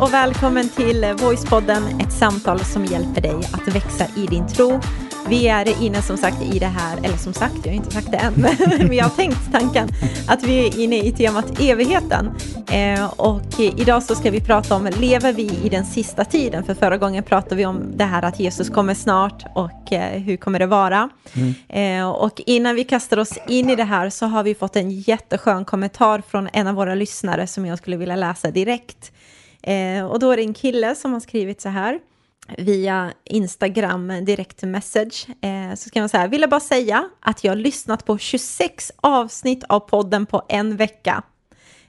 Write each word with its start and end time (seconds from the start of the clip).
och 0.00 0.14
välkommen 0.14 0.68
till 0.68 1.14
Voicepodden, 1.18 2.00
ett 2.00 2.12
samtal 2.12 2.60
som 2.60 2.84
hjälper 2.84 3.20
dig 3.20 3.36
att 3.52 3.74
växa 3.74 4.04
i 4.16 4.26
din 4.26 4.48
tro. 4.48 4.80
Vi 5.28 5.48
är 5.48 5.82
inne 5.82 6.02
som 6.02 6.16
sagt 6.16 6.42
i 6.42 6.58
det 6.58 6.66
här, 6.66 6.98
eller 6.98 7.16
som 7.16 7.32
sagt, 7.32 7.54
jag 7.64 7.72
har 7.72 7.76
inte 7.76 7.90
sagt 7.90 8.10
det 8.10 8.16
än, 8.16 8.32
men 8.78 8.88
vi 8.88 8.98
har 8.98 9.10
tänkt 9.10 9.52
tanken 9.52 9.88
att 10.28 10.42
vi 10.42 10.66
är 10.66 10.80
inne 10.80 10.96
i 10.96 11.12
temat 11.12 11.60
evigheten. 11.60 12.30
Eh, 12.72 13.20
och 13.20 13.60
idag 13.60 14.02
så 14.02 14.14
ska 14.14 14.30
vi 14.30 14.40
prata 14.40 14.74
om, 14.74 14.88
lever 15.00 15.32
vi 15.32 15.50
i 15.64 15.68
den 15.68 15.84
sista 15.84 16.24
tiden? 16.24 16.64
För 16.64 16.74
förra 16.74 16.96
gången 16.96 17.24
pratade 17.24 17.56
vi 17.56 17.66
om 17.66 17.82
det 17.96 18.04
här 18.04 18.22
att 18.22 18.40
Jesus 18.40 18.70
kommer 18.70 18.94
snart 18.94 19.44
och 19.54 19.92
eh, 19.92 20.20
hur 20.20 20.36
kommer 20.36 20.58
det 20.58 20.66
vara? 20.66 21.08
Mm. 21.32 21.54
Eh, 22.02 22.10
och 22.10 22.40
innan 22.46 22.74
vi 22.74 22.84
kastar 22.84 23.18
oss 23.18 23.38
in 23.48 23.70
i 23.70 23.76
det 23.76 23.84
här 23.84 24.10
så 24.10 24.26
har 24.26 24.42
vi 24.42 24.54
fått 24.54 24.76
en 24.76 24.90
jätteskön 24.90 25.64
kommentar 25.64 26.22
från 26.28 26.48
en 26.52 26.66
av 26.66 26.74
våra 26.74 26.94
lyssnare 26.94 27.46
som 27.46 27.66
jag 27.66 27.78
skulle 27.78 27.96
vilja 27.96 28.16
läsa 28.16 28.50
direkt. 28.50 29.12
Eh, 29.62 30.04
och 30.04 30.18
då 30.18 30.30
är 30.30 30.36
det 30.36 30.42
en 30.42 30.54
kille 30.54 30.94
som 30.94 31.12
har 31.12 31.20
skrivit 31.20 31.60
så 31.60 31.68
här 31.68 32.00
via 32.58 33.12
Instagram 33.24 34.24
direct 34.24 34.62
message. 34.62 35.26
Eh, 35.40 35.74
så 35.74 35.88
ska 35.88 36.00
man 36.00 36.08
säga, 36.08 36.26
ville 36.26 36.48
bara 36.48 36.60
säga 36.60 37.08
att 37.20 37.44
jag 37.44 37.50
har 37.50 37.56
lyssnat 37.56 38.04
på 38.04 38.18
26 38.18 38.92
avsnitt 38.96 39.64
av 39.68 39.80
podden 39.80 40.26
på 40.26 40.42
en 40.48 40.76
vecka. 40.76 41.22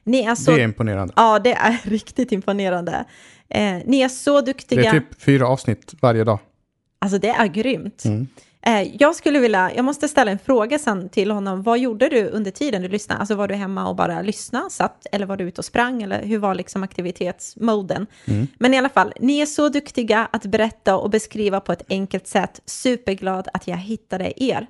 Ni 0.03 0.21
är 0.21 0.35
så, 0.35 0.51
det 0.51 0.61
är 0.61 0.63
imponerande. 0.63 1.13
Ja, 1.17 1.39
det 1.39 1.53
är 1.53 1.77
riktigt 1.89 2.31
imponerande. 2.31 3.05
Eh, 3.49 3.77
ni 3.85 4.01
är 4.01 4.09
så 4.09 4.41
duktiga. 4.41 4.81
Det 4.81 4.87
är 4.87 4.91
typ 4.91 5.21
fyra 5.21 5.47
avsnitt 5.47 5.93
varje 6.01 6.23
dag. 6.23 6.39
Alltså 6.99 7.17
det 7.17 7.29
är 7.29 7.47
grymt. 7.47 8.05
Mm. 8.05 8.27
Eh, 8.65 8.95
jag 8.99 9.15
skulle 9.15 9.39
vilja, 9.39 9.71
jag 9.75 9.85
måste 9.85 10.07
ställa 10.07 10.31
en 10.31 10.39
fråga 10.39 10.79
sen 10.79 11.09
till 11.09 11.31
honom. 11.31 11.63
Vad 11.63 11.79
gjorde 11.79 12.09
du 12.09 12.29
under 12.29 12.51
tiden 12.51 12.81
du 12.81 12.87
lyssnade? 12.87 13.19
Alltså 13.19 13.35
var 13.35 13.47
du 13.47 13.55
hemma 13.55 13.87
och 13.87 13.95
bara 13.95 14.21
lyssnade, 14.21 14.69
satt, 14.69 15.07
eller 15.11 15.25
var 15.25 15.37
du 15.37 15.43
ute 15.43 15.61
och 15.61 15.65
sprang? 15.65 16.03
Eller 16.03 16.23
hur 16.23 16.37
var 16.37 16.55
liksom 16.55 16.83
aktivitetsmoden? 16.83 18.07
Mm. 18.25 18.47
Men 18.59 18.73
i 18.73 18.77
alla 18.77 18.89
fall, 18.89 19.13
ni 19.19 19.39
är 19.39 19.45
så 19.45 19.69
duktiga 19.69 20.27
att 20.31 20.45
berätta 20.45 20.97
och 20.97 21.09
beskriva 21.09 21.59
på 21.59 21.71
ett 21.71 21.83
enkelt 21.89 22.27
sätt. 22.27 22.61
Superglad 22.65 23.47
att 23.53 23.67
jag 23.67 23.77
hittade 23.77 24.43
er. 24.43 24.67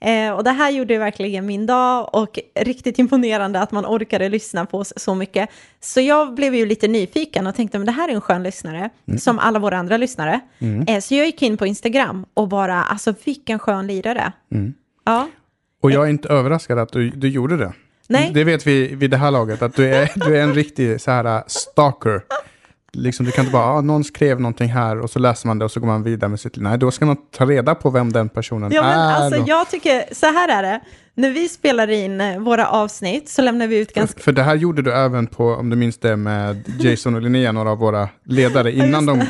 Eh, 0.00 0.32
och 0.32 0.44
det 0.44 0.50
här 0.50 0.70
gjorde 0.70 0.98
verkligen 0.98 1.46
min 1.46 1.66
dag 1.66 2.14
och 2.14 2.38
riktigt 2.60 2.98
imponerande 2.98 3.60
att 3.60 3.72
man 3.72 3.86
orkade 3.86 4.28
lyssna 4.28 4.66
på 4.66 4.78
oss 4.78 4.92
så 4.96 5.14
mycket. 5.14 5.48
Så 5.80 6.00
jag 6.00 6.34
blev 6.34 6.54
ju 6.54 6.66
lite 6.66 6.88
nyfiken 6.88 7.46
och 7.46 7.54
tänkte, 7.54 7.78
men 7.78 7.86
det 7.86 7.92
här 7.92 8.08
är 8.08 8.12
en 8.12 8.20
skön 8.20 8.42
lyssnare, 8.42 8.90
mm. 9.08 9.18
som 9.18 9.38
alla 9.38 9.58
våra 9.58 9.78
andra 9.78 9.96
lyssnare. 9.96 10.40
Mm. 10.58 10.84
Eh, 10.88 11.00
så 11.00 11.14
jag 11.14 11.26
gick 11.26 11.42
in 11.42 11.56
på 11.56 11.66
Instagram 11.66 12.26
och 12.34 12.48
bara, 12.48 12.84
alltså 12.84 13.14
vilken 13.24 13.58
skön 13.58 13.86
lirare. 13.86 14.32
Mm. 14.52 14.74
Ja. 15.04 15.28
Och 15.82 15.90
jag 15.90 16.04
är 16.04 16.10
inte 16.10 16.28
överraskad 16.28 16.78
att 16.78 16.92
du, 16.92 17.10
du 17.10 17.28
gjorde 17.28 17.56
det. 17.56 17.72
Nej. 18.08 18.30
Det 18.34 18.44
vet 18.44 18.66
vi 18.66 18.94
vid 18.94 19.10
det 19.10 19.16
här 19.16 19.30
laget, 19.30 19.62
att 19.62 19.76
du 19.76 19.94
är, 19.94 20.10
du 20.14 20.36
är 20.36 20.42
en 20.42 20.54
riktig 20.54 21.00
så 21.00 21.10
här 21.10 21.36
uh, 21.36 21.42
stalker. 21.46 22.22
Liksom, 22.92 23.26
du 23.26 23.32
kan 23.32 23.44
inte 23.44 23.52
bara, 23.52 23.64
ah, 23.64 23.80
någon 23.80 24.04
skrev 24.04 24.40
någonting 24.40 24.68
här 24.68 25.00
och 25.00 25.10
så 25.10 25.18
läser 25.18 25.46
man 25.46 25.58
det 25.58 25.64
och 25.64 25.70
så 25.70 25.80
går 25.80 25.86
man 25.86 26.02
vidare 26.02 26.30
med 26.30 26.40
sitt 26.40 26.56
liv. 26.56 26.62
Nej, 26.62 26.78
då 26.78 26.90
ska 26.90 27.06
man 27.06 27.16
ta 27.16 27.46
reda 27.46 27.74
på 27.74 27.90
vem 27.90 28.12
den 28.12 28.28
personen 28.28 28.72
ja, 28.72 28.82
men 28.82 28.98
är. 28.98 29.14
Alltså, 29.14 29.44
jag 29.46 29.70
tycker, 29.70 30.14
så 30.14 30.26
här 30.26 30.48
är 30.48 30.62
det, 30.62 30.80
när 31.18 31.30
vi 31.30 31.48
spelar 31.48 31.90
in 31.90 32.20
eh, 32.20 32.38
våra 32.38 32.68
avsnitt 32.68 33.28
så 33.28 33.42
lämnar 33.42 33.66
vi 33.66 33.78
ut 33.78 33.92
ganska... 33.92 34.16
För, 34.18 34.24
för 34.24 34.32
det 34.32 34.42
här 34.42 34.54
gjorde 34.54 34.82
du 34.82 34.92
även 34.92 35.26
på, 35.26 35.44
om 35.44 35.70
du 35.70 35.76
minns 35.76 35.98
det, 35.98 36.16
med 36.16 36.64
Jason 36.80 37.14
och 37.14 37.22
Linnea, 37.22 37.52
några 37.52 37.70
av 37.70 37.78
våra 37.78 38.08
ledare, 38.24 38.72
innan 38.76 39.06
de... 39.06 39.26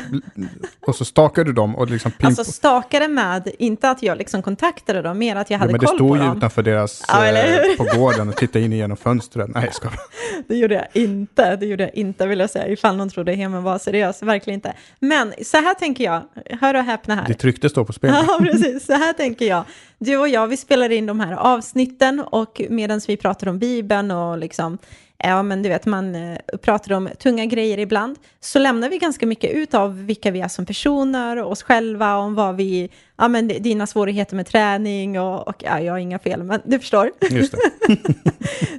Och 0.87 0.95
så 0.95 1.05
stakade 1.05 1.49
du 1.49 1.53
dem 1.53 1.75
och 1.75 1.89
liksom... 1.89 2.11
Pimp... 2.11 2.25
Alltså 2.25 2.43
stakade 2.43 3.07
med, 3.07 3.51
inte 3.59 3.89
att 3.89 4.03
jag 4.03 4.17
liksom 4.17 4.41
kontaktade 4.41 5.01
dem, 5.01 5.17
mer 5.17 5.35
att 5.35 5.49
jag 5.49 5.59
hade 5.59 5.73
ja, 5.73 5.77
koll 5.77 5.97
på 5.97 6.03
dem. 6.03 6.09
Men 6.09 6.17
det 6.17 6.23
stod 6.23 6.33
ju 6.33 6.37
utanför 6.37 6.63
deras... 6.63 7.03
Ja, 7.07 7.27
eh, 7.27 7.77
på 7.77 7.97
gården 7.97 8.29
och 8.29 8.35
tittade 8.35 8.65
in 8.65 8.71
genom 8.71 8.97
fönstret. 8.97 9.49
Nej, 9.53 9.69
ska 9.71 9.89
Det 10.47 10.55
gjorde 10.55 10.75
jag 10.75 11.03
inte, 11.03 11.55
det 11.55 11.65
gjorde 11.65 11.83
jag 11.83 11.95
inte 11.95 12.27
vill 12.27 12.39
jag 12.39 12.49
säga, 12.49 12.67
ifall 12.67 12.97
någon 12.97 13.09
trodde 13.09 13.33
Hemen 13.33 13.63
var 13.63 13.77
seriös, 13.77 14.23
verkligen 14.23 14.57
inte. 14.57 14.73
Men 14.99 15.33
så 15.43 15.57
här 15.57 15.73
tänker 15.73 16.03
jag, 16.03 16.23
hör 16.61 16.73
och 16.73 16.83
häpna 16.83 17.15
här. 17.15 17.25
Ditt 17.25 17.43
rykte 17.43 17.69
står 17.69 17.85
på 17.85 17.93
spel. 17.93 18.13
Ja, 18.27 18.39
precis, 18.41 18.85
så 18.85 18.93
här 18.93 19.13
tänker 19.13 19.45
jag. 19.45 19.63
Du 19.97 20.17
och 20.17 20.27
jag, 20.27 20.47
vi 20.47 20.57
spelar 20.57 20.89
in 20.89 21.05
de 21.05 21.19
här 21.19 21.33
avsnitten 21.33 21.78
och 22.19 22.61
medan 22.69 23.01
vi 23.07 23.17
pratar 23.17 23.47
om 23.47 23.59
Bibeln 23.59 24.11
och 24.11 24.37
liksom, 24.37 24.77
ja 25.23 25.43
men 25.43 25.63
du 25.63 25.69
vet, 25.69 25.85
man 25.85 26.15
uh, 26.15 26.37
pratar 26.61 26.93
om 26.93 27.09
tunga 27.19 27.45
grejer 27.45 27.77
ibland, 27.77 28.17
så 28.39 28.59
lämnar 28.59 28.89
vi 28.89 28.97
ganska 28.97 29.27
mycket 29.27 29.51
ut 29.51 29.73
av 29.73 30.05
vilka 30.05 30.31
vi 30.31 30.41
är 30.41 30.47
som 30.47 30.65
personer, 30.65 31.43
oss 31.43 31.63
själva, 31.63 32.15
om 32.15 32.35
vad 32.35 32.55
vi, 32.55 32.89
ja 33.17 33.27
men 33.27 33.47
dina 33.47 33.87
svårigheter 33.87 34.35
med 34.35 34.47
träning 34.47 35.19
och, 35.19 35.47
och 35.47 35.63
ja, 35.65 35.79
jag 35.79 35.93
har 35.93 35.99
inga 35.99 36.19
fel, 36.19 36.43
men 36.43 36.61
du 36.65 36.79
förstår. 36.79 37.11
Just 37.29 37.51
det. 37.51 37.97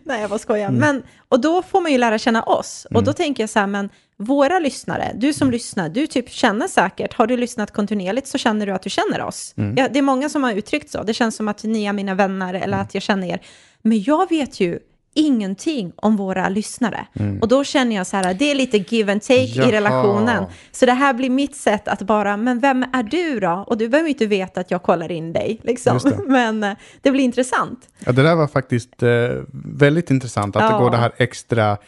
Nej, 0.05 0.21
jag 0.21 0.31
bara 0.31 0.39
skojar. 0.39 0.69
Mm. 0.69 0.81
Men, 0.81 1.03
och 1.29 1.41
då 1.41 1.63
får 1.63 1.81
man 1.81 1.93
ju 1.93 1.99
lära 1.99 2.19
känna 2.19 2.43
oss, 2.43 2.87
och 2.91 3.03
då 3.03 3.11
mm. 3.11 3.15
tänker 3.15 3.43
jag 3.43 3.51
så 3.51 3.59
här, 3.59 3.67
men 3.67 3.91
våra 4.17 4.59
lyssnare, 4.59 5.13
du 5.15 5.33
som 5.33 5.45
mm. 5.45 5.53
lyssnar, 5.53 5.89
du 5.89 6.07
typ 6.07 6.31
känner 6.31 6.69
säkert, 6.69 7.15
har 7.15 7.27
du 7.27 7.37
lyssnat 7.37 7.71
kontinuerligt 7.71 8.27
så 8.27 8.39
känner 8.39 8.67
du 8.67 8.73
att 8.73 8.83
du 8.83 8.91
känner 8.91 9.23
oss. 9.23 9.55
Mm. 9.57 9.75
Ja, 9.77 9.89
det 9.93 9.99
är 9.99 10.03
många 10.03 10.29
som 10.29 10.45
har 10.45 10.53
uttryckt 10.53 10.91
så, 10.91 11.03
det 11.03 11.15
känns 11.15 11.37
som 11.37 11.49
att 11.49 11.65
ni 11.65 11.85
är 11.85 11.93
mina 11.93 12.15
vänner 12.15 12.55
eller 12.55 12.67
mm. 12.67 12.81
att 12.81 12.95
jag 12.95 13.03
känner 13.03 13.29
er. 13.29 13.41
Men 13.83 14.03
jag 14.03 14.29
vet 14.29 14.61
ju 14.61 14.79
ingenting 15.15 15.93
om 15.97 16.17
våra 16.17 16.49
lyssnare. 16.49 17.07
Mm. 17.15 17.39
Och 17.41 17.49
då 17.49 17.65
känner 17.65 17.97
jag 17.97 18.07
så 18.07 18.17
här, 18.17 18.35
det 18.35 18.51
är 18.51 18.55
lite 18.55 18.79
give 18.79 19.13
and 19.13 19.23
take 19.23 19.43
Jaha. 19.43 19.69
i 19.69 19.73
relationen. 19.73 20.45
Så 20.73 20.87
det 20.87 20.93
här 20.93 21.15
blir 21.15 21.31
mitt 21.31 21.57
sätt 21.57 21.89
att 21.89 22.03
bara, 22.03 22.37
men 22.37 22.61
vem 22.61 22.85
är 22.93 23.03
du 23.03 23.41
då? 23.41 23.65
Och 23.67 23.79
du 23.79 23.89
behöver 23.89 24.09
inte 24.09 24.27
veta 24.27 24.61
att 24.61 24.71
jag 24.71 24.83
kollar 24.83 25.13
in 25.13 25.33
dig, 25.33 25.61
liksom. 25.63 26.01
Men 26.27 26.65
eh, 26.65 26.73
det 27.01 27.11
blir 27.11 27.25
intressant. 27.25 27.89
Ja, 27.99 28.13
det 28.13 28.23
där 28.23 28.35
var 28.35 28.49
faktiskt 28.49 29.03
eh, 29.03 29.09
väldigt 29.65 30.11
intressant, 30.11 30.57
att 30.57 30.63
ja. 30.63 30.71
det 30.71 30.85
går 30.85 30.91
det 30.91 30.97
här 30.97 31.13
extra 31.17 31.79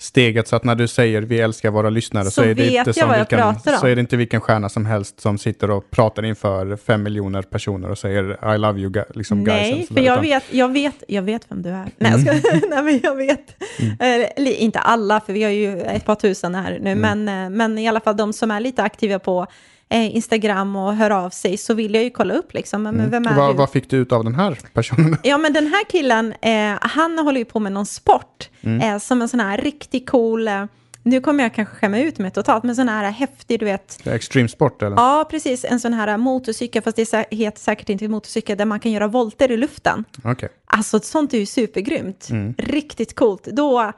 steget 0.00 0.48
så 0.48 0.56
att 0.56 0.64
när 0.64 0.74
du 0.74 0.88
säger 0.88 1.22
vi 1.22 1.40
älskar 1.40 1.70
våra 1.70 1.90
lyssnare 1.90 2.24
så, 2.24 2.30
så 2.30 2.42
är, 2.42 2.54
det 2.54 2.68
inte 2.68 2.92
som 2.92 3.12
vilken, 3.12 3.60
så 3.80 3.86
är 3.86 3.94
det 3.94 4.00
inte 4.00 4.16
vilken 4.16 4.40
stjärna 4.40 4.68
som 4.68 4.86
helst 4.86 5.20
som 5.20 5.38
sitter 5.38 5.70
och 5.70 5.90
pratar 5.90 6.24
inför 6.24 6.76
fem 6.76 7.02
miljoner 7.02 7.42
personer 7.42 7.90
och 7.90 7.98
säger 7.98 8.54
I 8.54 8.58
love 8.58 8.80
you 8.80 9.04
liksom 9.14 9.44
Nej, 9.44 9.72
guys. 9.72 9.88
för 9.88 10.00
jag 10.00 10.20
vet, 10.20 10.44
jag, 10.50 10.68
vet, 10.68 11.04
jag 11.08 11.22
vet 11.22 11.42
vem 11.48 11.62
du 11.62 11.68
är. 11.68 11.88
Nej, 11.98 12.12
jag, 12.12 12.20
ska, 12.20 12.32
nej 12.68 12.82
men 12.82 13.00
jag 13.02 13.14
vet. 13.14 13.62
Mm. 13.78 14.22
Eh, 14.36 14.62
inte 14.62 14.78
alla, 14.78 15.20
för 15.20 15.32
vi 15.32 15.42
har 15.42 15.50
ju 15.50 15.80
ett 15.80 16.04
par 16.04 16.14
tusen 16.14 16.54
här 16.54 16.78
nu, 16.80 16.90
mm. 16.90 17.24
men, 17.24 17.44
eh, 17.44 17.50
men 17.50 17.78
i 17.78 17.88
alla 17.88 18.00
fall 18.00 18.16
de 18.16 18.32
som 18.32 18.50
är 18.50 18.60
lite 18.60 18.82
aktiva 18.82 19.18
på 19.18 19.46
eh, 19.88 20.16
Instagram 20.16 20.76
och 20.76 20.96
hör 20.96 21.10
av 21.10 21.30
sig 21.30 21.56
så 21.56 21.74
vill 21.74 21.94
jag 21.94 22.04
ju 22.04 22.10
kolla 22.10 22.34
upp 22.34 22.54
liksom. 22.54 22.82
Men 22.82 22.94
mm. 22.94 23.10
vem 23.10 23.26
är 23.26 23.34
vad, 23.34 23.50
du? 23.50 23.54
vad 23.54 23.70
fick 23.70 23.90
du 23.90 23.96
ut 23.96 24.12
av 24.12 24.24
den 24.24 24.34
här 24.34 24.58
personen? 24.74 25.16
Ja, 25.22 25.38
men 25.38 25.52
den 25.52 25.66
här 25.66 25.84
killen, 25.84 26.34
eh, 26.42 26.78
han 26.80 27.18
håller 27.18 27.38
ju 27.38 27.44
på 27.44 27.60
med 27.60 27.72
någon 27.72 27.86
sport 27.86 28.48
mm. 28.60 28.80
eh, 28.80 28.98
som 28.98 29.22
en 29.22 29.28
sån 29.28 29.40
här 29.40 29.58
riktigt 29.58 30.10
cool 30.10 30.48
eh, 30.48 30.64
nu 31.08 31.20
kommer 31.20 31.44
jag 31.44 31.54
kanske 31.54 31.74
skämma 31.74 31.98
ut 31.98 32.18
mig 32.18 32.30
totalt, 32.30 32.64
men 32.64 32.76
sån 32.76 32.88
här 32.88 33.10
häftig, 33.10 33.60
du 33.60 33.64
vet. 33.64 34.06
Extremsport 34.06 34.82
eller? 34.82 34.96
Ja, 34.96 35.26
precis. 35.30 35.64
En 35.64 35.80
sån 35.80 35.92
här 35.92 36.16
motorcykel, 36.16 36.82
fast 36.82 36.96
det 36.96 37.26
heter 37.30 37.60
säkert 37.60 37.88
inte 37.88 38.08
motorcykel, 38.08 38.58
där 38.58 38.64
man 38.64 38.80
kan 38.80 38.92
göra 38.92 39.06
volter 39.06 39.50
i 39.50 39.56
luften. 39.56 40.04
Okay. 40.24 40.48
Alltså 40.66 41.00
sånt 41.00 41.34
är 41.34 41.38
ju 41.38 41.46
supergrymt. 41.46 42.28
Mm. 42.30 42.54
Riktigt 42.58 43.14
coolt. 43.14 43.44
Då, 43.44 43.92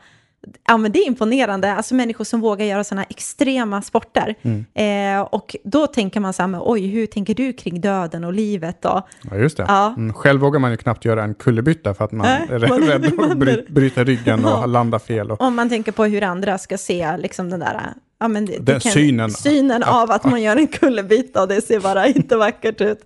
Ja, 0.67 0.77
men 0.77 0.93
det 0.93 0.99
är 0.99 1.07
imponerande. 1.07 1.75
Alltså 1.75 1.95
människor 1.95 2.25
som 2.25 2.41
vågar 2.41 2.67
göra 2.67 2.85
sådana 2.85 3.05
extrema 3.05 3.83
sporter. 3.83 4.35
Mm. 4.43 4.65
Eh, 4.75 5.23
och 5.23 5.57
då 5.65 5.87
tänker 5.87 6.21
man 6.21 6.33
så 6.33 6.43
här, 6.43 6.49
men, 6.49 6.61
oj, 6.65 6.87
hur 6.87 7.07
tänker 7.07 7.35
du 7.35 7.53
kring 7.53 7.81
döden 7.81 8.25
och 8.25 8.33
livet? 8.33 8.85
Och, 8.85 9.03
ja, 9.31 9.37
just 9.37 9.57
det. 9.57 9.65
Ja. 9.69 9.95
Mm, 9.97 10.13
själv 10.13 10.41
vågar 10.41 10.61
man 10.61 10.71
ju 10.71 10.77
knappt 10.77 11.05
göra 11.05 11.25
en 11.25 11.35
kullerbytta 11.35 11.95
för 11.95 12.05
att 12.05 12.13
man 12.13 12.27
äh, 12.27 12.51
är 12.51 12.59
rädd 12.59 13.07
att 13.31 13.39
bry, 13.39 13.65
bryta 13.69 14.05
ryggen 14.05 14.45
och 14.45 14.51
ja. 14.51 14.67
landa 14.67 14.99
fel. 14.99 15.31
Och... 15.31 15.41
Om 15.41 15.55
man 15.55 15.69
tänker 15.69 15.93
på 15.93 16.05
hur 16.05 16.23
andra 16.23 16.59
ska 16.59 16.79
se 16.79 17.17
liksom 17.17 17.51
den 17.51 17.61
där 17.61 17.95
Ja, 18.23 18.29
men 18.29 18.47
det, 18.47 18.53
den 18.53 18.65
det 18.65 18.81
kan, 18.81 18.93
synen. 18.93 19.31
synen 19.31 19.83
av 19.83 20.11
att 20.11 20.25
man 20.25 20.43
gör 20.43 20.57
en 20.57 20.67
kullerbytta 20.67 21.43
och 21.43 21.49
det 21.49 21.61
ser 21.61 21.81
bara 21.81 22.07
inte 22.09 22.37
vackert 22.37 22.81
ut. 22.81 23.05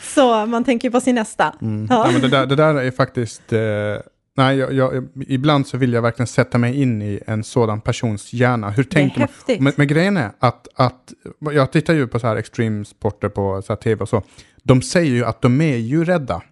Så 0.00 0.46
man 0.46 0.64
tänker 0.64 0.90
på 0.90 1.00
sin 1.00 1.14
nästa. 1.14 1.54
Mm. 1.62 1.86
Ja. 1.90 2.06
ja. 2.06 2.12
men 2.12 2.20
det, 2.20 2.28
där, 2.28 2.46
det 2.46 2.56
där 2.56 2.74
är 2.74 2.90
faktiskt 2.90 3.52
eh, 3.52 3.60
Nej, 4.36 4.56
jag, 4.56 4.72
jag, 4.72 5.08
ibland 5.26 5.66
så 5.66 5.76
vill 5.76 5.92
jag 5.92 6.02
verkligen 6.02 6.26
sätta 6.26 6.58
mig 6.58 6.82
in 6.82 7.02
i 7.02 7.20
en 7.26 7.44
sådan 7.44 7.80
persons 7.80 8.32
hjärna. 8.32 8.70
Hur 8.70 8.82
tänker 8.82 9.20
man? 9.20 9.28
Men, 9.58 9.72
men, 9.76 9.86
grejen 9.86 10.16
är 10.16 10.30
att, 10.38 10.68
att, 10.74 11.12
jag 11.40 11.72
tittar 11.72 11.94
ju 11.94 12.06
på 12.06 12.18
så 12.18 12.26
här 12.26 12.36
extremsporter 12.36 13.28
på 13.28 13.62
så 13.62 13.76
tv 13.76 14.02
och 14.02 14.08
så. 14.08 14.22
De 14.62 14.82
säger 14.82 15.12
ju 15.12 15.24
att 15.24 15.42
de 15.42 15.60
är 15.60 15.76
ju 15.76 16.04
rädda. 16.04 16.42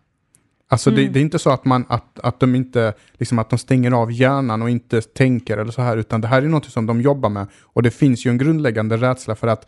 Alltså 0.68 0.90
mm. 0.90 1.02
det, 1.02 1.08
det, 1.08 1.18
är 1.18 1.22
inte 1.22 1.38
så 1.38 1.50
att, 1.50 1.64
man, 1.64 1.84
att, 1.88 2.18
att 2.20 2.40
de 2.40 2.54
inte, 2.54 2.94
liksom 3.12 3.38
att 3.38 3.50
de 3.50 3.58
stänger 3.58 3.92
av 3.92 4.12
hjärnan 4.12 4.62
och 4.62 4.70
inte 4.70 5.00
tänker 5.00 5.58
eller 5.58 5.72
så 5.72 5.82
här, 5.82 5.96
utan 5.96 6.20
det 6.20 6.28
här 6.28 6.42
är 6.42 6.48
något 6.48 6.64
som 6.64 6.86
de 6.86 7.00
jobbar 7.00 7.28
med. 7.28 7.46
Och 7.62 7.82
det 7.82 7.90
finns 7.90 8.26
ju 8.26 8.30
en 8.30 8.38
grundläggande 8.38 8.96
rädsla 8.96 9.34
för 9.34 9.46
att 9.46 9.66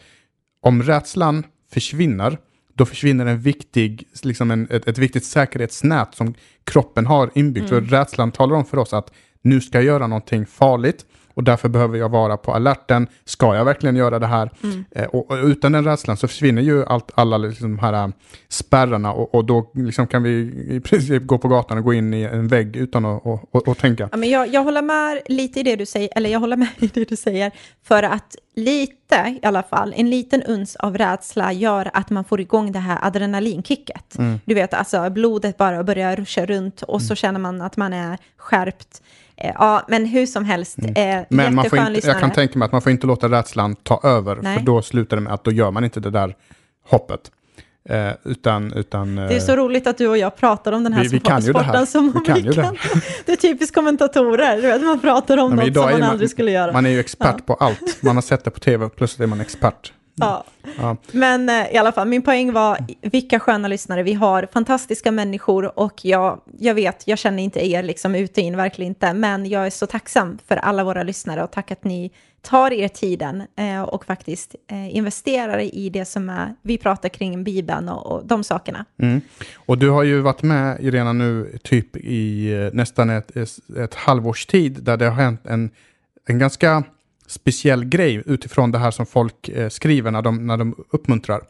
om 0.61 0.83
rädslan 0.83 1.45
försvinner, 1.73 2.39
då 2.77 2.85
försvinner 2.87 3.27
en 3.27 3.41
viktig, 3.41 4.09
liksom 4.23 4.51
en, 4.51 4.71
ett, 4.71 4.89
ett 4.89 4.99
viktigt 4.99 5.25
säkerhetsnät 5.25 6.15
som 6.15 6.35
kroppen 6.65 7.07
har 7.07 7.31
inbyggt. 7.35 7.71
Mm. 7.71 7.85
För 7.85 7.91
rädslan 7.91 8.33
talar 8.33 8.57
om 8.57 8.65
för 8.65 8.77
oss 8.77 8.93
att 8.93 9.13
nu 9.43 9.61
ska 9.61 9.79
jag 9.79 9.85
göra 9.85 10.07
någonting 10.07 10.47
farligt 10.47 11.07
och 11.37 11.45
därför 11.45 11.69
behöver 11.69 11.99
jag 11.99 12.09
vara 12.09 12.37
på 12.37 12.55
alerten. 12.55 13.07
Ska 13.25 13.57
jag 13.57 13.65
verkligen 13.65 13.97
göra 13.97 14.19
det 14.19 14.27
här? 14.27 14.51
Mm. 14.63 14.85
Eh, 14.91 15.05
och, 15.05 15.31
och, 15.31 15.37
utan 15.45 15.73
den 15.73 15.85
rädslan 15.85 16.17
så 16.17 16.29
försvinner 16.29 16.63
ju 16.63 16.85
allt, 16.85 17.11
alla 17.15 17.39
liksom 17.39 17.79
här 17.79 17.93
äh, 17.93 18.09
spärrarna 18.49 19.13
och, 19.13 19.35
och, 19.35 19.45
då 19.45 19.71
liksom 19.75 20.07
kan 20.07 20.23
vi 20.23 20.31
i 20.69 20.81
princip 20.81 21.23
gå 21.27 21.39
på 21.39 21.49
gatan 21.49 21.79
och 21.79 21.85
gå 21.85 21.95
in 21.95 22.15
i 22.15 22.23
en 22.23 22.49
vägg 22.49 22.77
utan 22.77 23.05
att 23.05 23.23
och, 23.25 23.69
och, 23.69 23.79
tänka. 23.79 24.09
Ja, 24.13 24.17
men 24.17 24.31
jag, 24.31 24.49
jag 24.49 24.65
håller 24.65 24.83
med 24.83 25.21
lite 25.27 25.61
i 25.61 25.63
det 25.63 25.77
du 25.77 25.87
säger, 25.87 26.09
eller 26.17 26.31
jag 26.31 26.41
håller 26.41 26.57
med 26.57 26.69
i 26.79 26.87
det 26.87 27.09
du 27.09 27.17
säger, 27.17 27.53
för 27.83 28.03
att 28.03 28.37
lite 28.55 29.39
i 29.43 29.47
alla 29.47 29.63
fall, 29.63 29.95
en 29.97 30.11
liten 30.11 30.43
uns 30.43 30.77
av 30.77 30.99
rädsla 30.99 31.53
gör 31.53 31.91
att 31.93 32.11
man 32.11 32.25
får 32.25 32.41
igång 32.41 32.73
det 32.73 32.79
här 32.79 32.99
adrenalinkicket. 33.03 34.19
Mm. 34.19 34.41
Du 34.45 34.55
vet, 34.55 34.75
alltså 34.75 35.11
blodet 35.11 35.57
bara 35.57 35.85
börjar 35.85 36.17
ruscha 36.17 36.47
runt 36.47 36.83
och 36.83 37.03
så 37.03 37.09
mm. 37.09 37.17
känner 37.17 37.41
man 37.41 37.63
att 37.63 37.77
man 37.77 37.93
är 37.93 38.19
skärpt. 38.37 39.03
Eh, 39.37 39.53
ja, 39.55 39.85
men 39.89 40.07
hur 40.07 40.27
som 40.27 40.45
helst, 40.45 40.79
mm. 40.79 41.19
eh, 41.19 41.25
Men 41.29 41.55
man 41.55 41.71
får 41.71 41.79
inte, 41.79 42.07
jag 42.07 42.21
kan 42.21 42.31
tänka 42.31 42.59
mig 42.59 42.67
att 42.67 42.73
man 42.73 42.83
får 42.83 42.93
inte 42.93 43.07
låta 43.07 43.29
rädslan 43.29 43.75
ta 43.75 44.01
över, 44.05 44.39
Nej. 44.43 44.59
för 44.59 44.67
då 44.67 44.83
slutar 44.83 45.17
det 45.17 45.21
med 45.23 45.33
att 45.33 45.45
då 45.45 45.53
gör 45.53 45.71
man 45.71 45.85
inte 45.85 46.01
det 46.01 46.11
där 46.11 46.35
hoppet. 46.89 47.31
Eh, 47.89 48.13
utan, 48.25 48.73
utan, 48.73 49.17
det 49.17 49.37
är 49.37 49.41
så 49.41 49.57
roligt 49.57 49.87
att 49.87 49.99
du 49.99 50.09
och 50.09 50.19
jag 50.19 50.37
pratar 50.37 50.73
om 50.73 50.85
den 50.85 50.93
här 50.93 51.03
vi, 51.03 51.09
sporten 51.09 51.65
här. 51.65 51.87
som 51.87 52.13
vi 52.13 52.21
kan. 52.21 52.43
Vi 52.43 52.53
kan. 52.55 52.75
Det. 52.75 53.01
det 53.27 53.33
är 53.33 53.37
typiskt 53.37 53.75
kommentatorer, 53.75 54.57
du 54.57 54.63
vet, 54.63 54.83
man 54.83 55.01
pratar 55.01 55.37
om 55.37 55.57
något 55.57 55.75
som 55.75 55.83
man, 55.83 55.93
man 55.93 56.03
aldrig 56.03 56.31
skulle 56.31 56.51
göra. 56.51 56.73
Man 56.73 56.87
är 56.87 56.91
ju 56.91 57.01
expert 57.01 57.35
ja. 57.39 57.45
på 57.47 57.55
allt, 57.55 58.03
man 58.03 58.17
har 58.17 58.23
sett 58.23 58.45
det 58.45 58.51
på 58.51 58.61
tv, 58.61 58.89
plötsligt 58.89 59.21
är 59.21 59.27
man 59.27 59.41
expert. 59.41 59.93
Ja. 60.21 60.45
ja. 60.79 60.97
men 61.13 61.49
eh, 61.49 61.75
i 61.75 61.77
alla 61.77 61.93
fall, 61.93 62.09
min 62.09 62.23
poäng 62.23 62.53
var 62.53 62.79
vilka 63.01 63.41
sköna 63.41 63.69
lyssnare 63.69 64.03
vi 64.03 64.15
har, 64.15 64.49
fantastiska 64.53 65.13
människor 65.13 65.79
och 65.79 66.05
jag, 66.05 66.41
jag 66.59 66.75
vet, 66.75 67.09
jag 67.09 67.19
känner 67.19 67.43
inte 67.43 67.67
er 67.67 67.83
liksom 67.83 68.15
ut 68.15 68.33
och 68.33 68.39
in, 68.39 68.57
verkligen 68.57 68.91
inte, 68.91 69.13
men 69.13 69.47
jag 69.47 69.67
är 69.67 69.71
så 69.71 69.87
tacksam 69.87 70.39
för 70.49 70.57
alla 70.57 70.85
våra 70.85 71.03
lyssnare 71.03 71.45
och 71.45 71.51
tack 71.51 71.71
att 71.71 71.85
ni 71.85 72.11
tar 72.43 72.73
er 72.73 72.89
tiden 72.89 73.43
eh, 73.57 73.83
och 73.83 74.05
faktiskt 74.05 74.55
eh, 74.71 74.97
investerar 74.97 75.59
i 75.59 75.91
det 75.91 76.05
som 76.05 76.29
är, 76.29 76.55
vi 76.63 76.79
pratar 76.79 77.09
kring 77.09 77.45
Bibeln 77.45 77.89
och, 77.89 78.13
och 78.13 78.27
de 78.27 78.45
sakerna. 78.45 78.85
Mm. 78.99 79.21
Och 79.57 79.79
du 79.79 79.91
har 79.91 80.03
ju 80.03 80.21
varit 80.21 80.43
med 80.43 80.81
Irena 80.81 81.13
nu 81.13 81.59
typ 81.63 81.97
i 81.97 82.53
eh, 82.53 82.73
nästan 82.73 83.11
ett, 83.11 83.37
ett 83.77 83.95
halvårs 83.95 84.47
tid 84.47 84.83
där 84.83 84.97
det 84.97 85.05
har 85.05 85.23
hänt 85.23 85.41
en, 85.45 85.71
en 86.27 86.39
ganska 86.39 86.85
speciell 87.27 87.85
grej 87.85 88.23
utifrån 88.27 88.73
det 88.73 88.79
här 88.79 88.91
som 88.91 89.07
folk 89.07 89.49
eh, 89.49 89.69
skriver 89.69 90.11
när 90.11 90.23
de, 90.23 90.47
när 90.47 90.57
de 90.57 90.75
uppmuntrar. 90.91 91.41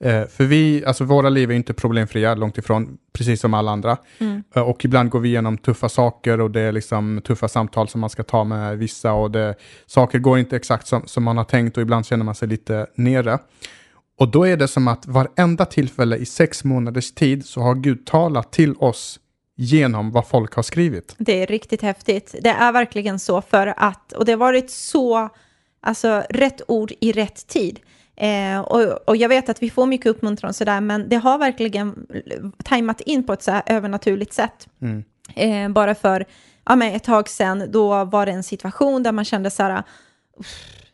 Eh, 0.00 0.26
för 0.26 0.44
vi, 0.44 0.84
alltså 0.84 1.04
våra 1.04 1.28
liv 1.28 1.50
är 1.50 1.54
inte 1.54 1.74
problemfria, 1.74 2.34
långt 2.34 2.58
ifrån, 2.58 2.98
precis 3.12 3.40
som 3.40 3.54
alla 3.54 3.70
andra. 3.70 3.96
Mm. 4.18 4.42
Eh, 4.54 4.62
och 4.62 4.84
ibland 4.84 5.10
går 5.10 5.20
vi 5.20 5.28
igenom 5.28 5.58
tuffa 5.58 5.88
saker 5.88 6.40
och 6.40 6.50
det 6.50 6.60
är 6.60 6.72
liksom 6.72 7.20
tuffa 7.24 7.48
samtal 7.48 7.88
som 7.88 8.00
man 8.00 8.10
ska 8.10 8.22
ta 8.22 8.44
med 8.44 8.78
vissa 8.78 9.12
och 9.12 9.30
det, 9.30 9.54
saker 9.86 10.18
går 10.18 10.38
inte 10.38 10.56
exakt 10.56 10.86
som, 10.86 11.02
som 11.06 11.24
man 11.24 11.36
har 11.36 11.44
tänkt 11.44 11.76
och 11.76 11.82
ibland 11.82 12.06
känner 12.06 12.24
man 12.24 12.34
sig 12.34 12.48
lite 12.48 12.86
nere. 12.94 13.38
Och 14.18 14.28
då 14.28 14.46
är 14.46 14.56
det 14.56 14.68
som 14.68 14.88
att 14.88 15.06
varenda 15.06 15.64
tillfälle 15.64 16.16
i 16.16 16.26
sex 16.26 16.64
månaders 16.64 17.12
tid 17.12 17.46
så 17.46 17.60
har 17.60 17.74
Gud 17.74 18.06
talat 18.06 18.52
till 18.52 18.74
oss 18.78 19.20
genom 19.60 20.10
vad 20.10 20.28
folk 20.28 20.54
har 20.54 20.62
skrivit. 20.62 21.14
Det 21.18 21.42
är 21.42 21.46
riktigt 21.46 21.82
häftigt. 21.82 22.34
Det 22.40 22.50
är 22.50 22.72
verkligen 22.72 23.18
så 23.18 23.42
för 23.42 23.74
att, 23.76 24.12
och 24.12 24.24
det 24.24 24.32
har 24.32 24.38
varit 24.38 24.70
så, 24.70 25.28
alltså 25.80 26.22
rätt 26.30 26.62
ord 26.68 26.92
i 27.00 27.12
rätt 27.12 27.46
tid. 27.46 27.80
Eh, 28.16 28.60
och, 28.60 29.08
och, 29.08 29.16
jag 29.16 29.28
vet 29.28 29.48
att 29.48 29.62
vi 29.62 29.70
får 29.70 29.86
mycket 29.86 30.06
uppmuntran 30.06 30.54
sådär, 30.54 30.80
men 30.80 31.08
det 31.08 31.16
har 31.16 31.38
verkligen 31.38 32.06
tajmat 32.64 33.00
in 33.00 33.26
på 33.26 33.32
ett 33.32 33.42
så 33.42 33.50
här 33.50 33.62
övernaturligt 33.66 34.32
sätt. 34.32 34.68
Mm. 34.82 35.04
Eh, 35.34 35.68
bara 35.68 35.94
för 35.94 36.24
ja, 36.64 36.76
men 36.76 36.94
ett 36.94 37.04
tag 37.04 37.28
sedan, 37.28 37.64
då 37.70 38.04
var 38.04 38.26
det 38.26 38.32
en 38.32 38.42
situation 38.42 39.02
där 39.02 39.12
man 39.12 39.24
kände 39.24 39.50
så 39.50 39.62
här, 39.62 39.82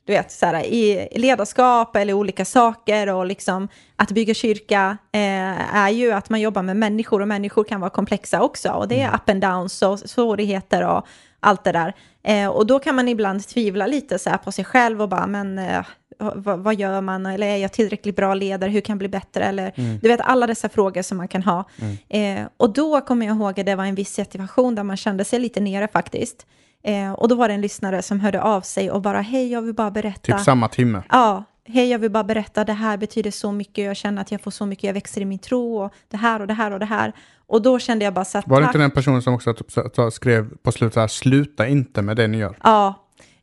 du 0.07 0.13
vet, 0.13 0.33
så 0.33 0.47
här, 0.47 0.65
i 0.65 1.09
ledarskap 1.13 1.97
eller 1.97 2.13
olika 2.13 2.45
saker 2.45 3.07
och 3.09 3.27
liksom 3.27 3.69
att 3.97 4.11
bygga 4.11 4.35
kyrka 4.35 4.99
eh, 5.13 5.77
är 5.77 5.91
ju 5.91 6.13
att 6.13 6.31
man 6.31 6.41
jobbar 6.41 6.63
med 6.63 6.77
människor 6.77 7.23
och 7.23 7.29
människor 7.29 7.65
kan 7.65 7.81
vara 7.81 7.91
komplexa 7.91 8.43
också 8.43 8.71
och 8.71 8.89
det 8.89 9.01
är 9.01 9.09
mm. 9.09 9.15
up 9.15 9.29
and 9.29 9.41
downs 9.41 9.83
och 9.83 9.99
svårigheter 9.99 10.87
och 10.87 11.07
allt 11.41 11.65
det 11.65 11.73
där. 11.73 11.95
Eh, 12.23 12.49
och 12.49 12.67
då 12.67 12.79
kan 12.79 12.95
man 12.95 13.09
ibland 13.09 13.49
tvivla 13.49 13.87
lite 13.87 14.19
så 14.19 14.31
på 14.45 14.53
sig 14.53 14.65
själv 14.65 15.03
och 15.03 15.09
bara, 15.09 15.27
men 15.27 15.59
eh, 15.59 15.85
vad, 16.19 16.59
vad, 16.59 16.75
gör 16.75 17.01
man? 17.01 17.27
Eller 17.27 17.47
är 17.47 17.57
jag 17.57 17.73
tillräckligt 17.73 18.17
bra 18.17 18.35
ledare? 18.35 18.71
Hur 18.71 18.81
kan 18.81 18.93
jag 18.95 18.99
bli 18.99 19.09
bättre? 19.09 19.45
Eller 19.45 19.73
mm. 19.75 19.99
du 19.99 20.09
vet 20.09 20.21
alla 20.21 20.47
dessa 20.47 20.69
frågor 20.69 21.03
som 21.03 21.17
man 21.17 21.29
kan 21.29 21.43
ha. 21.43 21.65
Mm. 21.81 22.43
Eh, 22.43 22.49
och 22.57 22.73
då 22.73 23.01
kommer 23.01 23.27
jag 23.27 23.37
ihåg 23.37 23.61
att 23.61 23.67
det 23.67 23.75
var 23.75 23.85
en 23.85 23.95
viss 23.95 24.13
situation 24.13 24.75
där 24.75 24.83
man 24.83 24.97
kände 24.97 25.25
sig 25.25 25.39
lite 25.39 25.61
nere 25.61 25.89
faktiskt. 25.89 26.47
Eh, 26.85 27.13
och 27.13 27.29
då 27.29 27.35
var 27.35 27.49
det 27.49 27.55
en 27.55 27.61
lyssnare 27.61 28.03
som 28.03 28.21
hörde 28.21 28.43
av 28.43 28.61
sig 28.61 28.91
och 28.91 29.03
bara, 29.03 29.21
hej 29.21 29.53
jag 29.53 29.63
vill 29.63 29.75
bara 29.75 29.91
berätta. 29.91 30.37
Typ 30.37 30.41
samma 30.41 30.69
timme. 30.69 31.03
Ja, 31.09 31.45
hej 31.67 31.91
jag 31.91 31.99
vill 31.99 32.11
bara 32.11 32.25
berätta, 32.25 32.65
det 32.65 32.73
här 32.73 32.97
betyder 32.97 33.31
så 33.31 33.53
mycket, 33.53 33.85
jag 33.85 33.97
känner 33.97 34.23
att 34.23 34.33
jag 34.33 34.41
får 34.41 34.51
så 34.51 34.67
mycket, 34.67 34.85
jag 34.85 34.95
växer 34.95 35.21
i 35.21 35.25
min 35.25 35.39
tro 35.39 35.77
och 35.77 35.95
det 36.09 36.17
här 36.17 36.41
och 36.41 36.47
det 36.47 36.55
här 36.55 36.71
och 36.71 36.79
det 36.79 36.87
här. 36.87 37.13
Och 37.47 37.63
då 37.63 37.79
kände 37.79 38.05
jag 38.05 38.15
bara 38.15 38.25
så 38.25 38.39
att... 38.39 38.49
Var 38.49 38.61
det 38.61 38.67
inte 38.67 38.79
den 38.79 38.91
personen 38.91 39.23
som 39.23 39.35
också 39.35 39.55
typ, 39.55 39.67
skrev 40.13 40.57
på 40.63 40.73
slutet 40.73 40.97
här, 40.97 41.09
sluta 41.09 41.67
inte 41.67 42.03
med 42.03 42.17
det 42.17 42.27
ni 42.27 42.39
gör? 42.39 42.57
Ja, 42.63 42.95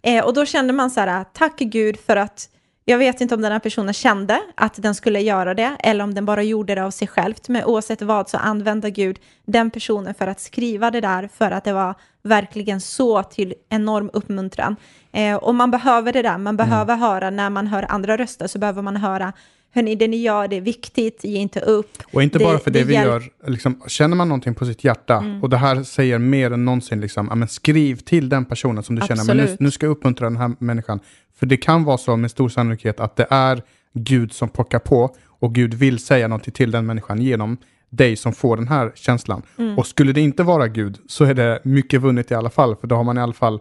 eh, 0.01 0.25
och 0.25 0.33
då 0.33 0.45
kände 0.45 0.73
man 0.73 0.91
så 0.91 0.99
här, 0.99 1.25
tack 1.33 1.59
Gud 1.59 1.99
för 1.99 2.15
att 2.15 2.49
jag 2.85 2.97
vet 2.97 3.21
inte 3.21 3.35
om 3.35 3.41
den 3.41 3.51
här 3.51 3.59
personen 3.59 3.93
kände 3.93 4.41
att 4.55 4.81
den 4.81 4.95
skulle 4.95 5.19
göra 5.19 5.53
det 5.53 5.75
eller 5.79 6.03
om 6.03 6.13
den 6.13 6.25
bara 6.25 6.43
gjorde 6.43 6.75
det 6.75 6.83
av 6.83 6.91
sig 6.91 7.07
själv. 7.07 7.33
Men 7.47 7.65
oavsett 7.65 8.01
vad 8.01 8.29
så 8.29 8.37
använde 8.37 8.91
Gud 8.91 9.19
den 9.45 9.71
personen 9.71 10.13
för 10.13 10.27
att 10.27 10.39
skriva 10.39 10.91
det 10.91 11.01
där 11.01 11.29
för 11.33 11.51
att 11.51 11.63
det 11.63 11.73
var 11.73 11.95
verkligen 12.23 12.81
så 12.81 13.23
till 13.23 13.53
enorm 13.69 14.09
uppmuntran. 14.13 14.75
Eh, 15.11 15.35
och 15.35 15.55
man 15.55 15.71
behöver 15.71 16.13
det 16.13 16.21
där, 16.21 16.37
man 16.37 16.57
behöver 16.57 16.93
mm. 16.93 16.99
höra 16.99 17.29
när 17.29 17.49
man 17.49 17.67
hör 17.67 17.85
andra 17.89 18.17
röster 18.17 18.47
så 18.47 18.59
behöver 18.59 18.81
man 18.81 18.97
höra 18.97 19.33
hörni, 19.73 19.95
det 19.95 20.07
ni 20.07 20.17
gör 20.17 20.47
det 20.47 20.55
är 20.55 20.61
viktigt, 20.61 21.23
ge 21.23 21.37
inte 21.37 21.59
upp. 21.59 21.97
Och 22.13 22.23
inte 22.23 22.37
det, 22.37 22.45
bara 22.45 22.59
för 22.59 22.71
det, 22.71 22.79
det 22.79 22.85
vi 22.85 22.93
gör, 22.93 23.23
liksom, 23.47 23.81
känner 23.87 24.15
man 24.15 24.29
någonting 24.29 24.55
på 24.55 24.65
sitt 24.65 24.83
hjärta, 24.83 25.17
mm. 25.17 25.43
och 25.43 25.49
det 25.49 25.57
här 25.57 25.83
säger 25.83 26.17
mer 26.17 26.51
än 26.51 26.65
någonsin, 26.65 27.01
liksom, 27.01 27.39
ja, 27.41 27.47
skriv 27.47 27.95
till 27.95 28.29
den 28.29 28.45
personen 28.45 28.83
som 28.83 28.95
du 28.95 29.01
Absolut. 29.01 29.19
känner, 29.19 29.35
men 29.35 29.45
nu, 29.45 29.57
nu 29.59 29.71
ska 29.71 29.85
jag 29.85 29.91
uppmuntra 29.91 30.29
den 30.29 30.37
här 30.37 30.51
människan. 30.59 30.99
För 31.39 31.45
det 31.45 31.57
kan 31.57 31.83
vara 31.83 31.97
så 31.97 32.17
med 32.17 32.31
stor 32.31 32.49
sannolikhet 32.49 32.99
att 32.99 33.15
det 33.15 33.27
är 33.29 33.61
Gud 33.93 34.33
som 34.33 34.49
pockar 34.49 34.79
på 34.79 35.15
och 35.25 35.55
Gud 35.55 35.73
vill 35.73 35.99
säga 35.99 36.27
någonting 36.27 36.53
till 36.53 36.71
den 36.71 36.85
människan 36.85 37.21
genom 37.21 37.57
dig 37.91 38.15
som 38.15 38.33
får 38.33 38.57
den 38.57 38.67
här 38.67 38.91
känslan. 38.95 39.41
Mm. 39.57 39.77
Och 39.77 39.87
skulle 39.87 40.13
det 40.13 40.21
inte 40.21 40.43
vara 40.43 40.67
Gud 40.67 40.97
så 41.07 41.25
är 41.25 41.33
det 41.33 41.59
mycket 41.63 42.01
vunnet 42.01 42.31
i 42.31 42.35
alla 42.35 42.49
fall, 42.49 42.75
för 42.75 42.87
då 42.87 42.95
har 42.95 43.03
man 43.03 43.17
i 43.17 43.21
alla 43.21 43.33
fall 43.33 43.59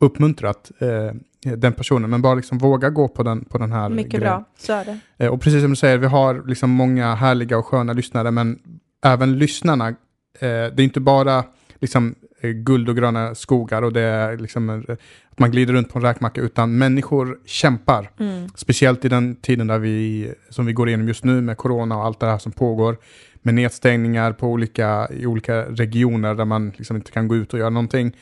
uppmuntrat 0.00 0.70
eh, 0.78 1.14
den 1.56 1.72
personen, 1.72 2.10
men 2.10 2.22
bara 2.22 2.34
liksom 2.34 2.58
våga 2.58 2.90
gå 2.90 3.08
på 3.08 3.22
den, 3.22 3.44
på 3.44 3.58
den 3.58 3.72
här 3.72 3.88
Mycket 3.88 4.12
grejen. 4.12 4.26
bra, 4.26 4.44
så 4.58 4.72
är 4.72 4.84
det. 4.84 5.24
Eh, 5.24 5.30
och 5.30 5.40
precis 5.40 5.60
som 5.62 5.70
du 5.70 5.76
säger, 5.76 5.98
vi 5.98 6.06
har 6.06 6.42
liksom 6.46 6.70
många 6.70 7.14
härliga 7.14 7.58
och 7.58 7.66
sköna 7.66 7.92
lyssnare, 7.92 8.30
men 8.30 8.58
även 9.04 9.38
lyssnarna, 9.38 9.88
eh, 9.88 9.94
det 10.40 10.78
är 10.78 10.80
inte 10.80 11.00
bara 11.00 11.44
liksom 11.78 12.14
eh, 12.40 12.50
guld 12.50 12.88
och 12.88 12.96
gröna 12.96 13.34
skogar 13.34 13.82
och 13.82 13.92
det 13.92 14.00
är 14.00 14.36
liksom 14.36 14.84
att 15.30 15.38
man 15.38 15.50
glider 15.50 15.74
runt 15.74 15.92
på 15.92 15.98
en 15.98 16.04
räkmacka, 16.04 16.40
utan 16.40 16.78
människor 16.78 17.38
kämpar. 17.46 18.10
Mm. 18.18 18.48
Speciellt 18.54 19.04
i 19.04 19.08
den 19.08 19.36
tiden 19.36 19.66
där 19.66 19.78
vi, 19.78 20.32
som 20.50 20.66
vi 20.66 20.72
går 20.72 20.88
igenom 20.88 21.08
just 21.08 21.24
nu 21.24 21.40
med 21.40 21.56
corona 21.56 21.96
och 21.96 22.04
allt 22.04 22.20
det 22.20 22.26
här 22.26 22.38
som 22.38 22.52
pågår, 22.52 22.96
med 23.42 23.54
nedstängningar 23.54 24.32
på 24.32 24.46
olika, 24.48 25.08
i 25.10 25.26
olika 25.26 25.64
regioner 25.64 26.34
där 26.34 26.44
man 26.44 26.72
liksom 26.76 26.96
inte 26.96 27.10
kan 27.10 27.28
gå 27.28 27.36
ut 27.36 27.52
och 27.52 27.58
göra 27.58 27.70
någonting. 27.70 28.16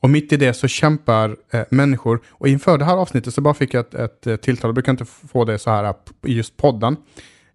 Och 0.00 0.10
mitt 0.10 0.32
i 0.32 0.36
det 0.36 0.54
så 0.54 0.68
kämpar 0.68 1.36
eh, 1.50 1.62
människor. 1.70 2.20
Och 2.28 2.48
inför 2.48 2.78
det 2.78 2.84
här 2.84 2.96
avsnittet 2.96 3.34
så 3.34 3.40
bara 3.40 3.54
fick 3.54 3.74
jag 3.74 3.80
ett, 3.80 3.94
ett, 3.94 4.26
ett 4.26 4.42
tilltal. 4.42 4.68
Jag 4.68 4.74
brukar 4.74 4.92
inte 4.92 5.04
få 5.04 5.44
det 5.44 5.58
så 5.58 5.70
här 5.70 5.84
eh, 5.84 5.94
i 6.26 6.34
just 6.34 6.56
podden. 6.56 6.96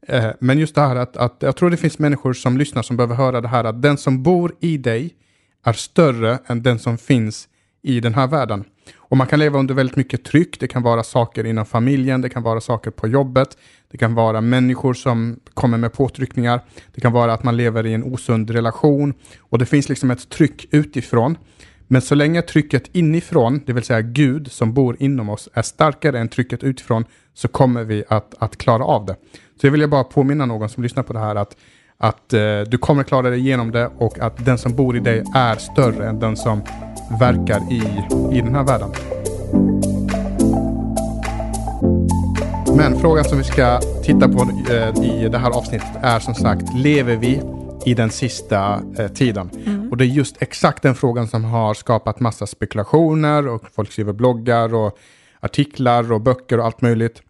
Eh, 0.07 0.29
men 0.39 0.59
just 0.59 0.75
det 0.75 0.81
här 0.81 0.95
att, 0.95 1.17
att 1.17 1.35
jag 1.39 1.55
tror 1.55 1.69
det 1.69 1.77
finns 1.77 1.99
människor 1.99 2.33
som 2.33 2.57
lyssnar 2.57 2.81
som 2.81 2.97
behöver 2.97 3.15
höra 3.15 3.41
det 3.41 3.47
här 3.47 3.63
att 3.63 3.81
den 3.81 3.97
som 3.97 4.23
bor 4.23 4.55
i 4.59 4.77
dig 4.77 5.15
är 5.63 5.73
större 5.73 6.39
än 6.47 6.63
den 6.63 6.79
som 6.79 6.97
finns 6.97 7.47
i 7.81 7.99
den 7.99 8.13
här 8.13 8.27
världen. 8.27 8.63
Och 9.09 9.17
man 9.17 9.27
kan 9.27 9.39
leva 9.39 9.59
under 9.59 9.73
väldigt 9.73 9.95
mycket 9.95 10.23
tryck. 10.23 10.59
Det 10.59 10.67
kan 10.67 10.83
vara 10.83 11.03
saker 11.03 11.43
inom 11.45 11.65
familjen, 11.65 12.21
det 12.21 12.29
kan 12.29 12.43
vara 12.43 12.61
saker 12.61 12.91
på 12.91 13.07
jobbet, 13.07 13.57
det 13.91 13.97
kan 13.97 14.15
vara 14.15 14.41
människor 14.41 14.93
som 14.93 15.39
kommer 15.53 15.77
med 15.77 15.93
påtryckningar. 15.93 16.61
Det 16.93 17.01
kan 17.01 17.13
vara 17.13 17.33
att 17.33 17.43
man 17.43 17.57
lever 17.57 17.85
i 17.85 17.93
en 17.93 18.03
osund 18.03 18.49
relation 18.49 19.13
och 19.39 19.59
det 19.59 19.65
finns 19.65 19.89
liksom 19.89 20.11
ett 20.11 20.29
tryck 20.29 20.67
utifrån. 20.71 21.37
Men 21.87 22.01
så 22.01 22.15
länge 22.15 22.41
trycket 22.41 22.95
inifrån, 22.95 23.61
det 23.65 23.73
vill 23.73 23.83
säga 23.83 24.01
Gud 24.01 24.51
som 24.51 24.73
bor 24.73 24.97
inom 24.99 25.29
oss, 25.29 25.49
är 25.53 25.61
starkare 25.61 26.19
än 26.19 26.27
trycket 26.27 26.63
utifrån 26.63 27.05
så 27.33 27.47
kommer 27.47 27.83
vi 27.83 28.03
att, 28.09 28.35
att 28.39 28.57
klara 28.57 28.85
av 28.85 29.05
det. 29.05 29.15
Så 29.61 29.67
jag 29.67 29.71
vill 29.71 29.89
bara 29.89 30.03
påminna 30.03 30.45
någon 30.45 30.69
som 30.69 30.83
lyssnar 30.83 31.03
på 31.03 31.13
det 31.13 31.19
här 31.19 31.35
att, 31.35 31.57
att 31.97 32.33
eh, 32.33 32.59
du 32.67 32.77
kommer 32.77 33.03
klara 33.03 33.29
dig 33.29 33.39
igenom 33.39 33.71
det 33.71 33.89
och 33.97 34.19
att 34.19 34.45
den 34.45 34.57
som 34.57 34.75
bor 34.75 34.97
i 34.97 34.99
dig 34.99 35.23
är 35.35 35.55
större 35.55 36.09
än 36.09 36.19
den 36.19 36.37
som 36.37 36.61
verkar 37.19 37.71
i, 37.71 37.81
i 38.37 38.41
den 38.41 38.55
här 38.55 38.63
världen. 38.63 38.91
Men 42.77 42.99
frågan 42.99 43.23
som 43.23 43.37
vi 43.37 43.43
ska 43.43 43.79
titta 44.03 44.29
på 44.29 44.49
eh, 44.69 45.03
i 45.03 45.29
det 45.29 45.37
här 45.37 45.57
avsnittet 45.57 45.87
är 46.01 46.19
som 46.19 46.35
sagt, 46.35 46.73
lever 46.73 47.15
vi 47.15 47.41
i 47.85 47.93
den 47.93 48.09
sista 48.09 48.81
eh, 48.97 49.07
tiden? 49.07 49.49
Mm. 49.65 49.89
Och 49.91 49.97
det 49.97 50.05
är 50.05 50.07
just 50.07 50.41
exakt 50.41 50.83
den 50.83 50.95
frågan 50.95 51.27
som 51.27 51.43
har 51.43 51.73
skapat 51.73 52.19
massa 52.19 52.47
spekulationer 52.47 53.47
och 53.47 53.63
folk 53.75 53.91
skriver 53.91 54.13
bloggar 54.13 54.73
och 54.73 54.97
artiklar 55.39 56.11
och 56.11 56.21
böcker 56.21 56.59
och 56.59 56.65
allt 56.65 56.81
möjligt. 56.81 57.21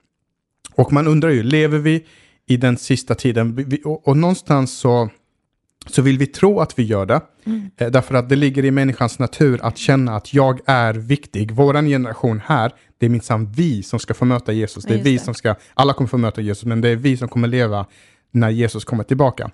Och 0.76 0.94
man 0.94 1.08
undrar 1.08 1.30
ju, 1.30 1.44
lever 1.44 1.78
vi 1.78 2.06
i 2.48 2.58
den 2.58 2.78
sista 2.78 3.16
tiden? 3.16 3.72
Och, 3.86 4.08
och 4.08 4.18
någonstans 4.18 4.78
så 4.78 5.10
så 5.88 6.02
vill 6.02 6.18
vi 6.18 6.28
tro 6.28 6.60
att 6.60 6.80
vi 6.80 6.84
gör 6.84 7.06
det. 7.06 7.22
Mm. 7.46 7.70
Eh, 7.78 7.92
därför 7.92 8.16
att 8.16 8.30
det 8.30 8.36
ligger 8.36 8.66
i 8.66 8.72
människans 8.72 9.20
natur 9.20 9.60
att 9.64 9.78
känna 9.78 10.16
att 10.16 10.34
jag 10.34 10.60
är 10.66 10.94
viktig. 10.94 11.52
Våran 11.52 11.86
generation 11.86 12.42
här, 12.46 12.72
det 12.98 13.06
är 13.06 13.10
minsann 13.10 13.52
vi 13.52 13.84
som 13.84 14.00
ska 14.00 14.14
få 14.14 14.26
möta 14.26 14.52
Jesus. 14.52 14.84
Det 14.84 14.94
är 14.94 15.04
vi 15.04 15.20
som 15.20 15.34
ska, 15.34 15.56
alla 15.74 15.94
kommer 15.94 16.08
få 16.08 16.18
möta 16.18 16.42
Jesus, 16.42 16.66
men 16.66 16.82
det 16.82 16.90
är 16.90 16.96
vi 16.96 17.18
som 17.18 17.28
kommer 17.28 17.48
leva 17.48 17.86
när 18.32 18.50
Jesus 18.50 18.86
kommer 18.86 19.04
tillbaka. 19.04 19.52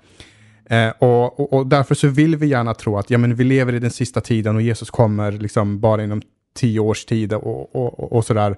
Eh, 0.66 0.90
och, 0.90 1.40
och, 1.40 1.54
och, 1.54 1.68
därför 1.68 1.96
så 1.96 2.08
vill 2.08 2.36
vi 2.36 2.48
gärna 2.48 2.74
tro 2.74 2.98
att 2.98 3.10
ja, 3.10 3.18
men 3.18 3.36
vi 3.36 3.44
lever 3.44 3.74
i 3.74 3.80
den 3.80 3.92
sista 3.92 4.22
tiden 4.22 4.56
och 4.56 4.62
Jesus 4.62 4.90
kommer 4.90 5.32
liksom 5.32 5.80
bara 5.80 6.04
inom 6.04 6.22
tio 6.56 6.80
års 6.80 7.06
tid 7.06 7.34
och, 7.34 7.76
och, 7.76 8.14
och 8.14 8.26
sådär. 8.26 8.56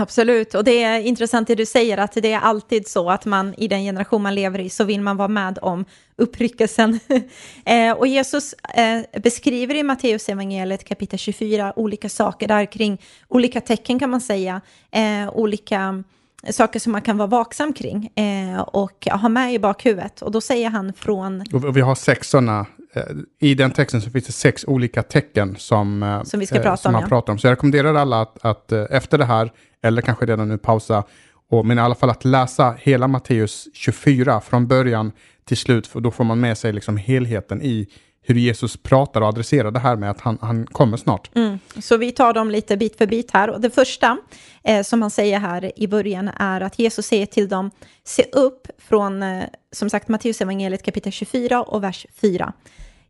Absolut, 0.00 0.54
och 0.54 0.64
det 0.64 0.82
är 0.82 1.00
intressant 1.00 1.48
det 1.48 1.54
du 1.54 1.66
säger 1.66 1.98
att 1.98 2.12
det 2.12 2.32
är 2.32 2.38
alltid 2.38 2.88
så 2.88 3.10
att 3.10 3.24
man 3.24 3.54
i 3.58 3.68
den 3.68 3.82
generation 3.82 4.22
man 4.22 4.34
lever 4.34 4.58
i 4.58 4.70
så 4.70 4.84
vill 4.84 5.00
man 5.00 5.16
vara 5.16 5.28
med 5.28 5.58
om 5.62 5.84
uppryckelsen. 6.16 7.00
eh, 7.64 7.92
och 7.92 8.06
Jesus 8.06 8.52
eh, 8.52 9.20
beskriver 9.22 9.74
i 9.74 9.82
Matteus 9.82 10.28
evangeliet 10.28 10.84
kapitel 10.84 11.18
24 11.18 11.72
olika 11.76 12.08
saker 12.08 12.48
där 12.48 12.72
kring 12.72 13.02
olika 13.28 13.60
tecken 13.60 13.98
kan 13.98 14.10
man 14.10 14.20
säga, 14.20 14.60
eh, 14.90 15.30
olika 15.32 16.04
saker 16.50 16.80
som 16.80 16.92
man 16.92 17.02
kan 17.02 17.18
vara 17.18 17.28
vaksam 17.28 17.72
kring 17.72 18.10
eh, 18.14 18.60
och 18.60 19.06
ha 19.10 19.28
med 19.28 19.54
i 19.54 19.58
bakhuvudet. 19.58 20.22
Och 20.22 20.30
då 20.30 20.40
säger 20.40 20.70
han 20.70 20.92
från... 20.92 21.44
Och 21.52 21.76
vi 21.76 21.80
har 21.80 21.94
sex 21.94 22.30
sådana, 22.30 22.66
eh, 22.94 23.02
i 23.40 23.54
den 23.54 23.70
texten 23.70 24.02
så 24.02 24.10
finns 24.10 24.26
det 24.26 24.32
sex 24.32 24.64
olika 24.64 25.02
tecken 25.02 25.56
som, 25.58 26.02
eh, 26.02 26.22
som 26.22 26.40
vi 26.40 26.46
ska 26.46 26.58
prata 26.58 26.76
som 26.76 26.88
om. 26.88 26.92
Man 26.92 27.02
ja. 27.02 27.08
pratar 27.08 27.32
om. 27.32 27.38
Så 27.38 27.46
jag 27.46 27.52
rekommenderar 27.52 27.94
alla 27.94 28.22
att, 28.22 28.44
att 28.44 28.72
efter 28.72 29.18
det 29.18 29.24
här, 29.24 29.52
eller 29.82 30.02
kanske 30.02 30.26
redan 30.26 30.48
nu 30.48 30.58
pausa, 30.58 31.04
och, 31.50 31.66
men 31.66 31.78
i 31.78 31.80
alla 31.80 31.94
fall 31.94 32.10
att 32.10 32.24
läsa 32.24 32.74
hela 32.78 33.08
Matteus 33.08 33.68
24 33.74 34.40
från 34.40 34.66
början 34.66 35.12
till 35.44 35.56
slut, 35.56 35.86
för 35.86 36.00
då 36.00 36.10
får 36.10 36.24
man 36.24 36.40
med 36.40 36.58
sig 36.58 36.72
liksom 36.72 36.96
helheten 36.96 37.62
i 37.62 37.88
hur 38.28 38.34
Jesus 38.34 38.76
pratar 38.76 39.20
och 39.20 39.28
adresserar 39.28 39.70
det 39.70 39.78
här 39.78 39.96
med 39.96 40.10
att 40.10 40.20
han, 40.20 40.38
han 40.40 40.66
kommer 40.66 40.96
snart. 40.96 41.30
Mm. 41.36 41.58
Så 41.78 41.96
vi 41.96 42.12
tar 42.12 42.32
dem 42.32 42.50
lite 42.50 42.76
bit 42.76 42.98
för 42.98 43.06
bit 43.06 43.30
här. 43.30 43.50
Och 43.50 43.60
det 43.60 43.70
första 43.70 44.18
eh, 44.64 44.82
som 44.82 45.02
han 45.02 45.10
säger 45.10 45.38
här 45.38 45.72
i 45.76 45.88
början 45.88 46.28
är 46.28 46.60
att 46.60 46.78
Jesus 46.78 47.06
säger 47.06 47.26
till 47.26 47.48
dem, 47.48 47.70
se 48.04 48.24
upp 48.32 48.68
från, 48.78 49.22
eh, 49.22 49.44
som 49.72 49.90
sagt, 49.90 50.08
Matteus 50.08 50.40
evangeliet 50.40 50.82
kapitel 50.82 51.12
24 51.12 51.62
och 51.62 51.84
vers 51.84 52.06
4. 52.20 52.52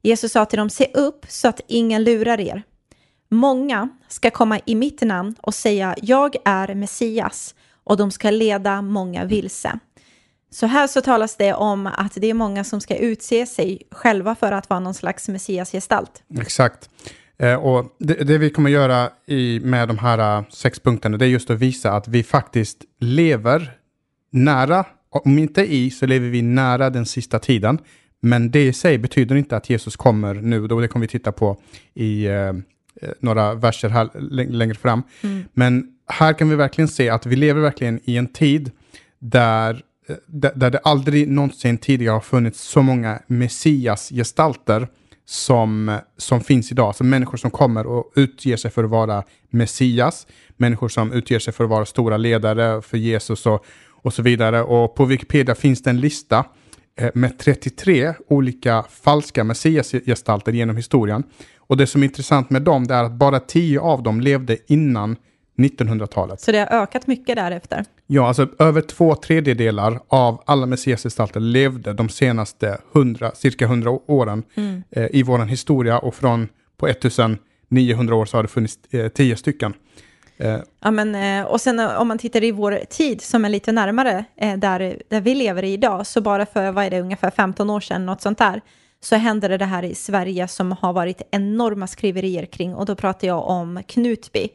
Jesus 0.03 0.33
sa 0.33 0.45
till 0.45 0.59
dem, 0.59 0.71
se 0.71 0.91
upp 0.95 1.27
så 1.29 1.49
att 1.49 1.61
ingen 1.67 2.05
lurar 2.05 2.41
er. 2.41 2.63
Många 3.31 3.89
ska 4.09 4.31
komma 4.31 4.61
i 4.65 4.75
mitt 4.75 5.01
namn 5.01 5.35
och 5.41 5.55
säga, 5.55 5.97
jag 6.03 6.37
är 6.45 6.75
Messias, 6.75 7.55
och 7.89 7.97
de 7.97 8.11
ska 8.11 8.31
leda 8.31 8.83
många 8.83 9.25
vilse. 9.25 9.79
Så 10.51 10.67
här 10.67 10.87
så 10.87 11.01
talas 11.01 11.37
det 11.37 11.55
om 11.55 11.87
att 11.87 12.13
det 12.15 12.31
är 12.31 12.35
många 12.35 12.65
som 12.65 12.81
ska 12.81 12.97
utse 12.97 13.47
sig 13.47 13.83
själva 13.91 14.35
för 14.35 14.53
att 14.53 14.71
vara 14.71 14.81
någon 14.81 14.95
slags 14.95 15.29
messiasgestalt. 15.29 16.23
Exakt. 16.41 16.91
Eh, 17.39 17.55
och 17.55 17.97
det, 17.99 18.15
det, 18.15 18.39
vi 18.39 18.51
kommer 18.51 18.71
göra 18.71 19.11
i, 19.27 19.61
med 19.61 19.89
de 19.89 19.99
här 19.99 20.39
uh, 20.39 20.49
sex 20.51 20.81
punkterna, 20.81 21.17
det 21.17 21.25
är 21.25 21.29
just 21.29 21.51
att 21.51 21.59
visa 21.59 21.93
att 21.93 22.09
vi 22.09 22.23
faktiskt 22.23 22.85
lever 23.01 23.73
nära, 24.33 24.85
om 25.11 25.39
inte 25.39 25.75
i, 25.75 25.91
så 25.91 26.07
lever 26.07 26.29
vi 26.29 26.43
nära 26.43 26.91
den 26.91 27.07
sista 27.07 27.39
tiden. 27.39 27.79
Men 28.21 28.51
det 28.51 28.67
i 28.67 28.73
sig 28.73 28.99
betyder 28.99 29.37
inte 29.37 29.57
att 29.57 29.71
Jesus 29.71 29.97
kommer 29.97 30.35
nu, 30.35 30.67
då 30.67 30.81
det 30.81 30.89
kommer 30.89 31.07
vi 31.07 31.11
titta 31.11 31.33
på 31.33 31.61
i 31.95 32.29
uh, 32.29 32.53
några 33.21 33.55
verser 33.55 33.89
här 33.89 34.09
längre 34.51 34.75
fram. 34.75 35.03
Mm. 35.23 35.45
Men 35.53 35.87
här 36.07 36.33
kan 36.33 36.49
vi 36.49 36.57
verkligen 36.57 36.89
se 36.89 37.09
att 37.09 37.27
vi 37.27 37.37
lever 37.37 37.61
verkligen 37.61 38.01
i 38.05 38.17
en 38.17 38.27
tid 38.27 38.71
där 39.19 39.83
där 40.27 40.71
det 40.71 40.79
aldrig 40.79 41.29
någonsin 41.29 41.79
tidigare 41.79 42.13
har 42.13 42.21
funnits 42.21 42.61
så 42.61 42.83
många 42.83 43.19
messiasgestalter 43.27 44.89
som, 45.25 45.99
som 46.17 46.41
finns 46.41 46.73
idag. 46.73 46.87
Alltså 46.87 47.05
människor 47.05 47.39
som 47.39 47.51
kommer 47.51 47.87
och 47.87 48.13
utger 48.17 48.57
sig 48.57 48.71
för 48.71 48.85
att 48.85 48.91
vara 48.91 49.25
Messias, 49.51 50.27
människor 50.57 50.89
som 50.89 51.13
utger 51.13 51.39
sig 51.39 51.53
för 51.53 51.65
att 51.65 51.71
vara 51.71 51.87
stora 51.87 52.17
ledare 52.17 52.83
för 52.83 52.99
Jesus 52.99 53.47
och, 53.47 53.65
och 54.03 54.13
så 54.13 54.23
vidare. 54.23 54.63
Och 54.63 54.95
på 54.95 55.05
Wikipedia 55.05 55.55
finns 55.55 55.83
det 55.83 55.91
en 55.91 56.01
lista 56.01 56.45
eh, 56.97 57.11
med 57.15 57.39
33 57.39 58.15
olika 58.29 58.85
falska 58.91 59.45
messiasgestalter 59.45 60.53
genom 60.53 60.77
historien. 60.77 61.23
Och 61.59 61.77
det 61.77 61.87
som 61.87 62.03
är 62.03 62.07
intressant 62.07 62.51
med 62.51 62.63
dem 62.63 62.87
är 62.91 63.05
att 63.05 63.13
bara 63.13 63.41
10 63.41 63.81
av 63.81 64.03
dem 64.03 64.21
levde 64.21 64.59
innan 64.67 65.17
1900-talet. 65.59 66.41
Så 66.41 66.53
det 66.53 66.59
har 66.59 66.83
ökat 66.83 67.07
mycket 67.07 67.37
därefter? 67.37 67.85
Ja, 68.07 68.29
alltså 68.29 68.49
över 68.59 68.81
två 68.81 69.15
tredjedelar 69.15 70.01
av 70.09 70.43
alla 70.47 70.67
messiasgestalter 70.67 71.41
levde 71.41 71.93
de 71.93 72.09
senaste 72.09 72.79
100, 72.95 73.31
cirka 73.35 73.65
100 73.65 73.91
åren 74.07 74.43
mm. 74.55 74.83
eh, 74.91 75.07
i 75.11 75.23
vår 75.23 75.39
historia 75.39 75.99
och 75.99 76.15
från 76.15 76.49
på 76.77 76.89
1900 76.89 78.15
år 78.15 78.27
så 78.27 78.37
har 78.37 78.43
det 78.43 78.49
funnits 78.49 78.79
eh, 78.91 79.09
tio 79.09 79.37
stycken. 79.37 79.75
Eh. 80.37 80.59
Ja, 80.81 80.91
men, 80.91 81.15
eh, 81.15 81.47
och 81.47 81.61
sen 81.61 81.81
eh, 81.81 82.01
om 82.01 82.09
man 82.09 82.19
tittar 82.19 82.45
i 82.45 82.51
vår 82.51 82.81
tid 82.91 83.21
som 83.21 83.45
är 83.45 83.49
lite 83.49 83.73
närmare 83.73 84.25
eh, 84.37 84.57
där, 84.57 85.03
där 85.09 85.21
vi 85.21 85.35
lever 85.35 85.63
i 85.63 85.73
idag, 85.73 86.07
så 86.07 86.21
bara 86.21 86.47
för 86.47 86.73
vad 86.73 86.85
är 86.85 86.91
det, 86.91 87.01
ungefär 87.01 87.31
15 87.31 87.71
år 87.71 87.81
sedan, 87.81 88.07
något 88.07 88.23
sånt 88.23 88.39
där, 88.39 88.61
så 89.01 89.17
hände 89.17 89.59
det 89.59 89.65
här 89.65 89.83
i 89.83 89.95
Sverige 89.95 90.49
som 90.49 90.73
har 90.73 90.93
varit 90.93 91.23
enorma 91.31 91.87
skriverier 91.87 92.47
kring 92.47 92.75
och 92.75 92.87
då 92.87 92.95
pratar 92.95 93.29
jag 93.29 93.49
om 93.49 93.83
Knutby 93.87 94.49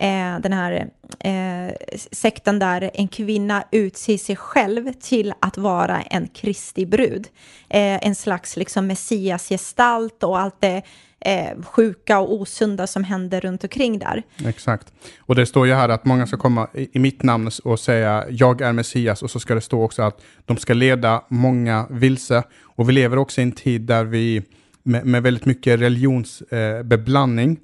eh, 0.00 0.40
den 0.40 0.52
här 0.52 0.90
eh, 1.18 1.74
sekten 2.12 2.58
där 2.58 2.90
en 2.94 3.08
kvinna 3.08 3.64
utser 3.70 4.16
sig 4.16 4.36
själv 4.36 4.92
till 4.92 5.34
att 5.40 5.58
vara 5.58 6.00
en 6.00 6.28
Kristi 6.28 6.86
brud. 6.86 7.28
Eh, 7.68 8.06
en 8.06 8.14
slags 8.14 8.56
liksom 8.56 8.86
messiasgestalt 8.86 10.22
och 10.22 10.38
allt 10.38 10.60
det 10.60 10.82
eh, 11.20 11.62
sjuka 11.62 12.18
och 12.18 12.34
osunda 12.34 12.86
som 12.86 13.04
händer 13.04 13.40
runt 13.40 13.64
omkring 13.64 13.98
där. 13.98 14.22
Exakt. 14.46 14.92
Och 15.18 15.34
det 15.34 15.46
står 15.46 15.66
ju 15.66 15.74
här 15.74 15.88
att 15.88 16.04
många 16.04 16.26
ska 16.26 16.36
komma 16.36 16.68
i, 16.74 16.88
i 16.92 16.98
mitt 16.98 17.22
namn 17.22 17.50
och 17.64 17.80
säga 17.80 18.24
jag 18.30 18.60
är 18.60 18.72
Messias 18.72 19.22
och 19.22 19.30
så 19.30 19.40
ska 19.40 19.54
det 19.54 19.60
stå 19.60 19.82
också 19.82 20.02
att 20.02 20.22
de 20.44 20.56
ska 20.56 20.74
leda 20.74 21.24
många 21.28 21.86
vilse. 21.90 22.42
Och 22.62 22.88
vi 22.88 22.92
lever 22.92 23.18
också 23.18 23.40
i 23.40 23.44
en 23.44 23.52
tid 23.52 23.80
där 23.80 24.04
vi 24.04 24.42
med, 24.82 25.06
med 25.06 25.22
väldigt 25.22 25.44
mycket 25.44 25.80
religionsbeblandning 25.80 27.50
Eh, 27.50 27.56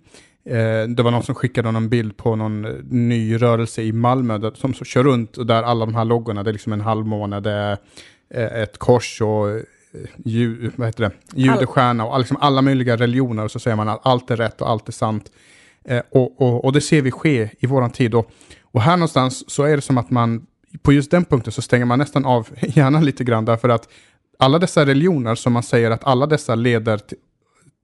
Eh, 0.47 0.89
det 0.89 1.03
var 1.03 1.11
någon 1.11 1.23
som 1.23 1.35
skickade 1.35 1.71
någon 1.71 1.89
bild 1.89 2.17
på 2.17 2.37
någon 2.37 2.65
eh, 2.65 2.73
ny 2.89 3.37
rörelse 3.37 3.83
i 3.83 3.93
Malmö 3.93 4.39
där, 4.39 4.53
som 4.55 4.75
så 4.75 4.85
kör 4.85 5.05
runt 5.05 5.37
och 5.37 5.47
där 5.47 5.63
alla 5.63 5.87
de 5.87 5.95
här 5.95 6.05
loggorna, 6.05 6.43
det 6.43 6.51
är 6.51 6.53
liksom 6.53 6.73
en 6.73 6.81
halvmåne, 6.81 7.41
det 7.41 7.51
är 7.51 7.79
eh, 8.31 8.63
ett 8.63 8.79
kors 8.79 9.21
och 9.21 9.47
vad 10.77 10.87
heter 10.87 11.03
det, 11.03 11.11
judestjärna 11.35 12.07
och 12.07 12.19
liksom 12.19 12.37
alla 12.41 12.63
möjliga 12.63 12.97
religioner 12.97 13.45
och 13.45 13.51
så 13.51 13.59
säger 13.59 13.77
man 13.77 13.89
att 13.89 14.07
allt 14.07 14.31
är 14.31 14.37
rätt 14.37 14.61
och 14.61 14.71
allt 14.71 14.89
är 14.89 14.93
sant. 14.93 15.31
Och, 16.11 16.43
och, 16.43 16.65
och, 16.65 16.73
det 16.73 16.81
ser 16.81 17.03
vi 17.03 17.11
ske 17.11 17.51
i 17.59 17.67
våran 17.67 17.91
tid. 17.91 18.15
Och, 18.15 18.31
och 18.63 18.83
här 18.83 18.97
någonstans 18.97 19.51
så 19.51 19.63
är 19.63 19.77
det 19.77 19.83
som 19.83 19.99
att 19.99 20.11
man, 20.11 20.47
på 20.83 20.93
just 20.93 21.11
den 21.11 21.25
punkten 21.25 21.53
så 21.53 21.63
stänger 21.63 21.85
man 21.85 21.99
nästan 21.99 22.25
av 22.25 22.49
hjärnan 22.61 23.05
lite 23.05 23.25
grann 23.25 23.45
därför 23.45 23.69
att 23.69 23.89
alla 24.39 24.59
dessa 24.59 24.87
religioner 24.87 25.35
som 25.35 25.53
man 25.53 25.63
säger 25.63 25.91
att 25.91 26.05
alla 26.05 26.27
dessa 26.27 26.55
leder 26.55 26.99
till, 26.99 27.19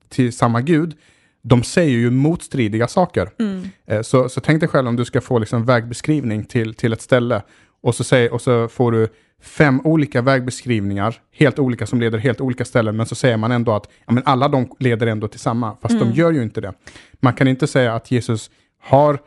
till 0.09 0.33
samma 0.33 0.61
gud, 0.61 0.97
de 1.43 1.63
säger 1.63 1.97
ju 1.97 2.11
motstridiga 2.11 2.87
saker. 2.87 3.29
Mm. 3.39 3.63
Eh, 3.87 4.01
så, 4.01 4.29
så 4.29 4.41
tänk 4.41 4.59
dig 4.59 4.69
själv 4.69 4.87
om 4.87 4.95
du 4.95 5.05
ska 5.05 5.21
få 5.21 5.39
liksom 5.39 5.65
vägbeskrivning 5.65 6.43
till, 6.43 6.73
till 6.73 6.93
ett 6.93 7.01
ställe 7.01 7.41
och 7.81 7.95
så, 7.95 8.03
säger, 8.03 8.33
och 8.33 8.41
så 8.41 8.67
får 8.67 8.91
du 8.91 9.07
fem 9.41 9.81
olika 9.83 10.21
vägbeskrivningar, 10.21 11.15
helt 11.31 11.59
olika 11.59 11.85
som 11.85 11.99
leder 11.99 12.17
helt 12.17 12.41
olika 12.41 12.65
ställen, 12.65 12.97
men 12.97 13.05
så 13.05 13.15
säger 13.15 13.37
man 13.37 13.51
ändå 13.51 13.71
att 13.71 13.89
ja, 14.05 14.13
men 14.13 14.23
alla 14.25 14.47
de 14.47 14.75
leder 14.79 15.07
ändå 15.07 15.27
till 15.27 15.39
samma, 15.39 15.75
fast 15.81 15.95
mm. 15.95 16.09
de 16.09 16.15
gör 16.15 16.31
ju 16.31 16.43
inte 16.43 16.61
det. 16.61 16.73
Man 17.19 17.33
kan 17.33 17.47
inte 17.47 17.67
säga 17.67 17.95
att 17.95 18.11
Jesus 18.11 18.51
har 18.81 19.19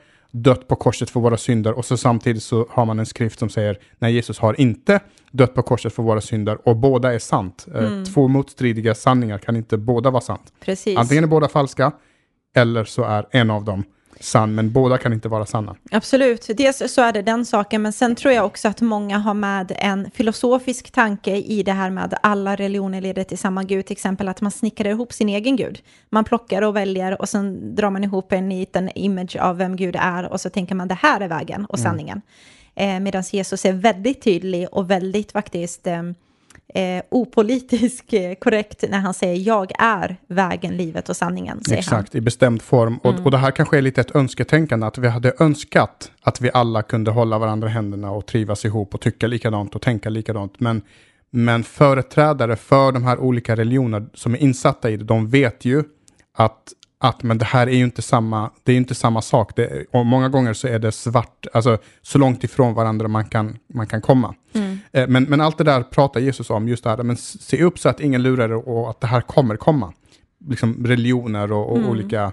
dött 0.43 0.69
på 0.69 0.77
korset 0.77 1.11
för 1.11 1.21
våra 1.21 1.37
synder 1.37 1.73
och 1.73 1.85
så 1.85 1.97
samtidigt 1.97 2.43
så 2.43 2.67
har 2.71 2.85
man 2.85 2.99
en 2.99 3.07
skrift 3.07 3.39
som 3.39 3.49
säger 3.49 3.79
nej, 3.99 4.15
Jesus 4.15 4.39
har 4.39 4.61
inte 4.61 5.01
dött 5.31 5.55
på 5.55 5.63
korset 5.63 5.93
för 5.93 6.03
våra 6.03 6.21
synder 6.21 6.69
och 6.69 6.77
båda 6.77 7.15
är 7.15 7.19
sant. 7.19 7.67
Eh, 7.75 7.85
mm. 7.85 8.05
Två 8.05 8.29
motstridiga 8.29 8.95
sanningar 8.95 9.39
kan 9.39 9.57
inte 9.57 9.77
båda 9.77 10.11
vara 10.11 10.21
sant. 10.21 10.53
Precis. 10.61 10.99
Antingen 10.99 11.25
är 11.25 11.29
båda 11.29 11.49
falska 11.49 11.93
eller 12.57 12.85
så 12.85 13.05
är 13.05 13.27
en 13.31 13.51
av 13.51 13.65
dem 13.65 13.85
sann, 14.21 14.55
men 14.55 14.73
båda 14.73 14.99
kan 14.99 15.13
inte 15.13 15.29
vara 15.29 15.47
sanna. 15.47 15.77
Absolut, 15.91 16.51
dels 16.57 16.93
så 16.93 17.03
är 17.03 17.13
det 17.13 17.23
den 17.23 17.45
saken, 17.45 17.83
men 17.83 17.93
sen 17.93 18.15
tror 18.15 18.35
jag 18.35 18.47
också 18.47 18.69
att 18.69 18.81
många 18.81 19.19
har 19.19 19.35
med 19.35 19.73
en 19.77 20.11
filosofisk 20.11 20.91
tanke 20.91 21.37
i 21.37 21.63
det 21.63 21.73
här 21.73 21.91
med 21.91 22.15
alla 22.23 22.57
religioner 22.57 23.01
leder 23.01 23.25
till 23.25 23.39
samma 23.39 23.63
gud, 23.63 23.87
till 23.87 23.93
exempel 23.93 24.29
att 24.29 24.41
man 24.41 24.53
snickrar 24.53 24.91
ihop 24.91 25.13
sin 25.13 25.29
egen 25.29 25.57
gud. 25.57 25.83
Man 26.11 26.25
plockar 26.25 26.63
och 26.63 26.77
väljer 26.77 27.21
och 27.21 27.29
sen 27.29 27.75
drar 27.75 27.91
man 27.91 28.05
ihop 28.05 28.33
en 28.33 28.49
liten 28.49 28.91
image 28.95 29.37
av 29.37 29.57
vem 29.57 29.77
Gud 29.77 29.97
är 30.01 30.33
och 30.33 30.41
så 30.41 30.51
tänker 30.51 30.75
man 30.75 30.89
det 30.89 30.95
här 30.95 31.21
är 31.21 31.29
vägen 31.29 31.65
och 31.65 31.79
mm. 31.79 31.91
sanningen. 31.91 32.21
Mm. 32.75 32.97
Eh, 32.97 33.01
Medan 33.01 33.23
Jesus 33.33 33.65
är 33.65 33.73
väldigt 33.73 34.23
tydlig 34.23 34.69
och 34.73 34.91
väldigt 34.91 35.33
faktiskt 35.33 35.87
eh, 35.87 36.03
eh, 36.75 37.03
opolitisk 37.11 38.13
eh, 38.13 38.35
korrekt 38.35 38.85
när 38.89 38.99
han 38.99 39.15
säger 39.15 39.47
jag 39.47 39.73
är 39.79 40.17
vägen, 40.27 40.77
livet 40.77 41.09
och 41.09 41.17
sanningen. 41.17 41.61
Exakt, 41.71 42.13
han. 42.13 42.19
i 42.19 42.21
bestämd 42.21 42.63
form. 42.63 42.99
Och, 42.99 43.13
mm. 43.13 43.25
och 43.25 43.31
det 43.31 43.39
här 43.39 43.51
kanske 43.51 43.79
är 43.79 43.83
lite 43.83 44.01
ett 44.01 44.17
önsketänkande, 44.17 44.87
att 44.87 44.99
vi 44.99 45.09
hade 45.09 45.33
önskat 45.39 46.11
att 46.23 46.41
vi 46.41 46.51
alla 46.55 46.83
kunde 46.83 47.11
hålla 47.11 47.39
varandra 47.39 47.69
i 47.69 47.71
händerna 47.71 48.11
och 48.11 48.27
trivas 48.27 48.65
ihop 48.65 48.95
och 48.95 49.01
tycka 49.01 49.27
likadant 49.27 49.75
och 49.75 49.83
tänka 49.83 50.09
likadant. 50.09 50.61
Men, 50.61 50.83
Men 51.31 51.65
företrädare 51.65 52.57
för 52.57 52.93
de 52.93 53.05
här 53.05 53.19
olika 53.19 53.57
religionerna 53.57 54.07
som 54.15 54.35
är 54.35 54.39
insatta 54.39 54.91
i 54.91 54.97
det, 54.97 55.05
de 55.05 55.29
vet 55.29 55.65
ju 55.65 55.85
att, 56.37 56.73
att 56.99 57.23
men 57.23 57.39
det 57.39 57.45
här 57.45 57.67
är 57.67 57.77
ju 57.77 57.85
inte 57.85 58.03
samma, 58.03 58.51
det 58.65 58.73
är 58.73 58.77
inte 58.77 58.95
samma 58.95 59.23
sak. 59.23 59.57
Det, 59.57 59.87
och 59.93 60.07
många 60.07 60.29
gånger 60.29 60.53
så 60.53 60.69
är 60.69 60.79
det 60.79 60.93
svart, 60.93 61.47
alltså 61.53 61.79
så 62.03 62.19
långt 62.19 62.45
ifrån 62.45 62.75
varandra 62.75 63.09
man 63.09 63.25
kan, 63.25 63.59
man 63.75 63.87
kan 63.87 64.01
komma. 64.01 64.35
Mm. 64.53 64.79
Eh, 64.93 65.09
men, 65.09 65.25
men 65.25 65.41
allt 65.41 65.59
det 65.59 65.65
där 65.65 65.83
pratar 65.83 66.21
Jesus 66.21 66.51
om, 66.51 66.69
just 66.69 66.85
det 66.85 66.91
här, 66.91 67.03
men 67.03 67.17
se 67.17 67.65
upp 67.65 67.79
så 67.79 67.89
att 67.89 68.01
ingen 68.01 68.23
lurar 68.23 68.69
och 68.69 68.91
att 68.91 69.01
det 69.01 69.07
här 69.07 69.21
kommer 69.21 69.57
komma. 69.57 69.93
Liksom 70.49 70.87
religioner 70.87 71.53
och, 71.53 71.71
och 71.71 71.79
mm. 71.79 71.91
olika 71.91 72.33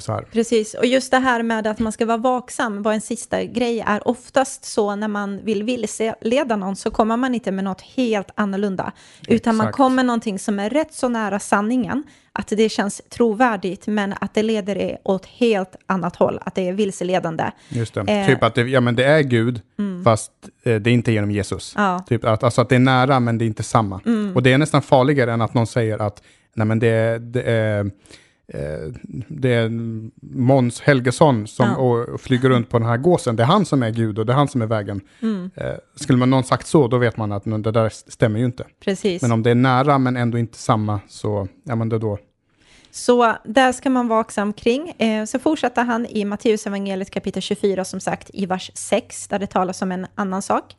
så 0.00 0.12
här. 0.12 0.22
Precis, 0.32 0.74
och 0.74 0.86
just 0.86 1.10
det 1.10 1.18
här 1.18 1.42
med 1.42 1.66
att 1.66 1.78
man 1.78 1.92
ska 1.92 2.06
vara 2.06 2.16
vaksam 2.16 2.82
var 2.82 2.92
en 2.92 3.00
sista 3.00 3.44
grej 3.44 3.84
är 3.86 4.08
oftast 4.08 4.64
så 4.64 4.96
när 4.96 5.08
man 5.08 5.44
vill 5.44 5.62
vilseleda 5.62 6.56
någon 6.56 6.76
så 6.76 6.90
kommer 6.90 7.16
man 7.16 7.34
inte 7.34 7.52
med 7.52 7.64
något 7.64 7.80
helt 7.80 8.30
annorlunda, 8.34 8.92
utan 9.20 9.34
Exakt. 9.36 9.56
man 9.56 9.72
kommer 9.72 9.96
med 9.96 10.06
någonting 10.06 10.38
som 10.38 10.58
är 10.58 10.70
rätt 10.70 10.94
så 10.94 11.08
nära 11.08 11.38
sanningen, 11.38 12.04
att 12.32 12.48
det 12.48 12.68
känns 12.68 13.02
trovärdigt, 13.08 13.86
men 13.86 14.14
att 14.20 14.34
det 14.34 14.42
leder 14.42 14.74
det 14.74 14.98
åt 15.04 15.26
helt 15.26 15.76
annat 15.86 16.16
håll, 16.16 16.38
att 16.42 16.54
det 16.54 16.68
är 16.68 16.72
vilseledande. 16.72 17.44
Just 17.68 17.94
det, 17.94 18.00
eh, 18.00 18.26
typ 18.26 18.42
att 18.42 18.54
det, 18.54 18.62
ja, 18.62 18.80
men 18.80 18.96
det 18.96 19.04
är 19.04 19.20
Gud, 19.20 19.60
mm. 19.78 20.04
fast 20.04 20.32
eh, 20.62 20.74
det 20.74 20.90
är 20.90 20.94
inte 20.94 21.12
genom 21.12 21.30
Jesus. 21.30 21.74
Ja. 21.76 22.04
Typ 22.08 22.24
att, 22.24 22.42
alltså 22.42 22.60
att 22.60 22.68
det 22.68 22.74
är 22.74 22.80
nära, 22.80 23.20
men 23.20 23.38
det 23.38 23.44
är 23.44 23.46
inte 23.46 23.62
samma. 23.62 24.00
Mm. 24.06 24.36
Och 24.36 24.42
det 24.42 24.52
är 24.52 24.58
nästan 24.58 24.82
farligare 24.82 25.32
än 25.32 25.40
att 25.40 25.54
någon 25.54 25.66
säger 25.66 25.98
att 25.98 26.22
nej, 26.54 26.66
men 26.66 26.78
det, 26.78 27.18
det 27.18 27.42
är 27.42 27.68
Eh, 27.78 27.84
det 29.28 29.54
är 29.54 29.68
Måns 30.36 30.80
Helgesson 30.80 31.46
som 31.46 31.66
ja. 31.66 32.18
flyger 32.18 32.48
runt 32.48 32.68
på 32.68 32.78
den 32.78 32.88
här 32.88 32.96
gåsen. 32.96 33.36
Det 33.36 33.42
är 33.42 33.46
han 33.46 33.64
som 33.64 33.82
är 33.82 33.90
Gud 33.90 34.18
och 34.18 34.26
det 34.26 34.32
är 34.32 34.36
han 34.36 34.48
som 34.48 34.62
är 34.62 34.66
vägen. 34.66 35.00
Mm. 35.22 35.50
Eh, 35.54 35.74
skulle 35.94 36.18
man 36.18 36.30
någon 36.30 36.44
sagt 36.44 36.66
så, 36.66 36.88
då 36.88 36.98
vet 36.98 37.16
man 37.16 37.32
att 37.32 37.44
det 37.44 37.70
där 37.70 37.88
stämmer 37.88 38.38
ju 38.38 38.44
inte. 38.44 38.64
Precis. 38.80 39.22
Men 39.22 39.32
om 39.32 39.42
det 39.42 39.50
är 39.50 39.54
nära 39.54 39.98
men 39.98 40.16
ändå 40.16 40.38
inte 40.38 40.58
samma, 40.58 41.00
så 41.08 41.48
ja, 41.64 41.76
men 41.76 41.88
det 41.88 41.98
då. 41.98 42.18
Så 42.90 43.36
där 43.44 43.72
ska 43.72 43.90
man 43.90 44.08
vara 44.08 44.18
vaksam 44.18 44.52
kring. 44.52 44.90
Eh, 44.98 45.24
så 45.24 45.38
fortsätter 45.38 45.84
han 45.84 46.06
i 46.06 46.24
Matteus 46.24 46.66
evangeliet 46.66 47.10
kapitel 47.10 47.42
24, 47.42 47.84
som 47.84 48.00
sagt, 48.00 48.30
i 48.32 48.46
vers 48.46 48.70
6, 48.74 49.28
där 49.28 49.38
det 49.38 49.46
talas 49.46 49.82
om 49.82 49.92
en 49.92 50.06
annan 50.14 50.42
sak. 50.42 50.76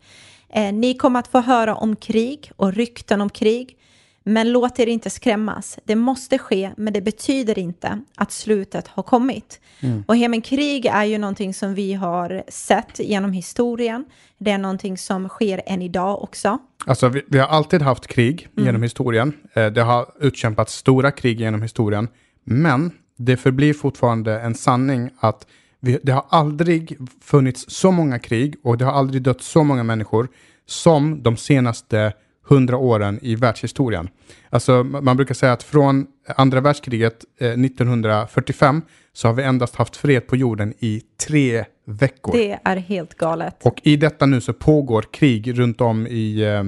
Ni 0.74 0.94
kommer 0.94 1.20
att 1.20 1.28
få 1.28 1.40
höra 1.40 1.76
om 1.76 1.96
krig 1.96 2.52
och 2.56 2.74
rykten 2.74 3.22
om 3.22 3.30
krig. 3.30 3.79
Men 4.24 4.52
låt 4.52 4.80
er 4.80 4.88
inte 4.88 5.10
skrämmas. 5.10 5.80
Det 5.84 5.96
måste 5.96 6.38
ske, 6.38 6.72
men 6.78 6.94
det 6.94 7.02
betyder 7.02 7.60
inte 7.60 8.02
att 8.16 8.32
slutet 8.32 8.88
har 8.88 9.04
kommit. 9.04 9.60
Mm. 9.80 10.04
Och 10.08 10.18
hemen 10.18 10.42
krig 10.42 10.86
är 10.86 11.04
ju 11.04 11.18
någonting 11.18 11.54
som 11.54 11.74
vi 11.74 11.94
har 11.94 12.44
sett 12.48 13.00
genom 13.00 13.32
historien. 13.34 14.06
Det 14.38 14.52
är 14.52 14.58
någonting 14.58 14.98
som 14.98 15.30
sker 15.30 15.62
än 15.66 15.82
idag 15.82 16.24
också. 16.24 16.58
Alltså, 16.86 17.10
vi, 17.10 17.22
vi 17.28 17.40
har 17.40 17.48
alltid 17.48 17.82
haft 17.82 18.08
krig 18.08 18.48
mm. 18.58 18.66
genom 18.66 18.84
historien. 18.84 19.34
Eh, 19.54 19.68
det 19.68 19.82
har 19.82 20.06
utkämpats 20.20 20.74
stora 20.74 21.12
krig 21.12 21.40
genom 21.40 21.62
historien. 21.62 22.08
Men 22.44 22.92
det 23.18 23.38
förblir 23.38 23.74
fortfarande 23.74 24.40
en 24.40 24.56
sanning 24.56 25.10
att 25.20 25.48
vi, 25.80 26.00
det 26.04 26.12
har 26.12 26.26
aldrig 26.30 26.98
funnits 27.22 27.66
så 27.68 27.92
många 27.92 28.20
krig 28.20 28.56
och 28.64 28.78
det 28.78 28.86
har 28.86 28.92
aldrig 28.92 29.22
dött 29.22 29.42
så 29.42 29.64
många 29.64 29.84
människor 29.84 30.28
som 30.66 31.24
de 31.24 31.38
senaste 31.38 32.14
hundra 32.50 32.78
åren 32.78 33.20
i 33.22 33.36
världshistorien. 33.36 34.10
Alltså, 34.50 34.84
man 34.84 35.18
brukar 35.18 35.36
säga 35.36 35.54
att 35.54 35.64
från 35.64 36.08
andra 36.36 36.62
världskriget 36.62 37.26
eh, 37.40 37.48
1945 37.48 38.82
så 39.14 39.28
har 39.28 39.34
vi 39.34 39.44
endast 39.44 39.76
haft 39.76 39.96
fred 39.96 40.28
på 40.28 40.36
jorden 40.36 40.74
i 40.80 41.02
tre 41.28 41.66
veckor. 41.86 42.34
Det 42.34 42.60
är 42.64 42.76
helt 42.76 43.16
galet. 43.16 43.56
Och 43.64 43.82
i 43.84 43.96
detta 43.96 44.26
nu 44.26 44.42
så 44.42 44.54
pågår 44.54 45.06
krig 45.12 45.60
runt 45.60 45.82
om 45.82 46.08
i, 46.08 46.42
eh, 46.42 46.64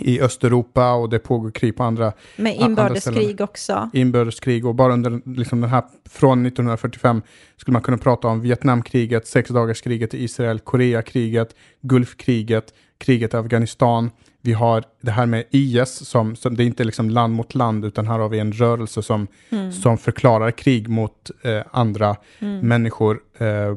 i 0.00 0.20
Östeuropa 0.20 0.92
och 0.92 1.08
det 1.08 1.18
pågår 1.18 1.50
krig 1.50 1.76
på 1.76 1.82
andra 1.82 2.12
Med 2.36 2.56
inbördeskrig 2.56 3.40
också. 3.40 3.90
Inbördeskrig 3.92 4.66
och 4.66 4.74
bara 4.74 4.92
under 4.92 5.36
liksom 5.36 5.60
den 5.60 5.70
här, 5.70 5.82
från 6.10 6.46
1945 6.46 7.22
skulle 7.56 7.72
man 7.72 7.82
kunna 7.82 7.98
prata 7.98 8.28
om 8.28 8.40
Vietnamkriget, 8.40 9.26
sexdagarskriget 9.26 10.14
i 10.14 10.24
Israel, 10.24 10.58
Koreakriget, 10.58 11.54
Gulfkriget, 11.80 12.74
kriget 12.98 13.34
i 13.34 13.36
Afghanistan, 13.36 14.10
vi 14.44 14.52
har 14.52 14.84
det 15.00 15.10
här 15.10 15.26
med 15.26 15.44
IS, 15.50 15.88
som, 15.88 16.36
som 16.36 16.56
det 16.56 16.62
är 16.62 16.66
inte 16.66 16.84
liksom 16.84 17.10
land 17.10 17.34
mot 17.34 17.54
land, 17.54 17.84
utan 17.84 18.06
här 18.06 18.18
har 18.18 18.28
vi 18.28 18.38
en 18.38 18.52
rörelse 18.52 19.02
som, 19.02 19.26
mm. 19.50 19.72
som 19.72 19.98
förklarar 19.98 20.50
krig 20.50 20.88
mot 20.88 21.30
eh, 21.42 21.62
andra 21.70 22.16
mm. 22.38 22.68
människor. 22.68 23.20
Eh, 23.38 23.48
eh 23.48 23.76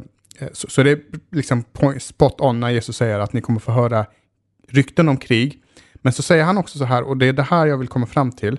så, 0.51 0.69
så, 0.69 0.83
det 0.83 0.91
är 0.91 0.99
liksom 1.31 1.63
spot 1.99 2.41
on 2.41 2.59
när 2.59 2.69
Jesus 2.69 2.97
säger 2.97 3.19
att 3.19 3.33
ni 3.33 3.41
kommer 3.41 3.59
få 3.59 3.71
höra 3.71 4.05
rykten 4.67 5.09
om 5.09 5.17
krig. 5.17 5.63
Men 5.95 6.13
så 6.13 6.21
säger 6.21 6.43
han 6.43 6.57
också 6.57 6.77
så 6.77 6.85
här, 6.85 7.03
och 7.03 7.17
det 7.17 7.25
är 7.25 7.33
det 7.33 7.43
här 7.43 7.67
jag 7.67 7.77
vill 7.77 7.87
komma 7.87 8.05
fram 8.05 8.31
till. 8.31 8.57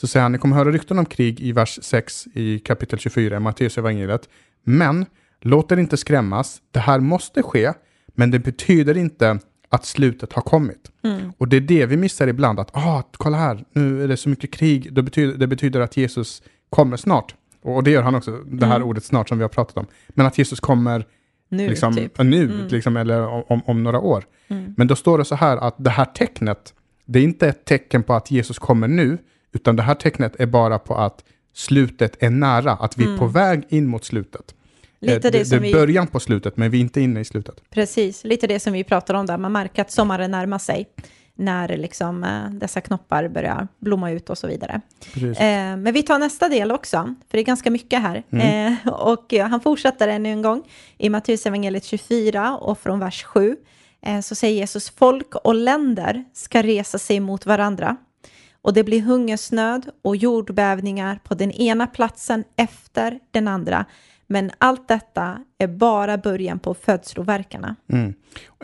Så 0.00 0.06
säger 0.06 0.22
han, 0.22 0.32
ni 0.32 0.38
kommer 0.38 0.56
höra 0.56 0.70
rykten 0.70 0.98
om 0.98 1.06
krig 1.06 1.40
i 1.40 1.52
vers 1.52 1.78
6 1.82 2.26
i 2.34 2.58
kapitel 2.58 2.98
24 2.98 3.36
i 3.36 3.40
Matteus 3.40 3.78
evangeliet. 3.78 4.28
Men 4.64 5.06
låt 5.40 5.72
er 5.72 5.76
inte 5.76 5.96
skrämmas, 5.96 6.58
det 6.70 6.80
här 6.80 7.00
måste 7.00 7.42
ske, 7.42 7.72
men 8.14 8.30
det 8.30 8.38
betyder 8.38 8.96
inte 8.96 9.38
att 9.68 9.86
slutet 9.86 10.32
har 10.32 10.42
kommit. 10.42 10.90
Mm. 11.02 11.32
Och 11.38 11.48
det 11.48 11.56
är 11.56 11.60
det 11.60 11.86
vi 11.86 11.96
missar 11.96 12.26
ibland, 12.26 12.60
att 12.60 12.70
ah, 12.72 13.02
kolla 13.12 13.36
här, 13.36 13.64
nu 13.72 14.04
är 14.04 14.08
det 14.08 14.16
så 14.16 14.28
mycket 14.28 14.50
krig, 14.50 14.92
det 14.92 15.02
betyder, 15.02 15.38
det 15.38 15.46
betyder 15.46 15.80
att 15.80 15.96
Jesus 15.96 16.42
kommer 16.70 16.96
snart. 16.96 17.34
Och 17.62 17.84
det 17.84 17.90
gör 17.90 18.02
han 18.02 18.14
också, 18.14 18.30
det 18.30 18.66
här 18.66 18.76
mm. 18.76 18.88
ordet 18.88 19.04
snart 19.04 19.28
som 19.28 19.38
vi 19.38 19.44
har 19.44 19.48
pratat 19.48 19.76
om. 19.76 19.86
Men 20.08 20.26
att 20.26 20.38
Jesus 20.38 20.60
kommer 20.60 21.06
nu, 21.48 21.68
liksom, 21.68 21.94
typ. 21.94 22.18
nu 22.18 22.44
mm. 22.44 22.66
liksom, 22.66 22.96
eller 22.96 23.52
om, 23.52 23.62
om, 23.66 23.82
några 23.82 24.00
år. 24.00 24.24
Mm. 24.48 24.74
Men 24.76 24.86
då 24.86 24.96
står 24.96 25.18
det 25.18 25.24
så 25.24 25.34
här 25.34 25.56
att 25.56 25.74
det 25.78 25.90
här 25.90 26.04
tecknet, 26.04 26.74
det 27.04 27.18
är 27.18 27.22
inte 27.22 27.48
ett 27.48 27.64
tecken 27.64 28.02
på 28.02 28.14
att 28.14 28.30
Jesus 28.30 28.58
kommer 28.58 28.88
nu, 28.88 29.18
utan 29.52 29.76
det 29.76 29.82
här 29.82 29.94
tecknet 29.94 30.36
är 30.38 30.46
bara 30.46 30.78
på 30.78 30.94
att 30.94 31.24
slutet 31.54 32.22
är 32.22 32.30
nära, 32.30 32.72
att 32.72 32.98
vi 32.98 33.02
är 33.02 33.18
på 33.18 33.24
mm. 33.24 33.32
väg 33.32 33.62
in 33.68 33.86
mot 33.86 34.04
slutet. 34.04 34.54
Lite 35.00 35.30
det, 35.30 35.50
det, 35.50 35.58
det 35.60 35.68
är 35.68 35.72
början 35.72 36.06
på 36.06 36.20
slutet, 36.20 36.56
men 36.56 36.70
vi 36.70 36.78
är 36.78 36.80
inte 36.80 37.00
inne 37.00 37.20
i 37.20 37.24
slutet. 37.24 37.70
Precis, 37.70 38.24
lite 38.24 38.46
det 38.46 38.60
som 38.60 38.72
vi 38.72 38.84
pratar 38.84 39.14
om 39.14 39.26
där, 39.26 39.38
man 39.38 39.52
märker 39.52 39.82
att 39.82 39.90
sommaren 39.90 40.30
närmar 40.30 40.58
sig 40.58 40.88
när 41.34 41.76
liksom, 41.76 42.24
eh, 42.24 42.50
dessa 42.50 42.80
knoppar 42.80 43.28
börjar 43.28 43.68
blomma 43.78 44.10
ut 44.10 44.30
och 44.30 44.38
så 44.38 44.46
vidare. 44.46 44.80
Eh, 45.16 45.76
men 45.76 45.92
vi 45.92 46.02
tar 46.02 46.18
nästa 46.18 46.48
del 46.48 46.72
också, 46.72 47.14
för 47.30 47.38
det 47.38 47.40
är 47.40 47.44
ganska 47.44 47.70
mycket 47.70 48.02
här. 48.02 48.22
Mm. 48.30 48.76
Eh, 48.84 48.92
och 48.92 49.32
han 49.32 49.60
fortsätter 49.60 50.08
ännu 50.08 50.28
en 50.28 50.42
gång 50.42 50.62
i 50.98 51.08
Matteus 51.08 51.46
evangeliet 51.46 51.84
24 51.84 52.56
och 52.56 52.78
från 52.78 53.00
vers 53.00 53.24
7 53.24 53.56
eh, 54.02 54.20
så 54.20 54.34
säger 54.34 54.54
Jesus 54.54 54.90
folk 54.90 55.34
och 55.34 55.54
länder 55.54 56.24
ska 56.32 56.62
resa 56.62 56.98
sig 56.98 57.20
mot 57.20 57.46
varandra 57.46 57.96
och 58.62 58.74
det 58.74 58.84
blir 58.84 59.00
hungersnöd 59.00 59.90
och 60.02 60.16
jordbävningar 60.16 61.20
på 61.24 61.34
den 61.34 61.52
ena 61.52 61.86
platsen 61.86 62.44
efter 62.56 63.18
den 63.30 63.48
andra 63.48 63.84
men 64.28 64.50
allt 64.58 64.88
detta 64.88 65.44
är 65.58 65.66
bara 65.66 66.18
början 66.18 66.58
på 66.58 66.74
födsloverkarna. 66.74 67.76
Mm. 67.92 68.14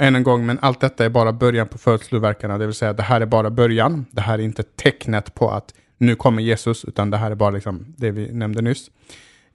Än 0.00 0.16
en 0.16 0.22
gång, 0.22 0.46
men 0.46 0.59
allt 0.62 0.81
detta 0.81 1.05
är 1.05 1.09
bara 1.09 1.33
början 1.33 1.68
på 1.68 1.79
födsloverkarna, 1.79 2.59
det 2.59 2.66
vill 2.66 2.74
säga 2.74 2.92
det 2.92 3.03
här 3.03 3.20
är 3.20 3.27
bara 3.27 3.50
början. 3.50 4.07
Det 4.11 4.20
här 4.20 4.38
är 4.38 4.42
inte 4.42 4.62
tecknet 4.62 5.35
på 5.35 5.50
att 5.50 5.74
nu 5.98 6.14
kommer 6.14 6.42
Jesus, 6.42 6.85
utan 6.85 7.11
det 7.11 7.16
här 7.16 7.31
är 7.31 7.35
bara 7.35 7.50
liksom 7.50 7.94
det 7.96 8.11
vi 8.11 8.33
nämnde 8.33 8.62
nyss. 8.62 8.90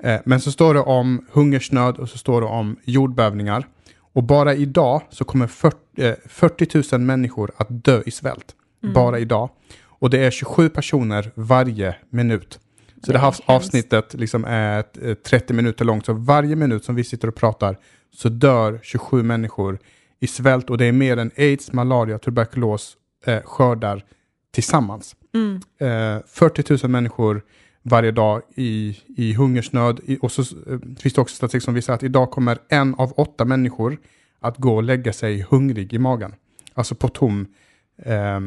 Eh, 0.04 0.19
men 0.26 0.41
så 0.41 0.52
står 0.52 0.74
det 0.74 0.80
om 0.80 1.26
hungersnöd 1.32 1.98
och 1.98 2.10
så 2.10 2.17
står 2.17 2.41
det 2.41 2.48
om 2.48 2.76
jordbävningar. 2.84 3.67
Och 4.13 4.24
bara 4.24 4.54
idag 4.54 5.02
så 5.10 5.24
kommer 5.24 5.48
40, 5.48 5.78
eh, 5.98 6.13
40 6.26 6.95
000 6.95 7.02
människor 7.02 7.52
att 7.58 7.67
dö 7.69 8.02
i 8.06 8.12
svält. 8.12 8.56
Mm. 8.84 8.93
Bara 8.93 9.19
idag. 9.19 9.50
Och 9.82 10.10
det 10.10 10.26
är 10.26 10.32
27 10.32 10.69
personer 10.69 11.32
varje 11.36 11.95
minut. 12.10 12.60
Så 13.06 13.12
det 13.12 13.20
här 13.20 13.36
avsnittet 13.46 14.14
liksom 14.14 14.46
är 14.48 15.14
30 15.16 15.54
minuter 15.54 15.86
långt, 15.86 16.06
så 16.06 16.14
varje 16.14 16.56
minut 16.56 16.84
som 16.84 16.96
vi 16.96 17.04
sitter 17.04 17.28
och 17.28 17.36
pratar 17.36 17.78
så 18.14 18.30
dör 18.30 18.80
27 18.84 19.24
människor 19.24 19.80
i 20.20 20.28
svält 20.28 20.70
och 20.70 20.78
det 20.78 20.86
är 20.86 20.92
mer 20.92 21.18
än 21.18 21.32
aids, 21.38 21.74
malaria, 21.74 22.20
tuberkulos 22.20 22.98
eh, 23.26 23.42
skördar 23.42 24.04
tillsammans. 24.52 25.16
Mm. 25.34 25.62
Eh, 25.80 26.22
40 26.28 26.78
000 26.84 26.92
människor 26.92 27.42
varje 27.84 28.12
dag 28.12 28.42
i, 28.56 28.98
i 29.18 29.34
hungersnöd. 29.34 30.00
I, 30.06 30.18
och 30.22 30.32
så 30.32 30.42
eh, 30.42 30.80
finns 31.00 31.14
det 31.14 31.22
också 31.22 31.36
statistik 31.36 31.64
som 31.64 31.74
visar 31.74 31.94
att 31.94 32.04
idag 32.04 32.32
kommer 32.32 32.58
en 32.70 32.96
av 32.96 33.14
åtta 33.18 33.46
människor 33.46 33.98
att 34.40 34.58
gå 34.58 34.76
och 34.76 34.84
lägga 34.84 35.14
sig 35.14 35.46
hungrig 35.50 35.94
i 35.94 36.00
magen. 36.00 36.36
Alltså 36.74 36.96
på 36.96 37.08
tom 37.08 37.48
eh, 38.06 38.40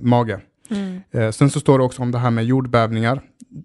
mage. 0.00 0.40
Mm. 0.70 1.00
Eh, 1.10 1.30
sen 1.30 1.50
så 1.50 1.60
står 1.60 1.78
det 1.78 1.84
också 1.84 2.02
om 2.02 2.10
det 2.10 2.18
här 2.18 2.30
med 2.30 2.44
jordbävningar. 2.44 3.22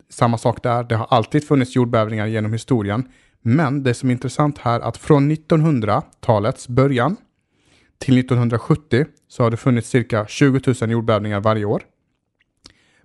Samma 0.10 0.38
sak 0.38 0.63
där, 0.63 0.84
det 0.84 0.95
har 0.95 1.06
alltid 1.06 1.47
funnits 1.47 1.75
jordbävningar 1.75 2.28
genom 2.28 2.54
historien. 2.54 3.08
Men 3.41 3.84
det 3.84 3.93
som 3.93 4.10
är 4.10 4.13
intressant 4.13 4.58
här 4.58 4.80
att 4.80 4.97
från 4.97 5.32
1900-talets 5.32 6.67
början 6.67 7.15
till 7.97 8.17
1970 8.19 9.06
så 9.28 9.43
har 9.43 9.52
det 9.52 9.58
funnits 9.58 9.89
cirka 9.89 10.28
20 10.28 10.73
000 10.82 10.91
jordbävningar 10.91 11.39
varje 11.39 11.65
år. 11.65 11.84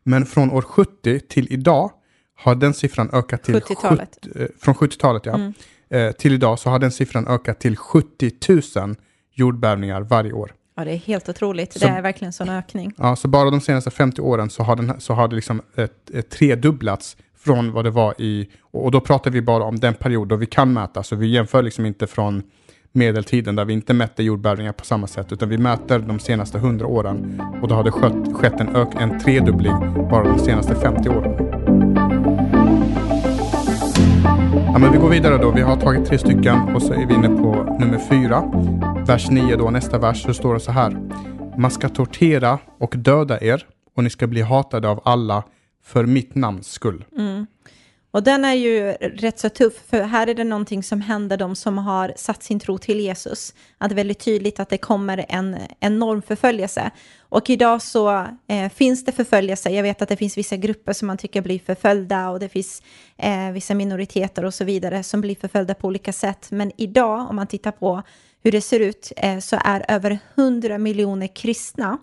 Men 0.03 0.27
från 0.27 0.51
år 0.51 0.63
70 0.63 1.21
till 1.21 1.53
idag 1.53 1.91
har 2.37 2.55
den 2.55 2.75
siffran 2.75 3.11
ökat 3.13 3.43
till 3.43 3.55
70-talet. 3.55 4.19
70, 4.25 4.43
eh, 4.43 4.49
från 4.59 4.75
70-talet 4.75 5.27
ja. 5.27 5.35
Mm. 5.35 5.53
Eh, 5.89 6.13
till 6.13 6.35
idag 6.35 6.59
så 6.59 6.71
har 6.71 6.79
den 6.79 6.93
siffran 6.93 7.27
ökat 7.27 7.61
till 7.61 7.77
70 7.77 8.31
000 8.77 8.95
jordbävningar 9.33 10.01
varje 10.01 10.33
år. 10.33 10.55
Ja, 10.77 10.85
det 10.85 10.93
är 10.93 10.97
helt 10.97 11.29
otroligt. 11.29 11.73
Så, 11.73 11.79
det 11.79 11.87
är 11.87 12.03
verkligen 12.03 12.29
en 12.29 12.33
sån 12.33 12.49
ökning. 12.49 12.93
Ja, 12.97 13.17
så 13.17 13.29
bara 13.29 13.51
de 13.51 13.61
senaste 13.61 13.91
50 13.91 14.21
åren 14.21 14.51
så 14.51 14.63
har, 14.63 14.77
den, 14.77 15.01
så 15.01 15.15
har 15.15 15.29
det 15.29 15.35
liksom 15.37 15.63
ett, 15.77 16.11
ett 16.11 16.31
tredubblats 16.31 17.17
från 17.39 17.73
vad 17.73 17.85
det 17.85 17.91
var 17.91 18.15
i, 18.19 18.49
och 18.61 18.91
då 18.91 19.01
pratar 19.01 19.31
vi 19.31 19.43
bara 19.43 19.65
om 19.65 19.81
den 19.81 19.95
period 19.95 20.29
då 20.29 20.37
vi 20.37 20.47
kan 20.47 20.73
mäta, 20.73 21.03
så 21.03 21.17
vi 21.17 21.27
jämför 21.27 21.63
liksom 21.63 21.87
inte 21.87 22.07
från 22.07 22.43
medeltiden 22.93 23.57
där 23.57 23.65
vi 23.65 23.73
inte 23.73 23.95
mätte 23.95 24.23
jordbävningar 24.23 24.73
på 24.73 24.85
samma 24.85 25.07
sätt, 25.07 25.33
utan 25.33 25.49
vi 25.49 25.59
mäter 25.59 25.99
de 25.99 26.19
senaste 26.19 26.59
100 26.59 26.87
åren 26.87 27.43
och 27.63 27.69
då 27.69 27.75
har 27.75 27.85
det 27.85 27.91
skett, 27.91 28.33
skett 28.35 28.61
en, 28.61 28.77
ök, 28.77 28.89
en 28.99 29.21
tredubbling 29.21 29.75
bara 30.11 30.25
de 30.25 30.39
senaste 30.39 30.75
50 30.75 31.09
åren. 31.09 31.37
Ja, 34.67 34.79
men 34.79 34.93
vi 34.93 34.99
går 34.99 35.09
vidare 35.09 35.39
då. 35.39 35.51
Vi 35.51 35.61
har 35.61 35.77
tagit 35.77 36.07
tre 36.07 36.19
stycken 36.19 36.75
och 36.75 36.83
så 36.83 36.93
är 36.93 37.07
vi 37.07 37.15
inne 37.15 37.29
på 37.29 37.77
nummer 37.81 37.99
fyra. 38.09 38.43
Vers 39.07 39.31
9 39.31 39.57
då, 39.57 39.71
nästa 39.71 39.99
vers, 39.99 40.23
så 40.23 40.35
står 40.35 40.55
det 40.55 40.61
så 40.61 40.73
här. 40.73 40.91
Man 41.59 41.71
ska 41.71 41.89
tortera 41.89 42.59
och 42.79 42.95
döda 42.97 43.41
er 43.41 43.67
och 43.97 44.05
ni 44.05 44.11
ska 44.11 44.27
bli 44.27 44.43
hatade 44.43 44.89
av 44.89 45.01
alla 45.05 45.45
för 45.85 46.07
mitt 46.07 46.35
namns 46.35 46.69
skull. 46.69 47.05
Mm. 47.17 47.47
Och 48.11 48.23
den 48.23 48.45
är 48.45 48.55
ju 48.55 48.93
rätt 49.01 49.39
så 49.39 49.49
tuff, 49.49 49.73
för 49.87 50.03
här 50.03 50.27
är 50.27 50.35
det 50.35 50.45
någonting 50.45 50.83
som 50.83 51.01
händer 51.01 51.37
de 51.37 51.57
som 51.57 51.79
har 51.79 52.13
satt 52.17 52.43
sin 52.43 52.61
tro 52.61 52.79
till 52.79 53.01
Jesus. 53.01 53.55
Att 53.79 53.89
det 53.89 53.93
är 53.93 53.97
väldigt 53.97 54.25
tydligt 54.25 54.61
att 54.61 54.69
det 54.69 54.79
kommer 54.79 55.27
en 55.29 55.57
enorm 55.81 56.23
förföljelse. 56.23 56.91
Och 57.21 57.51
idag 57.51 57.83
så 57.83 58.27
eh, 58.49 58.69
finns 58.75 59.05
det 59.05 59.13
förföljelse. 59.13 59.71
Jag 59.71 59.83
vet 59.83 60.03
att 60.03 60.09
det 60.09 60.17
finns 60.17 60.39
vissa 60.39 60.57
grupper 60.57 60.93
som 60.93 61.07
man 61.07 61.17
tycker 61.17 61.43
blir 61.43 61.59
förföljda 61.59 62.31
och 62.31 62.41
det 62.41 62.49
finns 62.49 62.83
eh, 63.17 63.51
vissa 63.51 63.75
minoriteter 63.75 64.45
och 64.45 64.55
så 64.55 64.65
vidare 64.65 65.03
som 65.03 65.21
blir 65.21 65.35
förföljda 65.35 65.75
på 65.75 65.87
olika 65.89 66.13
sätt. 66.13 66.47
Men 66.51 66.73
idag, 66.77 67.31
om 67.31 67.37
man 67.37 67.47
tittar 67.47 67.73
på 67.73 68.03
hur 68.45 68.53
det 68.53 68.61
ser 68.61 68.81
ut, 68.81 69.13
eh, 69.17 69.39
så 69.39 69.59
är 69.65 69.85
över 69.89 70.19
100 70.35 70.79
miljoner 70.79 71.27
kristna 71.27 71.99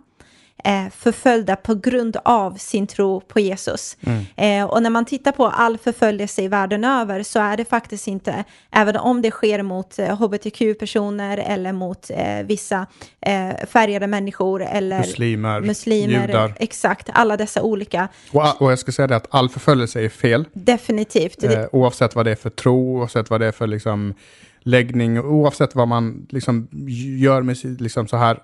eh, 0.64 0.90
förföljda 0.96 1.56
på 1.56 1.76
grund 1.76 2.18
av 2.26 2.56
sin 2.56 2.88
tro 2.88 3.22
på 3.22 3.40
Jesus. 3.40 3.98
Mm. 4.02 4.26
Eh, 4.36 4.70
och 4.72 4.84
när 4.84 4.90
man 4.90 5.06
tittar 5.06 5.32
på 5.32 5.48
all 5.48 5.78
förföljelse 5.78 6.42
i 6.42 6.48
världen 6.48 6.84
över 6.84 7.24
så 7.24 7.40
är 7.40 7.58
det 7.58 7.66
faktiskt 7.66 8.08
inte, 8.08 8.44
även 8.72 8.96
om 8.96 9.22
det 9.22 9.32
sker 9.32 9.64
mot 9.64 9.98
hbtq-personer 9.98 11.38
eller 11.38 11.74
mot 11.74 12.12
vissa 12.46 12.88
färgade 13.68 14.08
människor 14.08 14.64
eller 14.64 15.00
muslimer, 15.00 15.62
muslimer 15.62 16.28
judar. 16.28 16.54
Exakt, 16.60 17.10
alla 17.14 17.38
dessa 17.38 17.62
olika. 17.62 18.08
Och, 18.32 18.62
och 18.62 18.72
jag 18.72 18.80
ska 18.80 18.92
säga 18.92 19.08
det 19.08 19.16
att 19.16 19.28
all 19.30 19.50
förföljelse 19.50 20.02
är 20.02 20.10
fel. 20.10 20.46
Definitivt. 20.54 21.44
Eh, 21.44 21.66
oavsett 21.72 22.16
vad 22.16 22.26
det 22.26 22.32
är 22.32 22.36
för 22.36 22.50
tro, 22.50 22.98
oavsett 22.98 23.30
vad 23.30 23.42
det 23.42 23.48
är 23.48 23.52
för 23.52 23.68
liksom 23.68 24.14
läggning, 24.64 25.20
oavsett 25.20 25.76
vad 25.76 25.88
man 25.88 26.28
liksom 26.30 26.68
gör 27.20 27.42
med 27.42 27.82
liksom 27.82 28.08
så 28.08 28.18
här 28.18 28.40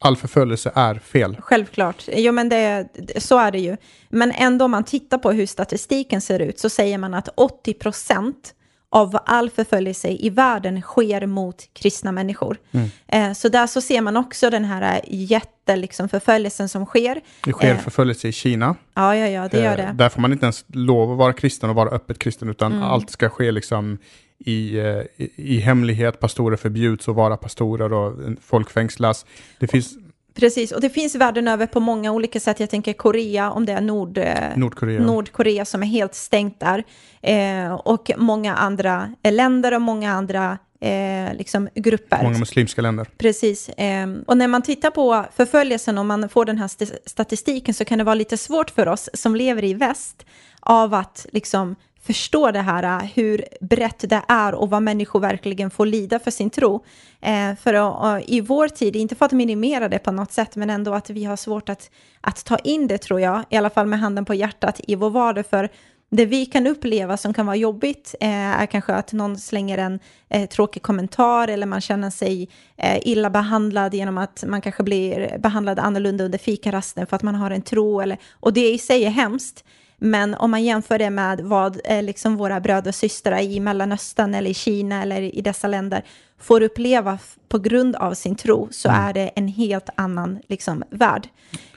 all 0.00 0.16
förföljelse 0.16 0.72
är 0.74 0.94
fel. 0.94 1.36
Självklart, 1.40 2.08
jo 2.12 2.32
men 2.32 2.48
det, 2.48 2.88
så 3.16 3.38
är 3.38 3.52
det 3.52 3.58
ju. 3.58 3.76
Men 4.08 4.32
ändå 4.32 4.64
om 4.64 4.70
man 4.70 4.84
tittar 4.84 5.18
på 5.18 5.32
hur 5.32 5.46
statistiken 5.46 6.20
ser 6.20 6.40
ut 6.40 6.58
så 6.58 6.68
säger 6.68 6.98
man 6.98 7.14
att 7.14 7.28
80 7.34 7.74
procent 7.74 8.54
av 8.90 9.18
all 9.26 9.50
förföljelse 9.50 10.08
i 10.08 10.30
världen 10.30 10.82
sker 10.82 11.26
mot 11.26 11.68
kristna 11.72 12.12
människor. 12.12 12.56
Mm. 12.70 12.88
Eh, 13.06 13.32
så 13.32 13.48
där 13.48 13.66
så 13.66 13.80
ser 13.80 14.00
man 14.00 14.16
också 14.16 14.50
den 14.50 14.64
här 14.64 15.00
jätteförföljelsen 15.06 16.64
liksom, 16.64 16.68
som 16.68 16.86
sker. 16.86 17.20
Det 17.44 17.52
sker 17.52 17.70
eh, 17.70 17.78
förföljelse 17.78 18.28
i 18.28 18.32
Kina. 18.32 18.76
Ja, 18.94 19.16
ja, 19.16 19.28
ja, 19.28 19.48
det 19.48 19.62
gör 19.62 19.76
det. 19.76 19.82
Eh, 19.82 19.94
där 19.94 20.08
får 20.08 20.20
man 20.20 20.32
inte 20.32 20.46
ens 20.46 20.64
lov 20.68 21.12
att 21.12 21.18
vara 21.18 21.32
kristen 21.32 21.70
och 21.70 21.76
vara 21.76 21.90
öppet 21.90 22.18
kristen, 22.18 22.48
utan 22.48 22.72
mm. 22.72 22.84
allt 22.84 23.10
ska 23.10 23.28
ske 23.28 23.52
liksom 23.52 23.98
i, 24.38 24.78
eh, 24.78 25.02
i, 25.16 25.30
i 25.36 25.58
hemlighet. 25.58 26.20
Pastorer 26.20 26.56
förbjuds 26.56 27.08
att 27.08 27.14
vara 27.14 27.36
pastorer 27.36 27.92
och 27.92 28.16
folk 28.40 28.70
fängslas. 28.70 29.26
Det 29.58 29.66
finns 29.66 29.96
Precis, 30.34 30.72
och 30.72 30.80
det 30.80 30.90
finns 30.90 31.14
världen 31.14 31.48
över 31.48 31.66
på 31.66 31.80
många 31.80 32.12
olika 32.12 32.40
sätt. 32.40 32.60
Jag 32.60 32.70
tänker 32.70 32.92
Korea, 32.92 33.50
om 33.50 33.66
det 33.66 33.72
är 33.72 33.80
Nord, 33.80 34.18
eh, 34.18 34.56
Nordkorea. 34.56 35.00
Nordkorea 35.00 35.64
som 35.64 35.82
är 35.82 35.86
helt 35.86 36.14
stängt 36.14 36.60
där. 36.60 36.84
Eh, 37.22 37.72
och 37.72 38.10
många 38.16 38.54
andra 38.54 39.14
länder 39.22 39.74
och 39.74 39.82
många 39.82 40.12
andra 40.12 40.58
eh, 40.80 41.34
liksom 41.34 41.68
grupper. 41.74 42.22
Många 42.22 42.38
muslimska 42.38 42.82
länder. 42.82 43.06
Precis. 43.18 43.68
Eh, 43.68 44.08
och 44.26 44.36
när 44.36 44.48
man 44.48 44.62
tittar 44.62 44.90
på 44.90 45.24
förföljelsen 45.36 45.98
och 45.98 46.06
man 46.06 46.28
får 46.28 46.44
den 46.44 46.58
här 46.58 46.66
st 46.66 46.86
statistiken 47.06 47.74
så 47.74 47.84
kan 47.84 47.98
det 47.98 48.04
vara 48.04 48.14
lite 48.14 48.36
svårt 48.36 48.70
för 48.70 48.88
oss 48.88 49.10
som 49.14 49.36
lever 49.36 49.64
i 49.64 49.74
väst 49.74 50.26
av 50.60 50.94
att 50.94 51.26
liksom 51.32 51.76
förstå 52.02 52.50
det 52.50 52.60
här, 52.60 52.82
äh, 52.82 53.10
hur 53.14 53.44
brett 53.60 54.10
det 54.10 54.22
är 54.28 54.54
och 54.54 54.70
vad 54.70 54.82
människor 54.82 55.20
verkligen 55.20 55.70
får 55.70 55.86
lida 55.86 56.18
för 56.18 56.30
sin 56.30 56.50
tro. 56.50 56.84
Eh, 57.20 57.54
för 57.54 57.74
att, 57.74 58.24
i 58.28 58.40
vår 58.40 58.68
tid, 58.68 58.96
inte 58.96 59.14
för 59.14 59.26
att 59.26 59.32
minimera 59.32 59.88
det 59.88 59.98
på 59.98 60.12
något 60.12 60.32
sätt, 60.32 60.56
men 60.56 60.70
ändå 60.70 60.94
att 60.94 61.10
vi 61.10 61.24
har 61.24 61.36
svårt 61.36 61.68
att, 61.68 61.90
att 62.20 62.44
ta 62.44 62.56
in 62.56 62.86
det 62.86 62.98
tror 62.98 63.20
jag, 63.20 63.44
i 63.50 63.56
alla 63.56 63.70
fall 63.70 63.86
med 63.86 64.00
handen 64.00 64.24
på 64.24 64.34
hjärtat 64.34 64.80
i 64.86 64.94
vår 64.94 65.10
vardag. 65.10 65.46
För 65.46 65.68
det 66.10 66.26
vi 66.26 66.46
kan 66.46 66.66
uppleva 66.66 67.16
som 67.16 67.34
kan 67.34 67.46
vara 67.46 67.56
jobbigt 67.56 68.14
eh, 68.20 68.60
är 68.60 68.66
kanske 68.66 68.92
att 68.92 69.12
någon 69.12 69.38
slänger 69.38 69.78
en 69.78 69.98
eh, 70.28 70.48
tråkig 70.48 70.82
kommentar 70.82 71.48
eller 71.48 71.66
man 71.66 71.80
känner 71.80 72.10
sig 72.10 72.48
eh, 72.76 72.98
illa 73.02 73.30
behandlad 73.30 73.94
genom 73.94 74.18
att 74.18 74.44
man 74.46 74.60
kanske 74.60 74.82
blir 74.82 75.38
behandlad 75.38 75.78
annorlunda 75.78 76.24
under 76.24 76.38
fikarasten 76.38 77.06
för 77.06 77.16
att 77.16 77.22
man 77.22 77.34
har 77.34 77.50
en 77.50 77.62
tro. 77.62 78.00
Eller, 78.00 78.18
och 78.32 78.52
det 78.52 78.70
i 78.70 78.78
sig 78.78 79.04
är 79.04 79.10
hemskt. 79.10 79.64
Men 79.98 80.34
om 80.34 80.50
man 80.50 80.64
jämför 80.64 80.98
det 80.98 81.10
med 81.10 81.40
vad 81.40 81.80
eh, 81.84 82.02
liksom 82.02 82.36
våra 82.36 82.60
bröder 82.60 82.90
och 82.90 82.94
systrar 82.94 83.40
i 83.40 83.60
Mellanöstern 83.60 84.34
eller 84.34 84.50
i 84.50 84.54
Kina 84.54 85.02
eller 85.02 85.22
i 85.22 85.40
dessa 85.40 85.68
länder 85.68 86.02
får 86.38 86.62
uppleva 86.62 87.18
på 87.48 87.58
grund 87.58 87.96
av 87.96 88.14
sin 88.14 88.36
tro 88.36 88.68
så 88.70 88.88
mm. 88.88 89.00
är 89.00 89.12
det 89.12 89.28
en 89.28 89.48
helt 89.48 89.88
annan 89.94 90.38
liksom, 90.48 90.84
värld. 90.90 91.28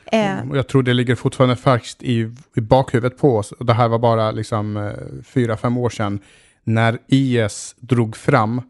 Eh, 0.06 0.40
mm, 0.40 0.56
jag 0.56 0.68
tror 0.68 0.84
det 0.84 0.94
ligger 0.94 1.16
fortfarande 1.16 1.56
färskt 1.56 2.04
i, 2.04 2.36
i 2.56 2.62
bakhuvudet 2.62 3.18
på 3.18 3.38
oss. 3.38 3.54
Det 3.60 3.74
här 3.74 3.88
var 3.88 4.00
bara 4.00 4.32
liksom, 4.32 4.78
eh, 4.78 5.24
fyra, 5.24 5.58
fem 5.58 5.78
år 5.78 5.90
sedan 5.90 6.20
när 6.64 6.98
IS 7.08 7.76
drog 7.80 8.18
fram 8.18 8.62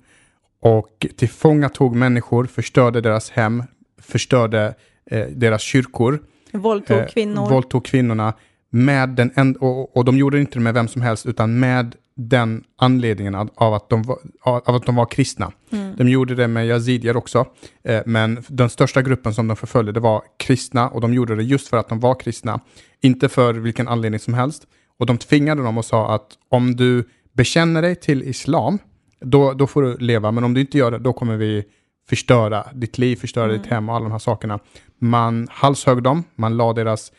och 0.62 1.06
tillfångatog 1.18 1.96
människor, 1.96 2.46
förstörde 2.46 3.02
deras 3.02 3.32
hem, 3.32 3.64
förstörde 4.02 4.74
eh, 5.06 5.26
deras 5.28 5.62
kyrkor. 5.62 6.20
Våldtog 6.52 6.98
eh, 6.98 7.08
kvinnor. 7.08 7.50
Våldtog 7.50 7.86
kvinnorna 7.86 8.34
med 8.72 9.10
den, 9.10 9.56
och, 9.56 9.98
och 9.98 10.06
de 10.06 10.18
gjorde 10.18 10.40
inte 10.40 10.54
det 10.54 10.60
med 10.60 10.74
vem 10.74 10.88
som 10.88 11.02
helst, 11.02 11.26
utan 11.26 11.60
med 11.60 11.96
den 12.16 12.64
anledningen 12.78 13.36
av 13.36 13.74
att 13.74 13.90
de 13.90 14.04
var, 14.04 14.18
av 14.44 14.76
att 14.76 14.86
de 14.86 14.96
var 14.96 15.06
kristna. 15.06 15.52
Mm. 15.72 15.96
De 15.96 16.10
gjorde 16.10 16.36
det 16.36 16.48
med 16.48 16.68
yazidier 16.68 17.18
också, 17.18 17.46
eh, 17.84 18.02
men 18.06 18.44
den 18.48 18.70
största 18.70 19.02
gruppen 19.02 19.34
som 19.34 19.48
de 19.48 19.58
förföljde 19.58 20.00
var 20.00 20.22
kristna 20.38 20.90
och 20.90 21.02
de 21.02 21.14
gjorde 21.14 21.36
det 21.36 21.44
just 21.44 21.68
för 21.68 21.78
att 21.78 21.90
de 21.90 22.00
var 22.00 22.20
kristna, 22.20 22.60
inte 23.02 23.30
för 23.30 23.54
vilken 23.54 23.88
anledning 23.88 24.20
som 24.20 24.34
helst. 24.34 24.64
Och 25.00 25.06
de 25.06 25.18
tvingade 25.18 25.64
dem 25.64 25.78
och 25.78 25.86
sa 25.86 26.16
att 26.16 26.28
om 26.50 26.76
du 26.76 27.10
bekänner 27.34 27.82
dig 27.82 27.96
till 27.96 28.24
islam, 28.24 28.78
då, 29.20 29.54
då 29.54 29.68
får 29.68 29.82
du 29.82 29.98
leva, 29.98 30.32
men 30.32 30.44
om 30.44 30.54
du 30.54 30.62
inte 30.62 30.78
gör 30.78 30.92
det, 30.92 31.00
då 31.00 31.14
kommer 31.14 31.38
vi 31.38 31.64
förstöra 32.10 32.68
ditt 32.74 32.98
liv, 32.98 33.16
förstöra 33.16 33.46
mm. 33.46 33.58
ditt 33.58 33.72
hem 33.72 33.90
och 33.90 33.96
alla 33.96 34.04
de 34.04 34.12
här 34.12 34.20
sakerna. 34.20 34.60
Man 35.00 35.48
halshögg 35.52 36.04
dem, 36.04 36.24
man 36.36 36.58
la 36.58 36.74
deras 36.74 37.12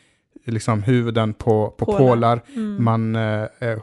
liksom 0.45 0.83
huvuden 0.83 1.35
på, 1.35 1.75
på 1.79 1.87
pålar. 1.87 1.99
pålar. 1.99 2.43
Mm. 2.55 2.85
Man 2.85 3.17
eh, 3.17 3.47
eh, 3.59 3.79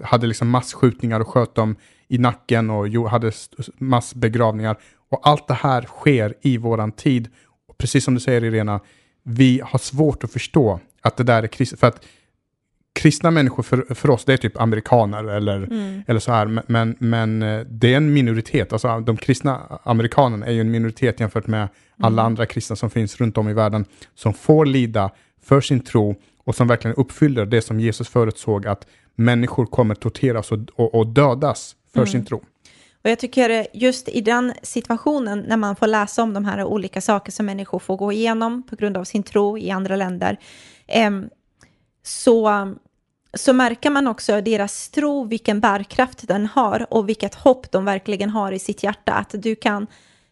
hade 0.00 0.26
liksom 0.26 0.50
massskjutningar 0.50 1.20
och 1.20 1.28
sköt 1.28 1.54
dem 1.54 1.76
i 2.08 2.18
nacken 2.18 2.70
och 2.70 3.10
hade 3.10 3.32
massbegravningar. 3.78 4.76
Och 5.08 5.20
allt 5.28 5.48
det 5.48 5.54
här 5.54 5.82
sker 5.82 6.34
i 6.40 6.58
våran 6.58 6.92
tid. 6.92 7.28
Och 7.68 7.78
precis 7.78 8.04
som 8.04 8.14
du 8.14 8.20
säger 8.20 8.44
Irena, 8.44 8.80
vi 9.22 9.60
har 9.64 9.78
svårt 9.78 10.24
att 10.24 10.32
förstå 10.32 10.80
att 11.00 11.16
det 11.16 11.24
där 11.24 11.42
är 11.42 11.46
kristet. 11.46 11.80
För 11.80 11.86
att 11.86 12.06
kristna 12.94 13.30
människor 13.30 13.62
för, 13.62 13.94
för 13.94 14.10
oss, 14.10 14.24
det 14.24 14.32
är 14.32 14.36
typ 14.36 14.60
amerikaner 14.60 15.24
eller, 15.24 15.56
mm. 15.56 16.02
eller 16.06 16.20
så 16.20 16.32
här. 16.32 16.62
Men, 16.66 16.96
men 16.98 17.42
eh, 17.42 17.60
det 17.60 17.92
är 17.92 17.96
en 17.96 18.12
minoritet. 18.12 18.72
Alltså 18.72 19.00
de 19.00 19.16
kristna 19.16 19.80
amerikanerna 19.82 20.46
är 20.46 20.52
ju 20.52 20.60
en 20.60 20.70
minoritet 20.70 21.20
jämfört 21.20 21.46
med 21.46 21.68
alla 21.98 22.22
mm. 22.22 22.26
andra 22.26 22.46
kristna 22.46 22.76
som 22.76 22.90
finns 22.90 23.20
runt 23.20 23.38
om 23.38 23.48
i 23.48 23.52
världen. 23.52 23.84
Som 24.14 24.34
får 24.34 24.66
lida 24.66 25.10
för 25.44 25.60
sin 25.60 25.80
tro 25.80 26.14
och 26.44 26.54
som 26.54 26.68
verkligen 26.68 26.96
uppfyller 26.96 27.46
det 27.46 27.62
som 27.62 27.80
Jesus 27.80 28.08
förutsåg 28.08 28.66
att 28.66 28.86
människor 29.14 29.66
kommer 29.66 29.94
torteras 29.94 30.52
och, 30.52 30.58
och, 30.74 30.94
och 30.94 31.06
dödas 31.06 31.76
för 31.92 32.00
mm. 32.00 32.12
sin 32.12 32.24
tro. 32.24 32.36
Och 33.04 33.10
jag 33.10 33.18
tycker 33.18 33.66
just 33.72 34.08
i 34.08 34.20
den 34.20 34.52
situationen 34.62 35.44
när 35.48 35.56
man 35.56 35.76
får 35.76 35.86
läsa 35.86 36.22
om 36.22 36.34
de 36.34 36.44
här 36.44 36.64
olika 36.64 37.00
saker 37.00 37.32
som 37.32 37.46
människor 37.46 37.78
får 37.78 37.96
gå 37.96 38.12
igenom 38.12 38.62
på 38.62 38.76
grund 38.76 38.96
av 38.96 39.04
sin 39.04 39.22
tro 39.22 39.58
i 39.58 39.70
andra 39.70 39.96
länder, 39.96 40.38
eh, 40.86 41.10
så, 42.02 42.74
så 43.34 43.52
märker 43.52 43.90
man 43.90 44.06
också 44.06 44.40
deras 44.40 44.88
tro, 44.88 45.24
vilken 45.24 45.60
bärkraft 45.60 46.28
den 46.28 46.46
har 46.46 46.86
och 46.90 47.08
vilket 47.08 47.34
hopp 47.34 47.70
de 47.70 47.84
verkligen 47.84 48.30
har 48.30 48.52
i 48.52 48.58
sitt 48.58 48.82
hjärta. 48.82 49.12
Att 49.12 49.30
du 49.32 49.54
kan 49.54 49.86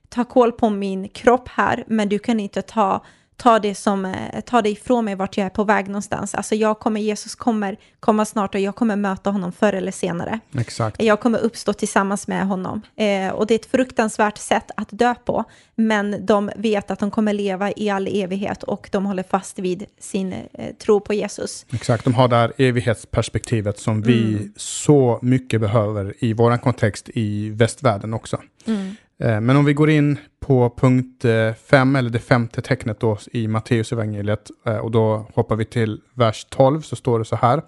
ta 0.08 0.24
koll 0.24 0.52
på 0.52 0.70
min 0.70 1.08
kropp 1.08 1.48
här, 1.48 1.84
men 1.86 2.08
du 2.08 2.18
kan 2.18 2.40
inte 2.40 2.62
ta 2.62 3.04
ta 3.42 3.58
det, 3.58 3.74
som, 3.74 4.04
eh, 4.04 4.40
ta 4.40 4.62
det 4.62 4.70
ifrån 4.70 5.04
mig 5.04 5.14
vart 5.14 5.36
jag 5.36 5.44
är 5.44 5.50
på 5.50 5.64
väg 5.64 5.86
någonstans. 5.86 6.34
Alltså 6.34 6.54
jag 6.54 6.78
kommer, 6.78 7.00
Jesus 7.00 7.34
kommer 7.34 7.76
komma 8.00 8.24
snart 8.24 8.54
och 8.54 8.60
jag 8.60 8.74
kommer 8.74 8.96
möta 8.96 9.30
honom 9.30 9.52
förr 9.52 9.72
eller 9.72 9.92
senare. 9.92 10.40
Exakt. 10.58 11.02
Jag 11.02 11.20
kommer 11.20 11.38
uppstå 11.38 11.72
tillsammans 11.72 12.28
med 12.28 12.46
honom. 12.46 12.82
Eh, 12.96 13.28
och 13.28 13.46
det 13.46 13.54
är 13.54 13.58
ett 13.58 13.70
fruktansvärt 13.70 14.38
sätt 14.38 14.70
att 14.76 14.88
dö 14.90 15.14
på, 15.24 15.44
men 15.74 16.26
de 16.26 16.50
vet 16.56 16.90
att 16.90 16.98
de 16.98 17.10
kommer 17.10 17.32
leva 17.32 17.72
i 17.76 17.90
all 17.90 18.06
evighet 18.06 18.62
och 18.62 18.88
de 18.92 19.06
håller 19.06 19.22
fast 19.22 19.58
vid 19.58 19.84
sin 20.00 20.32
eh, 20.32 20.74
tro 20.74 21.00
på 21.00 21.14
Jesus. 21.14 21.66
Exakt, 21.72 22.04
de 22.04 22.14
har 22.14 22.28
det 22.28 22.36
här 22.36 22.52
evighetsperspektivet 22.58 23.78
som 23.78 24.02
vi 24.02 24.22
mm. 24.22 24.52
så 24.56 25.18
mycket 25.22 25.60
behöver 25.60 26.14
i 26.18 26.32
vår 26.32 26.56
kontext 26.56 27.10
i 27.14 27.50
västvärlden 27.50 28.14
också. 28.14 28.40
Mm. 28.66 28.96
Eh, 29.22 29.40
men 29.40 29.56
om 29.56 29.64
vi 29.64 29.72
går 29.72 29.90
in 29.90 30.18
på 30.40 30.74
punkt 30.76 31.24
5, 31.66 31.94
eh, 31.94 31.98
eller 31.98 32.10
det 32.10 32.18
femte 32.18 32.62
tecknet 32.62 33.00
då 33.00 33.18
i 33.32 33.48
Matteus 33.48 33.92
evangeliet 33.92 34.50
eh, 34.66 34.76
och 34.76 34.90
då 34.90 35.26
hoppar 35.34 35.56
vi 35.56 35.64
till 35.64 36.00
vers 36.14 36.46
12 36.50 36.80
så 36.80 36.96
står 36.96 37.18
det 37.18 37.24
så 37.24 37.36
här. 37.36 37.62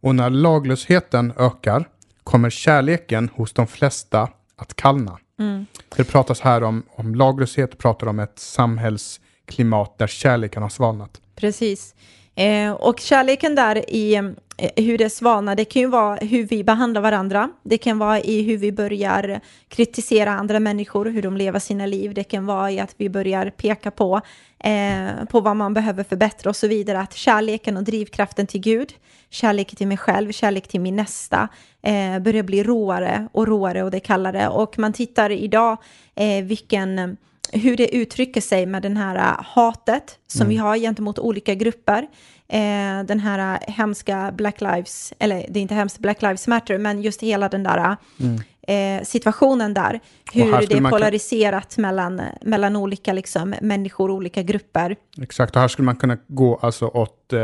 Och 0.00 0.14
när 0.14 0.30
laglösheten 0.30 1.32
ökar 1.38 1.88
kommer 2.24 2.50
kärleken 2.50 3.30
hos 3.34 3.52
de 3.52 3.66
flesta 3.66 4.28
att 4.56 4.76
kallna. 4.76 5.18
Mm. 5.38 5.66
Det 5.96 6.04
pratas 6.04 6.40
här 6.40 6.62
om, 6.62 6.82
om 6.88 7.14
laglöshet, 7.14 7.78
pratar 7.78 8.06
om 8.06 8.18
ett 8.18 8.38
samhällsklimat 8.38 9.98
där 9.98 10.06
kärleken 10.06 10.62
har 10.62 10.70
svalnat. 10.70 11.20
Precis. 11.36 11.94
Eh, 12.34 12.72
och 12.72 13.00
kärleken 13.00 13.54
där 13.54 13.90
i 13.90 14.34
Eh, 14.56 14.84
hur 14.84 14.98
det 14.98 15.10
svalnar, 15.10 15.54
det 15.54 15.64
kan 15.64 15.82
ju 15.82 15.88
vara 15.88 16.16
hur 16.16 16.46
vi 16.46 16.64
behandlar 16.64 17.00
varandra. 17.00 17.50
Det 17.62 17.78
kan 17.78 17.98
vara 17.98 18.20
i 18.20 18.42
hur 18.42 18.56
vi 18.56 18.72
börjar 18.72 19.40
kritisera 19.68 20.30
andra 20.30 20.60
människor, 20.60 21.06
hur 21.06 21.22
de 21.22 21.36
lever 21.36 21.58
sina 21.58 21.86
liv. 21.86 22.14
Det 22.14 22.24
kan 22.24 22.46
vara 22.46 22.70
i 22.70 22.80
att 22.80 22.94
vi 22.96 23.08
börjar 23.08 23.50
peka 23.50 23.90
på, 23.90 24.20
eh, 24.58 25.24
på 25.30 25.40
vad 25.40 25.56
man 25.56 25.74
behöver 25.74 26.04
förbättra 26.04 26.50
och 26.50 26.56
så 26.56 26.68
vidare. 26.68 27.00
Att 27.00 27.14
kärleken 27.14 27.76
och 27.76 27.84
drivkraften 27.84 28.46
till 28.46 28.60
Gud, 28.60 28.92
kärlek 29.30 29.76
till 29.76 29.86
mig 29.86 29.96
själv, 29.96 30.32
kärlek 30.32 30.68
till 30.68 30.80
min 30.80 30.96
nästa, 30.96 31.48
eh, 31.82 32.18
börjar 32.18 32.42
bli 32.42 32.62
råare 32.62 33.28
och 33.32 33.46
råare 33.46 33.82
och 33.82 33.90
det 33.90 34.00
kallare. 34.00 34.48
Och 34.48 34.78
man 34.78 34.92
tittar 34.92 35.30
idag 35.30 35.76
eh, 36.14 36.44
vilken 36.44 37.16
hur 37.54 37.76
det 37.76 37.94
uttrycker 37.94 38.40
sig 38.40 38.66
med 38.66 38.82
den 38.82 38.96
här 38.96 39.16
äh, 39.16 39.44
hatet 39.44 40.18
som 40.26 40.40
mm. 40.40 40.48
vi 40.48 40.56
har 40.56 40.76
gentemot 40.76 41.18
olika 41.18 41.54
grupper. 41.54 42.06
Eh, 42.48 43.04
den 43.06 43.20
här 43.20 43.54
äh, 43.54 43.74
hemska 43.74 44.32
Black 44.36 44.60
Lives, 44.60 45.12
eller 45.18 45.46
det 45.48 45.58
är 45.58 45.62
inte 45.62 45.74
hemskt 45.74 45.98
Black 45.98 46.22
Lives 46.22 46.46
Matter, 46.46 46.78
men 46.78 47.02
just 47.02 47.22
hela 47.22 47.48
den 47.48 47.62
där 47.62 47.78
äh, 47.78 47.96
mm. 48.20 48.98
eh, 48.98 49.04
situationen 49.04 49.74
där. 49.74 50.00
Hur 50.32 50.66
det 50.66 50.74
är 50.74 50.90
polariserat 50.90 51.78
mellan, 51.78 52.22
mellan 52.42 52.76
olika 52.76 53.12
liksom, 53.12 53.54
människor, 53.60 54.10
olika 54.10 54.42
grupper. 54.42 54.96
Exakt, 55.22 55.56
och 55.56 55.60
här 55.60 55.68
skulle 55.68 55.86
man 55.86 55.96
kunna 55.96 56.18
gå 56.26 56.56
alltså 56.62 56.86
åt 56.86 57.32
eh, 57.32 57.40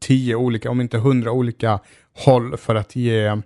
tio 0.00 0.34
olika, 0.34 0.70
om 0.70 0.80
inte 0.80 0.98
hundra 0.98 1.32
olika 1.32 1.80
håll 2.24 2.56
för 2.56 2.74
att 2.74 2.96
ge, 2.96 3.36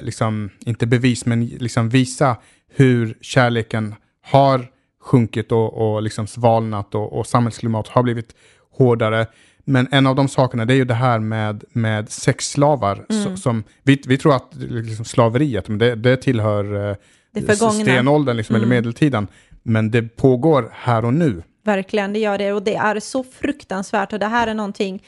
liksom, 0.00 0.50
inte 0.60 0.86
bevis, 0.86 1.26
men 1.26 1.46
liksom 1.46 1.88
visa 1.88 2.36
hur 2.74 3.18
kärleken 3.20 3.94
har 4.22 4.71
sjunkit 5.02 5.52
och, 5.52 5.94
och 5.94 6.02
liksom 6.02 6.26
svalnat 6.26 6.94
och, 6.94 7.18
och 7.18 7.26
samhällsklimat 7.26 7.88
har 7.88 8.02
blivit 8.02 8.34
hårdare. 8.70 9.26
Men 9.64 9.88
en 9.90 10.06
av 10.06 10.16
de 10.16 10.28
sakerna 10.28 10.64
det 10.64 10.74
är 10.74 10.76
ju 10.76 10.84
det 10.84 10.94
här 10.94 11.18
med, 11.18 11.64
med 11.72 12.10
sexslavar. 12.10 13.06
Mm. 13.08 13.36
Som, 13.36 13.64
vi, 13.82 14.02
vi 14.06 14.18
tror 14.18 14.34
att 14.34 14.48
liksom 14.54 15.04
slaveriet 15.04 15.64
det, 15.68 15.94
det 15.94 16.16
tillhör 16.16 16.90
eh, 16.90 16.96
det 17.32 17.56
stenåldern 17.56 18.36
liksom, 18.36 18.56
mm. 18.56 18.64
eller 18.64 18.76
medeltiden. 18.76 19.26
Men 19.62 19.90
det 19.90 20.02
pågår 20.02 20.70
här 20.72 21.04
och 21.04 21.14
nu. 21.14 21.42
Verkligen, 21.64 22.12
det 22.12 22.18
gör 22.18 22.38
det. 22.38 22.52
Och 22.52 22.62
det 22.62 22.74
är 22.74 23.00
så 23.00 23.24
fruktansvärt. 23.24 24.12
Och 24.12 24.18
det 24.18 24.26
här 24.26 24.46
är 24.46 24.54
någonting 24.54 25.02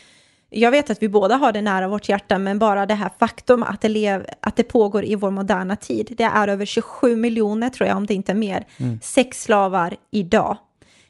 jag 0.50 0.70
vet 0.70 0.90
att 0.90 1.02
vi 1.02 1.08
båda 1.08 1.36
har 1.36 1.52
det 1.52 1.62
nära 1.62 1.88
vårt 1.88 2.08
hjärta, 2.08 2.38
men 2.38 2.58
bara 2.58 2.86
det 2.86 2.94
här 2.94 3.10
faktum 3.18 3.62
att 3.62 3.80
det, 3.80 3.88
lev, 3.88 4.26
att 4.40 4.56
det 4.56 4.62
pågår 4.62 5.04
i 5.04 5.14
vår 5.14 5.30
moderna 5.30 5.76
tid. 5.76 6.14
Det 6.16 6.24
är 6.24 6.48
över 6.48 6.66
27 6.66 7.16
miljoner, 7.16 7.70
tror 7.70 7.88
jag, 7.88 7.96
om 7.96 8.06
det 8.06 8.14
inte 8.14 8.32
är 8.32 8.36
mer, 8.36 8.66
mm. 8.76 9.00
sexslavar 9.02 9.96
idag. 10.10 10.56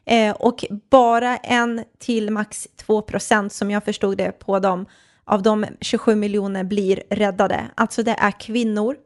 Eh, 0.07 0.31
och 0.31 0.65
bara 0.91 1.37
en 1.37 1.85
till 1.99 2.31
max 2.31 2.69
2 2.77 3.03
procent, 3.03 3.53
som 3.53 3.71
jag 3.71 3.85
förstod 3.85 4.19
det 4.19 4.33
på 4.33 4.59
dem, 4.59 4.87
av 5.25 5.43
de 5.43 5.67
27 5.81 6.15
miljoner 6.15 6.65
blir 6.65 7.03
räddade. 7.11 7.65
Alltså 7.75 8.03
det 8.03 8.17
är 8.19 8.31
kvinnor, 8.31 8.97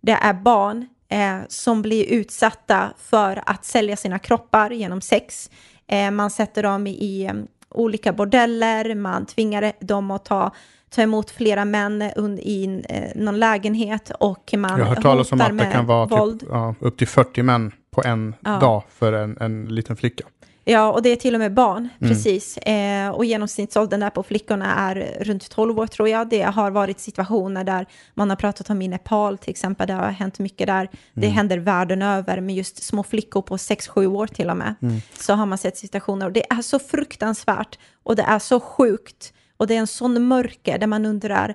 det 0.00 0.12
är 0.12 0.34
barn 0.34 0.86
eh, 1.08 1.38
som 1.48 1.82
blir 1.82 2.04
utsatta 2.04 2.92
för 2.98 3.42
att 3.46 3.64
sälja 3.64 3.96
sina 3.96 4.18
kroppar 4.18 4.70
genom 4.70 5.00
sex. 5.00 5.50
Eh, 5.86 6.10
man 6.10 6.30
sätter 6.30 6.62
dem 6.62 6.86
i 6.86 7.30
olika 7.74 8.12
bordeller, 8.12 8.94
man 8.94 9.26
tvingar 9.26 9.72
dem 9.80 10.10
att 10.10 10.24
ta, 10.24 10.50
ta 10.94 11.02
emot 11.02 11.30
flera 11.30 11.64
män 11.64 12.02
i 12.38 12.82
eh, 12.88 13.22
någon 13.22 13.38
lägenhet 13.38 14.12
och 14.20 14.54
man 14.56 14.78
Jag 14.78 14.86
har 14.86 14.94
hört 14.94 15.02
talas 15.02 15.32
om 15.32 15.40
att 15.40 15.58
det 15.58 15.70
kan 15.72 15.86
vara 15.86 16.30
typ, 16.32 16.48
ja, 16.50 16.74
upp 16.80 16.96
till 16.96 17.08
40 17.08 17.42
män 17.42 17.72
på 17.90 18.02
en 18.04 18.34
ja. 18.40 18.58
dag 18.58 18.82
för 18.88 19.12
en, 19.12 19.38
en 19.40 19.64
liten 19.66 19.96
flicka. 19.96 20.24
Ja, 20.64 20.92
och 20.92 21.02
det 21.02 21.08
är 21.08 21.16
till 21.16 21.34
och 21.34 21.40
med 21.40 21.54
barn, 21.54 21.88
mm. 22.00 22.12
precis. 22.12 22.56
Eh, 22.56 23.10
och 23.10 23.24
genomsnittsåldern 23.24 24.00
där 24.00 24.10
på 24.10 24.22
flickorna 24.22 24.74
är 24.74 25.18
runt 25.20 25.50
12 25.50 25.78
år 25.78 25.86
tror 25.86 26.08
jag. 26.08 26.28
Det 26.28 26.42
har 26.42 26.70
varit 26.70 27.00
situationer 27.00 27.64
där 27.64 27.86
man 28.14 28.30
har 28.30 28.36
pratat 28.36 28.70
om 28.70 28.82
i 28.82 28.88
Nepal 28.88 29.38
till 29.38 29.50
exempel, 29.50 29.86
det 29.86 29.92
har 29.92 30.10
hänt 30.10 30.38
mycket 30.38 30.66
där. 30.66 30.80
Mm. 30.80 30.90
Det 31.14 31.26
händer 31.26 31.58
världen 31.58 32.02
över 32.02 32.40
med 32.40 32.54
just 32.54 32.82
små 32.82 33.02
flickor 33.02 33.42
på 33.42 33.56
6-7 33.56 34.06
år 34.06 34.26
till 34.26 34.50
och 34.50 34.56
med. 34.56 34.74
Mm. 34.82 35.00
Så 35.18 35.34
har 35.34 35.46
man 35.46 35.58
sett 35.58 35.76
situationer 35.76 36.26
och 36.26 36.32
det 36.32 36.52
är 36.52 36.62
så 36.62 36.78
fruktansvärt 36.78 37.78
och 38.02 38.16
det 38.16 38.22
är 38.22 38.38
så 38.38 38.60
sjukt. 38.60 39.32
Och 39.56 39.66
det 39.66 39.74
är 39.74 39.78
en 39.78 39.86
sån 39.86 40.28
mörker 40.28 40.78
där 40.78 40.86
man 40.86 41.06
undrar, 41.06 41.54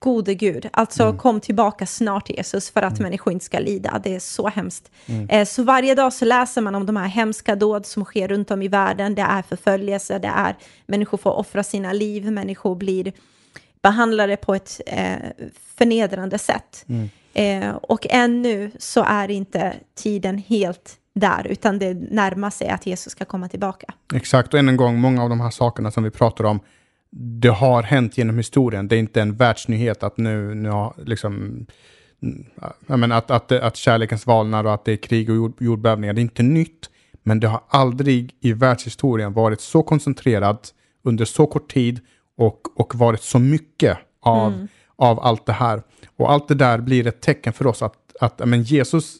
gode 0.00 0.34
Gud, 0.34 0.68
alltså 0.72 1.02
mm. 1.02 1.18
kom 1.18 1.40
tillbaka 1.40 1.86
snart 1.86 2.30
Jesus 2.30 2.70
för 2.70 2.82
att 2.82 2.92
mm. 2.92 3.02
människor 3.02 3.32
inte 3.32 3.44
ska 3.44 3.58
lida. 3.58 4.00
Det 4.04 4.14
är 4.14 4.20
så 4.20 4.48
hemskt. 4.48 4.90
Mm. 5.06 5.28
Eh, 5.28 5.44
så 5.44 5.62
varje 5.62 5.94
dag 5.94 6.12
så 6.12 6.24
läser 6.24 6.60
man 6.60 6.74
om 6.74 6.86
de 6.86 6.96
här 6.96 7.08
hemska 7.08 7.56
dåd 7.56 7.86
som 7.86 8.04
sker 8.04 8.28
runt 8.28 8.50
om 8.50 8.62
i 8.62 8.68
världen. 8.68 9.14
Det 9.14 9.22
är 9.22 9.42
förföljelse, 9.42 10.18
det 10.18 10.32
är 10.34 10.56
människor 10.86 11.18
får 11.18 11.32
offra 11.32 11.62
sina 11.62 11.92
liv, 11.92 12.32
människor 12.32 12.74
blir 12.74 13.12
behandlade 13.82 14.36
på 14.36 14.54
ett 14.54 14.80
eh, 14.86 15.16
förnedrande 15.76 16.38
sätt. 16.38 16.84
Mm. 16.88 17.08
Eh, 17.34 17.74
och 17.74 18.06
ännu 18.10 18.70
så 18.78 19.04
är 19.04 19.30
inte 19.30 19.74
tiden 19.94 20.38
helt 20.38 20.96
där, 21.14 21.46
utan 21.46 21.78
det 21.78 21.94
närmar 21.94 22.50
sig 22.50 22.68
att 22.68 22.86
Jesus 22.86 23.12
ska 23.12 23.24
komma 23.24 23.48
tillbaka. 23.48 23.94
Exakt, 24.14 24.54
och 24.54 24.60
än 24.60 24.68
en 24.68 24.76
gång, 24.76 25.00
många 25.00 25.22
av 25.22 25.28
de 25.28 25.40
här 25.40 25.50
sakerna 25.50 25.90
som 25.90 26.04
vi 26.04 26.10
pratar 26.10 26.44
om 26.44 26.60
det 27.12 27.48
har 27.48 27.82
hänt 27.82 28.18
genom 28.18 28.36
historien. 28.36 28.88
Det 28.88 28.96
är 28.96 28.98
inte 28.98 29.22
en 29.22 29.36
världsnyhet 29.36 30.02
att 30.02 30.16
nu, 30.16 30.54
nu 30.54 30.68
har 30.68 30.94
liksom, 30.96 31.66
menar, 32.86 33.16
att, 33.16 33.30
att, 33.30 33.52
att 33.52 33.76
kärleken 33.76 34.18
svalnar 34.18 34.64
och 34.64 34.74
att 34.74 34.84
det 34.84 34.92
är 34.92 34.96
krig 34.96 35.30
och 35.30 35.36
jord, 35.36 35.56
jordbävningar. 35.60 36.12
Det 36.12 36.20
är 36.20 36.22
inte 36.22 36.42
nytt, 36.42 36.90
men 37.22 37.40
det 37.40 37.48
har 37.48 37.60
aldrig 37.68 38.36
i 38.40 38.52
världshistorien 38.52 39.32
varit 39.32 39.60
så 39.60 39.82
koncentrerat 39.82 40.74
under 41.02 41.24
så 41.24 41.46
kort 41.46 41.72
tid 41.72 42.00
och, 42.36 42.80
och 42.80 42.94
varit 42.94 43.22
så 43.22 43.38
mycket 43.38 43.98
av, 44.20 44.52
mm. 44.52 44.68
av 44.96 45.20
allt 45.20 45.46
det 45.46 45.52
här. 45.52 45.82
Och 46.16 46.32
allt 46.32 46.48
det 46.48 46.54
där 46.54 46.78
blir 46.78 47.06
ett 47.06 47.20
tecken 47.20 47.52
för 47.52 47.66
oss 47.66 47.82
att, 47.82 47.94
att 48.20 48.48
men 48.48 48.62
Jesus, 48.62 49.16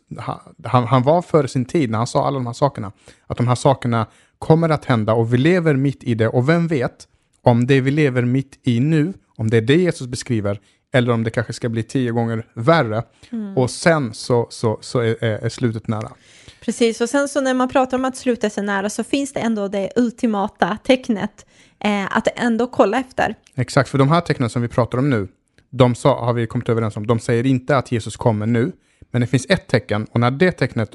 han, 0.65 0.87
han 0.87 1.03
var 1.03 1.23
före 1.23 1.49
sin 1.49 1.65
tid 1.65 1.91
när 1.91 1.99
han 1.99 2.07
sa 2.07 2.27
alla 2.27 2.39
de 2.39 2.47
här 2.47 2.53
sakerna. 2.53 2.93
Att 3.27 3.37
de 3.37 3.49
här 3.49 3.55
sakerna 3.55 4.07
kommer 4.39 4.69
att 4.69 4.85
hända 4.85 5.13
och 5.13 5.35
vi 5.35 5.39
lever 5.39 5.75
mitt 5.75 6.05
i 6.05 6.15
det. 6.15 6.29
Och 6.29 6.49
vem 6.49 6.67
vet, 6.67 7.07
om 7.43 7.67
det 7.67 7.81
vi 7.81 7.91
lever 7.91 8.23
mitt 8.23 8.61
i 8.63 8.81
nu, 8.81 9.13
om 9.37 9.51
det 9.51 9.57
är 9.57 9.61
det 9.61 9.77
Jesus 9.77 10.07
beskriver, 10.07 10.61
eller 10.93 11.13
om 11.13 11.25
det 11.25 11.31
kanske 11.31 11.53
ska 11.53 11.69
bli 11.69 11.83
tio 11.83 12.11
gånger 12.11 12.47
värre. 12.55 13.03
Mm. 13.31 13.59
Och 13.59 13.71
sen 13.71 14.15
så, 14.15 14.47
så, 14.51 14.79
så 14.81 15.01
är, 15.01 15.25
är, 15.25 15.49
slutet 15.49 15.89
nära. 15.89 16.13
Precis, 16.61 17.01
och 17.01 17.09
sen 17.09 17.29
så 17.29 17.41
när 17.41 17.55
man 17.55 17.69
pratar 17.69 17.97
om 17.99 18.05
att 18.05 18.17
slutet 18.17 18.59
är 18.59 18.63
nära 18.63 18.91
så 18.91 19.05
finns 19.05 19.33
det 19.33 19.41
ändå 19.41 19.69
det 19.69 19.91
ultimata 19.97 20.79
tecknet 20.85 21.47
eh, 21.85 22.17
att 22.17 22.29
ändå 22.37 22.67
kolla 22.67 23.01
efter. 23.01 23.35
Exakt, 23.55 23.89
för 23.89 23.99
de 23.99 24.09
här 24.09 24.21
tecknen 24.21 24.51
som 24.51 24.63
vi 24.63 24.69
pratar 24.69 24.99
om 24.99 25.11
nu, 25.11 25.29
de 25.71 25.95
sa, 25.95 26.25
har 26.25 26.33
vi 26.33 26.47
kommit 26.47 26.69
överens 26.69 26.97
om, 26.97 27.07
de 27.07 27.19
säger 27.19 27.47
inte 27.47 27.77
att 27.77 27.93
Jesus 27.93 28.17
kommer 28.17 28.47
nu, 28.47 28.73
men 29.11 29.21
det 29.21 29.27
finns 29.27 29.47
ett 29.49 29.67
tecken 29.67 30.07
och 30.13 30.21
när 30.21 30.31
det 30.31 30.53
tecknet 30.53 30.91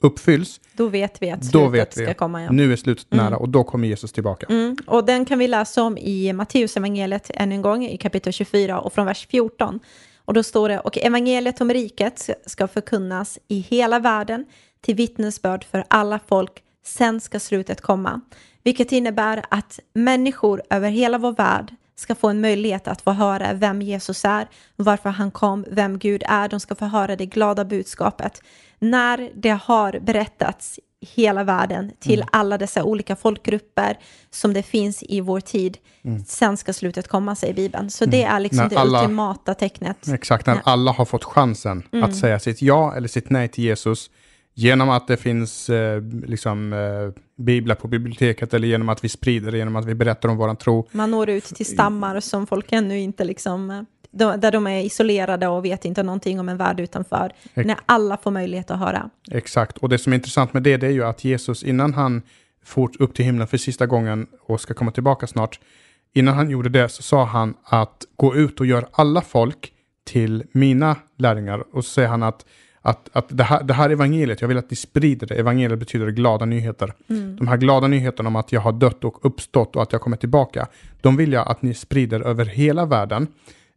uppfylls, 0.00 0.60
då 0.72 0.88
vet 0.88 1.22
vi 1.22 1.30
att 1.30 1.44
slutet 1.44 1.72
vet 1.72 1.98
vi. 1.98 2.04
ska 2.04 2.14
komma. 2.14 2.42
Ja. 2.42 2.52
Nu 2.52 2.72
är 2.72 2.76
slutet 2.76 3.12
mm. 3.12 3.24
nära 3.24 3.36
och 3.36 3.48
då 3.48 3.64
kommer 3.64 3.88
Jesus 3.88 4.12
tillbaka. 4.12 4.46
Mm. 4.50 4.76
Och 4.86 5.04
den 5.04 5.24
kan 5.24 5.38
vi 5.38 5.48
läsa 5.48 5.82
om 5.82 5.98
i 5.98 6.32
Matteus 6.32 6.76
evangeliet 6.76 7.30
än 7.34 7.52
en 7.52 7.62
gång 7.62 7.84
i 7.84 7.96
kapitel 7.96 8.32
24 8.32 8.80
och 8.80 8.92
från 8.92 9.06
vers 9.06 9.26
14. 9.30 9.80
Och 10.24 10.34
då 10.34 10.42
står 10.42 10.68
det, 10.68 10.80
och 10.80 10.98
evangeliet 10.98 11.60
om 11.60 11.70
riket 11.70 12.30
ska 12.46 12.68
förkunnas 12.68 13.38
i 13.48 13.58
hela 13.58 13.98
världen 13.98 14.46
till 14.80 14.94
vittnesbörd 14.94 15.64
för 15.64 15.84
alla 15.88 16.20
folk, 16.28 16.62
sen 16.84 17.20
ska 17.20 17.40
slutet 17.40 17.80
komma. 17.80 18.20
Vilket 18.62 18.92
innebär 18.92 19.44
att 19.48 19.80
människor 19.92 20.62
över 20.70 20.90
hela 20.90 21.18
vår 21.18 21.32
värld 21.32 21.74
ska 22.00 22.14
få 22.14 22.28
en 22.28 22.40
möjlighet 22.40 22.88
att 22.88 23.02
få 23.02 23.12
höra 23.12 23.52
vem 23.52 23.82
Jesus 23.82 24.24
är, 24.24 24.48
varför 24.76 25.10
han 25.10 25.30
kom, 25.30 25.64
vem 25.70 25.98
Gud 25.98 26.22
är. 26.26 26.48
De 26.48 26.60
ska 26.60 26.74
få 26.74 26.84
höra 26.84 27.16
det 27.16 27.26
glada 27.26 27.64
budskapet. 27.64 28.42
När 28.78 29.30
det 29.34 29.58
har 29.62 29.98
berättats 30.00 30.80
hela 31.00 31.44
världen, 31.44 31.92
till 31.98 32.18
mm. 32.18 32.28
alla 32.32 32.58
dessa 32.58 32.84
olika 32.84 33.16
folkgrupper 33.16 33.98
som 34.30 34.52
det 34.52 34.62
finns 34.62 35.02
i 35.02 35.20
vår 35.20 35.40
tid. 35.40 35.78
Mm. 36.04 36.24
Sen 36.24 36.56
ska 36.56 36.72
slutet 36.72 37.08
komma, 37.08 37.34
säger 37.34 37.54
Bibeln. 37.54 37.90
Så 37.90 38.04
det 38.04 38.22
mm. 38.22 38.36
är 38.36 38.40
liksom 38.40 38.56
när 38.56 38.68
det 38.68 38.78
alla, 38.78 39.02
ultimata 39.02 39.54
tecknet. 39.54 40.08
Exakt, 40.08 40.46
när 40.46 40.60
alla 40.64 40.92
har 40.92 41.04
fått 41.04 41.24
chansen 41.24 41.78
att 41.86 41.94
mm. 41.94 42.12
säga 42.12 42.38
sitt 42.38 42.62
ja 42.62 42.94
eller 42.96 43.08
sitt 43.08 43.30
nej 43.30 43.48
till 43.48 43.64
Jesus 43.64 44.10
Genom 44.60 44.90
att 44.90 45.06
det 45.06 45.16
finns 45.16 45.70
eh, 45.70 46.02
liksom, 46.26 46.72
eh, 46.72 47.22
biblar 47.44 47.74
på 47.74 47.88
biblioteket 47.88 48.54
eller 48.54 48.68
genom 48.68 48.88
att 48.88 49.04
vi 49.04 49.08
sprider 49.08 49.52
det, 49.52 49.58
genom 49.58 49.76
att 49.76 49.84
vi 49.84 49.94
berättar 49.94 50.28
om 50.28 50.36
våran 50.36 50.56
tro. 50.56 50.88
Man 50.92 51.10
når 51.10 51.28
ut 51.30 51.44
till 51.44 51.66
stammar 51.66 52.20
som 52.20 52.46
folk 52.46 52.72
ännu 52.72 52.98
inte 52.98 53.24
liksom, 53.24 53.70
eh, 53.70 54.36
där 54.36 54.52
de 54.52 54.66
är 54.66 54.80
isolerade 54.80 55.48
och 55.48 55.64
vet 55.64 55.84
inte 55.84 56.02
någonting 56.02 56.40
om 56.40 56.48
en 56.48 56.56
värld 56.56 56.80
utanför. 56.80 57.32
Ex 57.54 57.66
när 57.66 57.76
alla 57.86 58.16
får 58.16 58.30
möjlighet 58.30 58.70
att 58.70 58.78
höra. 58.78 59.10
Exakt, 59.30 59.78
och 59.78 59.88
det 59.88 59.98
som 59.98 60.12
är 60.12 60.16
intressant 60.16 60.52
med 60.52 60.62
det, 60.62 60.76
det 60.76 60.86
är 60.86 60.90
ju 60.90 61.04
att 61.04 61.24
Jesus 61.24 61.62
innan 61.62 61.94
han 61.94 62.22
for 62.64 62.90
upp 62.98 63.14
till 63.14 63.24
himlen 63.24 63.46
för 63.46 63.56
sista 63.56 63.86
gången 63.86 64.26
och 64.46 64.60
ska 64.60 64.74
komma 64.74 64.90
tillbaka 64.90 65.26
snart, 65.26 65.60
innan 66.14 66.34
han 66.34 66.50
gjorde 66.50 66.68
det 66.68 66.88
så 66.88 67.02
sa 67.02 67.24
han 67.24 67.54
att 67.64 68.04
gå 68.16 68.36
ut 68.36 68.60
och 68.60 68.66
gör 68.66 68.86
alla 68.92 69.20
folk 69.20 69.72
till 70.06 70.44
mina 70.52 70.96
lärjungar. 71.18 71.64
Och 71.72 71.84
så 71.84 71.90
säger 71.90 72.08
han 72.08 72.22
att 72.22 72.44
att, 72.82 73.08
att 73.12 73.26
det, 73.28 73.44
här, 73.44 73.62
det 73.62 73.74
här 73.74 73.90
evangeliet, 73.90 74.40
jag 74.40 74.48
vill 74.48 74.58
att 74.58 74.70
ni 74.70 74.76
sprider 74.76 75.26
det. 75.26 75.34
Evangeliet 75.34 75.78
betyder 75.78 76.10
glada 76.10 76.44
nyheter. 76.44 76.92
Mm. 77.08 77.36
De 77.36 77.48
här 77.48 77.56
glada 77.56 77.86
nyheterna 77.86 78.28
om 78.28 78.36
att 78.36 78.52
jag 78.52 78.60
har 78.60 78.72
dött 78.72 79.04
och 79.04 79.24
uppstått 79.24 79.76
och 79.76 79.82
att 79.82 79.92
jag 79.92 80.00
kommer 80.00 80.16
tillbaka, 80.16 80.68
de 81.00 81.16
vill 81.16 81.32
jag 81.32 81.48
att 81.48 81.62
ni 81.62 81.74
sprider 81.74 82.20
över 82.20 82.44
hela 82.44 82.86
världen. 82.86 83.26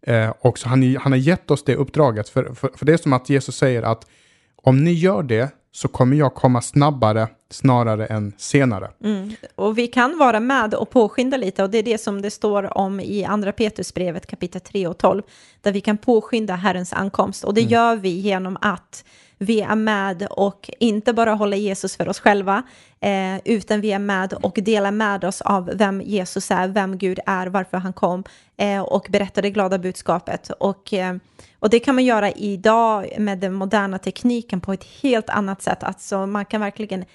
Eh, 0.02 0.30
och 0.40 0.58
så 0.58 0.70
han, 0.70 0.96
han 0.96 1.12
har 1.12 1.20
gett 1.20 1.52
oss 1.52 1.64
det 1.64 1.76
uppdraget, 1.76 2.30
för, 2.30 2.54
för, 2.54 2.70
för 2.76 2.86
det 2.86 2.94
är 2.94 2.98
som 2.98 3.14
att 3.14 3.30
Jesus 3.30 3.56
säger 3.56 3.84
att 3.84 4.08
om 4.56 4.84
ni 4.84 4.94
gör 4.94 5.24
det 5.24 5.54
så 5.76 5.88
kommer 5.88 6.16
jag 6.16 6.36
komma 6.36 6.62
snabbare 6.62 7.28
snarare 7.50 8.06
än 8.06 8.34
senare. 8.38 8.92
Mm. 9.04 9.32
Och 9.56 9.78
vi 9.78 9.88
kan 9.88 10.18
vara 10.18 10.40
med 10.40 10.74
och 10.74 10.90
påskynda 10.90 11.38
lite 11.38 11.64
och 11.64 11.70
det 11.70 11.78
är 11.78 11.84
det 11.84 11.98
som 11.98 12.22
det 12.22 12.32
står 12.32 12.78
om 12.78 13.00
i 13.00 13.26
andra 13.26 13.52
Petrusbrevet 13.52 14.28
kapitel 14.28 14.62
3 14.62 14.88
och 14.88 14.98
12 14.98 15.22
där 15.62 15.72
vi 15.72 15.82
kan 15.82 15.98
påskynda 15.98 16.56
Herrens 16.56 16.94
ankomst 16.94 17.44
och 17.44 17.54
det 17.54 17.62
mm. 17.62 17.72
gör 17.72 17.96
vi 17.96 18.10
genom 18.10 18.58
att 18.62 19.06
vi 19.44 19.62
är 19.62 19.76
med 19.76 20.28
och 20.30 20.70
inte 20.80 21.14
bara 21.14 21.34
håller 21.34 21.58
Jesus 21.58 21.98
för 21.98 22.10
oss 22.10 22.20
själva, 22.20 22.64
eh, 23.00 23.38
utan 23.46 23.82
vi 23.82 23.92
är 23.92 24.00
med 24.00 24.34
och 24.34 24.60
delar 24.62 24.92
med 24.92 25.24
oss 25.24 25.42
av 25.42 25.72
vem 25.76 26.02
Jesus 26.02 26.52
är, 26.52 26.68
vem 26.68 26.98
Gud 26.98 27.20
är, 27.26 27.48
varför 27.48 27.78
han 27.78 27.94
kom 27.94 28.24
eh, 28.58 28.82
och 28.82 29.08
berättar 29.10 29.42
det 29.42 29.50
glada 29.50 29.78
budskapet. 29.78 30.50
Och, 30.60 30.94
eh, 30.94 31.16
och 31.60 31.70
det 31.70 31.80
kan 31.80 31.96
man 31.96 32.06
göra 32.06 32.32
idag 32.32 33.08
med 33.20 33.40
den 33.40 33.54
moderna 33.54 33.98
tekniken 34.00 34.62
på 34.62 34.74
ett 34.74 34.84
helt 34.84 35.30
annat 35.30 35.62
sätt. 35.62 35.84
Alltså 35.84 36.26
man 36.28 36.46
kan 36.46 36.62
verkligen 36.62 37.06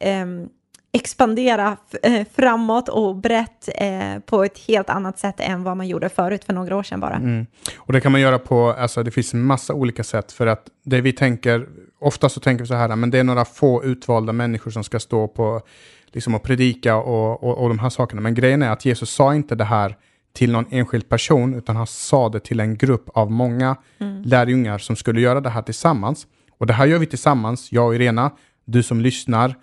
ehm, 0.00 0.48
expandera 0.92 1.76
eh, 2.02 2.26
framåt 2.34 2.88
och 2.88 3.16
brett 3.16 3.68
eh, 3.74 4.18
på 4.26 4.44
ett 4.44 4.58
helt 4.58 4.90
annat 4.90 5.18
sätt 5.18 5.34
än 5.38 5.62
vad 5.62 5.76
man 5.76 5.88
gjorde 5.88 6.08
förut 6.08 6.44
för 6.44 6.52
några 6.52 6.76
år 6.76 6.82
sedan 6.82 7.00
bara. 7.00 7.16
Mm. 7.16 7.46
Och 7.76 7.92
det 7.92 8.00
kan 8.00 8.12
man 8.12 8.20
göra 8.20 8.38
på, 8.38 8.72
alltså 8.72 9.02
det 9.02 9.10
finns 9.10 9.34
en 9.34 9.42
massa 9.42 9.74
olika 9.74 10.04
sätt 10.04 10.32
för 10.32 10.46
att 10.46 10.66
det 10.84 11.00
vi 11.00 11.12
tänker, 11.12 11.68
ofta 12.00 12.28
så 12.28 12.40
tänker 12.40 12.64
vi 12.64 12.68
så 12.68 12.74
här, 12.74 12.96
men 12.96 13.10
det 13.10 13.18
är 13.18 13.24
några 13.24 13.44
få 13.44 13.84
utvalda 13.84 14.32
människor 14.32 14.70
som 14.70 14.84
ska 14.84 15.00
stå 15.00 15.28
på, 15.28 15.60
liksom 16.06 16.34
och 16.34 16.42
predika 16.42 16.96
och, 16.96 17.42
och, 17.44 17.58
och 17.58 17.68
de 17.68 17.78
här 17.78 17.90
sakerna. 17.90 18.20
Men 18.20 18.34
grejen 18.34 18.62
är 18.62 18.70
att 18.70 18.84
Jesus 18.84 19.10
sa 19.10 19.34
inte 19.34 19.54
det 19.54 19.64
här 19.64 19.96
till 20.32 20.52
någon 20.52 20.66
enskild 20.70 21.08
person, 21.08 21.54
utan 21.54 21.76
han 21.76 21.86
sa 21.86 22.28
det 22.28 22.40
till 22.40 22.60
en 22.60 22.76
grupp 22.76 23.08
av 23.14 23.30
många 23.30 23.76
mm. 23.98 24.22
lärjungar 24.22 24.78
som 24.78 24.96
skulle 24.96 25.20
göra 25.20 25.40
det 25.40 25.50
här 25.50 25.62
tillsammans. 25.62 26.26
Och 26.58 26.66
det 26.66 26.72
här 26.72 26.86
gör 26.86 26.98
vi 26.98 27.06
tillsammans, 27.06 27.72
jag 27.72 27.86
och 27.86 27.94
Irena, 27.94 28.30
du 28.64 28.82
som 28.82 29.00
lyssnar, 29.00 29.54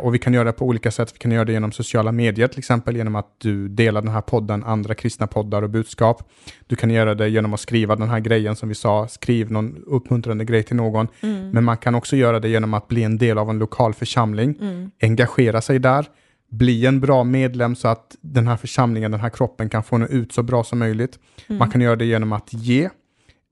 och 0.00 0.14
vi 0.14 0.18
kan 0.18 0.34
göra 0.34 0.44
det 0.44 0.52
på 0.52 0.64
olika 0.64 0.90
sätt. 0.90 1.14
Vi 1.14 1.18
kan 1.18 1.30
göra 1.30 1.44
det 1.44 1.52
genom 1.52 1.72
sociala 1.72 2.12
medier, 2.12 2.48
till 2.48 2.58
exempel 2.58 2.96
genom 2.96 3.16
att 3.16 3.34
du 3.38 3.68
delar 3.68 4.02
den 4.02 4.10
här 4.10 4.20
podden, 4.20 4.64
andra 4.64 4.94
kristna 4.94 5.26
poddar 5.26 5.62
och 5.62 5.70
budskap. 5.70 6.30
Du 6.66 6.76
kan 6.76 6.90
göra 6.90 7.14
det 7.14 7.28
genom 7.28 7.54
att 7.54 7.60
skriva 7.60 7.96
den 7.96 8.08
här 8.08 8.20
grejen 8.20 8.56
som 8.56 8.68
vi 8.68 8.74
sa, 8.74 9.08
skriv 9.08 9.52
någon 9.52 9.84
uppmuntrande 9.86 10.44
grej 10.44 10.62
till 10.62 10.76
någon. 10.76 11.08
Mm. 11.20 11.50
Men 11.50 11.64
man 11.64 11.76
kan 11.76 11.94
också 11.94 12.16
göra 12.16 12.40
det 12.40 12.48
genom 12.48 12.74
att 12.74 12.88
bli 12.88 13.02
en 13.02 13.18
del 13.18 13.38
av 13.38 13.50
en 13.50 13.58
lokal 13.58 13.94
församling, 13.94 14.54
mm. 14.60 14.90
engagera 15.02 15.60
sig 15.60 15.78
där, 15.78 16.06
bli 16.50 16.86
en 16.86 17.00
bra 17.00 17.24
medlem 17.24 17.76
så 17.76 17.88
att 17.88 18.16
den 18.20 18.46
här 18.46 18.56
församlingen, 18.56 19.10
den 19.10 19.20
här 19.20 19.30
kroppen 19.30 19.68
kan 19.68 19.82
få 19.82 19.98
nå 19.98 20.06
ut 20.06 20.32
så 20.32 20.42
bra 20.42 20.64
som 20.64 20.78
möjligt. 20.78 21.18
Mm. 21.46 21.58
Man 21.58 21.70
kan 21.70 21.80
göra 21.80 21.96
det 21.96 22.04
genom 22.04 22.32
att 22.32 22.52
ge 22.52 22.88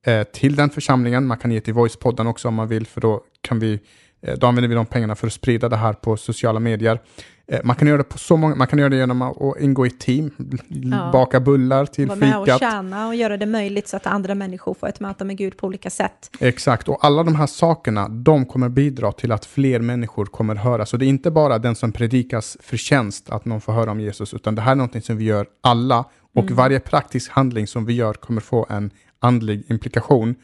eh, 0.07 0.23
till 0.23 0.57
den 0.57 0.71
församlingen. 0.71 1.27
Man 1.27 1.39
kan 1.39 1.51
ge 1.51 1.61
till 1.61 1.75
Voice-podden 1.75 2.27
också 2.27 2.49
om 2.49 2.55
man 2.55 2.69
vill, 2.69 2.87
för 2.87 3.01
då 3.01 3.21
kan 3.41 3.59
vi 3.59 3.73
Eh, 3.75 3.81
då 4.37 4.47
använder 4.47 4.69
vi 4.69 4.75
de 4.75 4.87
pengarna 4.87 5.15
för 5.15 5.27
att 5.27 5.33
sprida 5.33 5.69
det 5.69 5.77
här 5.77 5.93
på 5.93 6.17
sociala 6.17 6.61
medier. 6.61 7.01
Eh, 7.47 7.61
man 7.65 7.77
kan 7.77 7.89
göra 7.89 7.99
det 7.99 8.05
på 8.05 8.19
så 8.19 8.37
många, 8.37 8.55
man 8.55 8.67
kan 8.67 8.79
göra 8.79 8.89
det 8.89 8.97
genom 8.97 9.23
att 9.23 9.61
ingå 9.61 9.87
i 9.87 9.91
team, 9.91 10.31
ja. 10.69 11.11
baka 11.13 11.41
bullar 11.41 11.87
till 11.87 12.11
fikat. 12.11 12.21
Vara 12.21 12.31
med 12.31 12.55
och 12.55 12.61
tjäna 12.61 13.09
och 13.09 13.15
göra 13.15 13.37
det 13.37 13.47
möjligt 13.47 13.89
så 13.89 13.97
att 13.97 14.07
andra 14.07 14.35
människor 14.35 14.75
får 14.75 14.89
ett 14.89 15.01
möte 15.01 15.25
med 15.25 15.37
Gud 15.37 15.57
på 15.57 15.67
olika 15.67 15.91
sätt. 15.91 16.31
Exakt, 16.41 16.89
och 16.89 17.05
alla 17.05 17.23
de 17.23 17.35
här 17.35 17.47
sakerna, 17.47 18.09
de 18.09 18.47
kommer 18.47 18.69
bidra 18.69 19.13
till 19.13 19.33
att 19.33 19.45
fler 19.45 19.81
människor 19.81 20.27
kommer 20.27 20.55
höra. 20.55 20.87
Så 20.87 20.97
det 20.97 21.05
är 21.05 21.09
inte 21.09 21.31
bara 21.31 21.59
den 21.59 21.75
som 21.75 21.93
predikas 21.93 22.57
förtjänst 22.61 23.31
att 23.31 23.45
någon 23.45 23.61
får 23.61 23.73
höra 23.73 23.91
om 23.91 24.01
Jesus, 24.01 24.35
utan 24.35 24.55
det 24.55 24.63
här 24.63 24.73
är 24.73 24.77
någonting 24.77 25.03
som 25.03 25.17
vi 25.17 25.25
gör 25.25 25.47
alla. 25.61 26.05
Och 26.35 26.45
mm. 26.45 26.57
varje 26.57 26.81
praktisk 26.81 27.31
handling 27.31 27.67
som 27.67 27.87
vi 27.87 27.93
gör 27.93 28.15
kommer 28.15 28.41
få 28.41 28.67
en 28.71 28.91
andlig 29.21 29.65
implikation. 29.71 30.35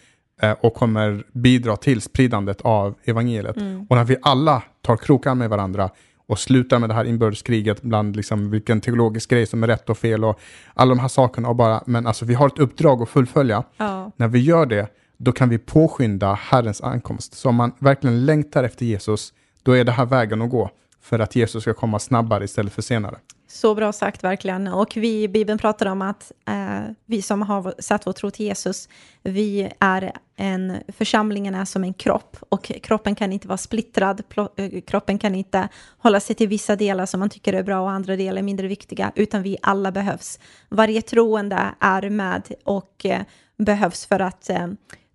Eh, 0.43 0.53
och 0.61 0.75
kommer 0.75 1.25
bidra 1.33 1.77
till 1.77 2.01
spridandet 2.01 2.61
av 2.61 2.95
evangeliet. 3.05 3.57
Mm. 3.57 3.87
Och 3.91 3.97
när 3.97 4.05
vi 4.05 4.17
alla 4.23 4.63
tar 4.83 4.97
krokan 4.97 5.39
med 5.39 5.51
varandra 5.51 5.91
och 6.27 6.39
slutar 6.39 6.79
med 6.79 6.91
det 6.91 6.95
här 6.95 7.05
inbördeskriget 7.05 7.83
bland 7.83 8.17
liksom 8.17 8.51
vilken 8.51 8.81
teologisk 8.81 9.31
grej 9.31 9.47
som 9.47 9.63
är 9.63 9.67
rätt 9.67 9.91
och 9.91 9.99
fel 9.99 10.25
och 10.25 10.41
alla 10.75 10.89
de 10.89 10.99
här 10.99 11.09
sakerna 11.09 11.49
och 11.49 11.57
bara, 11.57 11.83
men 11.87 12.07
alltså 12.07 12.25
vi 12.25 12.35
har 12.35 12.47
ett 12.47 12.59
uppdrag 12.59 13.03
att 13.03 13.09
fullfölja. 13.09 13.65
Ja. 13.77 14.13
När 14.17 14.29
vi 14.29 14.39
gör 14.39 14.67
det, 14.67 14.89
då 15.17 15.33
kan 15.33 15.49
vi 15.49 15.59
påskynda 15.59 16.35
Herrens 16.35 16.81
ankomst. 16.81 17.35
Så 17.35 17.49
om 17.49 17.55
man 17.55 17.73
verkligen 17.79 18.27
längtar 18.27 18.65
efter 18.65 18.87
Jesus, 18.87 19.33
då 19.63 19.73
är 19.73 19.85
det 19.85 19.93
här 19.93 20.07
vägen 20.07 20.43
att 20.43 20.51
gå 20.51 20.71
för 21.03 21.19
att 21.19 21.37
Jesus 21.37 21.63
ska 21.63 21.75
komma 21.75 21.99
snabbare 21.99 22.45
istället 22.45 22.73
för 22.73 22.83
senare. 22.83 23.17
Så 23.53 23.75
bra 23.75 23.93
sagt 23.93 24.25
verkligen. 24.25 24.69
Och 24.69 24.97
vi 24.97 25.23
i 25.23 25.29
Bibeln 25.29 25.59
pratar 25.59 25.87
om 25.87 26.03
att 26.03 26.33
eh, 26.49 26.81
vi 27.07 27.23
som 27.23 27.43
har 27.43 27.75
satt 27.79 28.07
vår 28.07 28.13
tro 28.13 28.31
till 28.31 28.47
Jesus, 28.47 28.89
vi 29.23 29.73
är 29.79 30.13
en, 30.37 30.77
församlingen 30.89 31.55
är 31.55 31.65
som 31.65 31.85
en 31.85 31.95
kropp 31.95 32.37
och 32.49 32.65
kroppen 32.65 33.15
kan 33.15 33.33
inte 33.33 33.49
vara 33.49 33.59
splittrad, 33.59 34.23
eh, 34.57 34.81
kroppen 34.81 35.19
kan 35.19 35.35
inte 35.35 35.69
hålla 35.99 36.21
sig 36.21 36.37
till 36.37 36.49
vissa 36.49 36.77
delar 36.77 37.07
som 37.07 37.21
man 37.21 37.31
tycker 37.31 37.53
är 37.53 37.63
bra 37.63 37.81
och 37.81 37.91
andra 37.91 38.17
delar 38.17 38.39
är 38.39 38.43
mindre 38.43 38.69
viktiga, 38.69 39.13
utan 39.15 39.43
vi 39.43 39.57
alla 39.63 39.93
behövs. 39.93 40.39
Varje 40.69 41.03
troende 41.03 41.75
är 41.81 42.11
med 42.11 42.53
och 42.65 43.07
eh, 43.07 43.23
behövs 43.57 44.07
för 44.07 44.21
att 44.21 44.51
eh, 44.51 44.67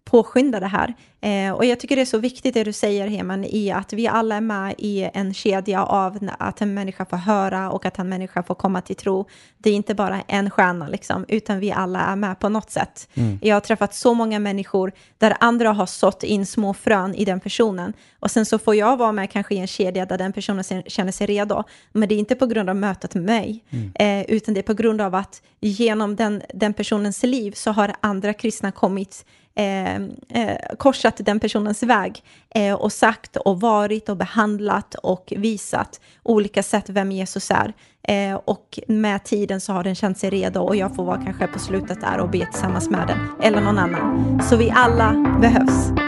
påskynda 0.06 0.60
det 0.60 0.68
här. 0.68 0.94
Eh, 1.26 1.52
och 1.52 1.66
jag 1.66 1.80
tycker 1.80 1.96
det 1.96 2.02
är 2.02 2.06
så 2.06 2.18
viktigt 2.18 2.54
det 2.54 2.64
du 2.64 2.74
säger 2.74 3.08
Heman 3.08 3.44
i 3.44 3.72
att 3.72 3.94
vi 3.94 4.08
alla 4.08 4.36
är 4.36 4.42
med 4.42 4.76
i 4.78 5.10
en 5.14 5.34
kedja 5.34 5.84
av 5.84 6.30
att 6.40 6.62
en 6.62 6.74
människa 6.74 7.06
får 7.06 7.18
höra 7.18 7.72
och 7.72 7.86
att 7.86 8.00
en 8.00 8.10
människa 8.10 8.44
får 8.44 8.56
komma 8.56 8.82
till 8.82 8.96
tro. 8.96 9.28
Det 9.58 9.70
är 9.70 9.74
inte 9.74 9.96
bara 9.96 10.22
en 10.22 10.50
stjärna 10.50 10.88
liksom, 10.88 11.26
utan 11.28 11.60
vi 11.60 11.72
alla 11.72 12.00
är 12.00 12.16
med 12.16 12.40
på 12.40 12.50
något 12.50 12.72
sätt. 12.72 13.10
Mm. 13.14 13.40
Jag 13.42 13.56
har 13.56 13.62
träffat 13.62 13.96
så 13.96 14.14
många 14.14 14.40
människor 14.40 14.92
där 15.18 15.38
andra 15.40 15.72
har 15.72 15.86
sått 15.86 16.24
in 16.24 16.46
små 16.46 16.74
frön 16.74 17.16
i 17.16 17.26
den 17.26 17.40
personen 17.40 17.94
och 18.20 18.32
sen 18.32 18.46
så 18.46 18.60
får 18.60 18.76
jag 18.76 18.98
vara 18.98 19.12
med 19.12 19.32
kanske 19.32 19.56
i 19.56 19.58
en 19.58 19.68
kedja 19.68 20.06
där 20.06 20.18
den 20.18 20.34
personen 20.34 20.64
känner 20.88 21.12
sig 21.12 21.28
redo. 21.28 21.64
Men 21.92 22.10
det 22.10 22.16
är 22.16 22.20
inte 22.20 22.36
på 22.36 22.46
grund 22.46 22.70
av 22.70 22.76
mötet 22.76 23.16
med 23.16 23.24
mig, 23.24 23.64
mm. 23.70 23.92
eh, 23.96 24.36
utan 24.36 24.54
det 24.54 24.60
är 24.60 24.64
på 24.64 24.74
grund 24.74 25.02
av 25.02 25.16
att 25.16 25.42
genom 25.60 26.16
den, 26.16 26.42
den 26.54 26.74
personens 26.74 27.24
liv 27.24 27.52
så 27.52 27.72
har 27.72 27.96
andra 28.02 28.34
kristna 28.34 28.72
kommit 28.72 29.26
eh, 29.56 29.96
eh, 29.96 30.76
korsat 30.78 31.15
den 31.18 31.40
personens 31.40 31.84
väg 31.84 32.24
eh, 32.56 32.74
och 32.74 32.94
sagt 32.94 33.36
och 33.36 33.62
varit 33.62 34.10
och 34.10 34.18
behandlat 34.18 34.96
och 34.96 35.34
visat 35.38 36.02
olika 36.24 36.64
sätt 36.64 36.90
vem 36.90 37.12
Jesus 37.12 37.52
är. 37.52 37.74
Eh, 38.08 38.40
och 38.46 38.80
med 38.88 39.24
tiden 39.24 39.62
så 39.62 39.74
har 39.74 39.84
den 39.84 39.96
känt 39.96 40.18
sig 40.18 40.30
redo 40.30 40.60
och 40.60 40.76
jag 40.76 40.96
får 40.96 41.06
vara 41.06 41.22
kanske 41.26 41.48
på 41.48 41.60
slutet 41.60 42.02
där 42.02 42.18
och 42.18 42.30
be 42.30 42.46
tillsammans 42.46 42.90
med 42.90 43.08
den 43.08 43.18
eller 43.42 43.62
någon 43.62 43.78
annan. 43.78 44.42
Så 44.44 44.56
vi 44.56 44.72
alla 44.72 45.38
behövs. 45.42 46.05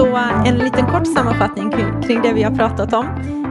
Så 0.00 0.16
en 0.46 0.58
liten 0.58 0.86
kort 0.86 1.06
sammanfattning 1.06 1.70
kring, 1.70 2.02
kring 2.02 2.22
det 2.22 2.32
vi 2.32 2.42
har 2.42 2.56
pratat 2.56 2.92
om 2.92 3.06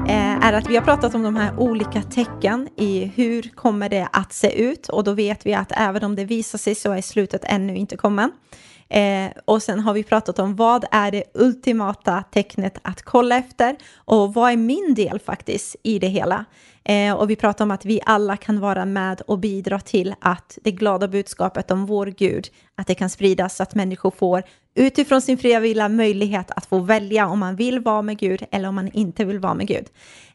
eh, 0.08 0.46
är 0.46 0.54
att 0.54 0.70
vi 0.70 0.76
har 0.76 0.84
pratat 0.84 1.16
om 1.16 1.24
de 1.24 1.36
här 1.36 1.60
olika 1.60 2.02
tecken 2.02 2.70
i 2.76 3.12
hur 3.16 3.42
kommer 3.56 3.90
det 3.90 4.08
att 4.12 4.34
se 4.34 4.62
ut 4.62 4.90
och 4.90 5.04
då 5.04 5.14
vet 5.14 5.46
vi 5.46 5.54
att 5.54 5.72
även 5.76 6.04
om 6.04 6.16
det 6.16 6.26
visar 6.26 6.58
sig 6.58 6.76
så 6.76 6.92
är 6.92 7.02
slutet 7.02 7.42
ännu 7.44 7.76
inte 7.76 7.98
kommen. 7.98 8.32
Eh, 8.90 9.32
och 9.46 9.64
sen 9.64 9.80
har 9.80 9.94
vi 9.94 10.04
pratat 10.04 10.40
om 10.40 10.56
vad 10.56 10.86
är 10.92 11.12
det 11.12 11.24
ultimata 11.34 12.24
tecknet 12.32 12.78
att 12.82 13.02
kolla 13.02 13.38
efter 13.38 13.76
och 13.96 14.34
vad 14.34 14.52
är 14.52 14.58
min 14.58 14.94
del 14.94 15.20
faktiskt 15.20 15.76
i 15.84 16.00
det 16.00 16.08
hela. 16.08 16.46
Eh, 16.84 17.14
och 17.14 17.30
vi 17.30 17.36
pratar 17.36 17.66
om 17.66 17.72
att 17.72 17.86
vi 17.86 18.02
alla 18.06 18.38
kan 18.38 18.60
vara 18.60 18.86
med 18.86 19.22
och 19.22 19.40
bidra 19.40 19.80
till 19.80 20.16
att 20.22 20.58
det 20.64 20.72
glada 20.72 21.08
budskapet 21.08 21.72
om 21.72 21.86
vår 21.86 22.06
Gud, 22.06 22.48
att 22.76 22.88
det 22.88 22.96
kan 22.96 23.10
spridas 23.10 23.56
så 23.56 23.64
att 23.64 23.76
människor 23.76 24.12
får 24.12 24.44
utifrån 24.76 25.22
sin 25.22 25.38
fria 25.38 25.60
vilja 25.60 25.90
möjlighet 25.90 26.52
att 26.52 26.66
få 26.66 26.80
välja 26.80 27.28
om 27.28 27.40
man 27.40 27.56
vill 27.56 27.80
vara 27.80 28.02
med 28.02 28.20
Gud 28.20 28.46
eller 28.52 28.70
om 28.70 28.76
man 28.76 28.88
inte 28.88 29.26
vill 29.26 29.40
vara 29.40 29.54
med 29.54 29.68
Gud. 29.68 29.86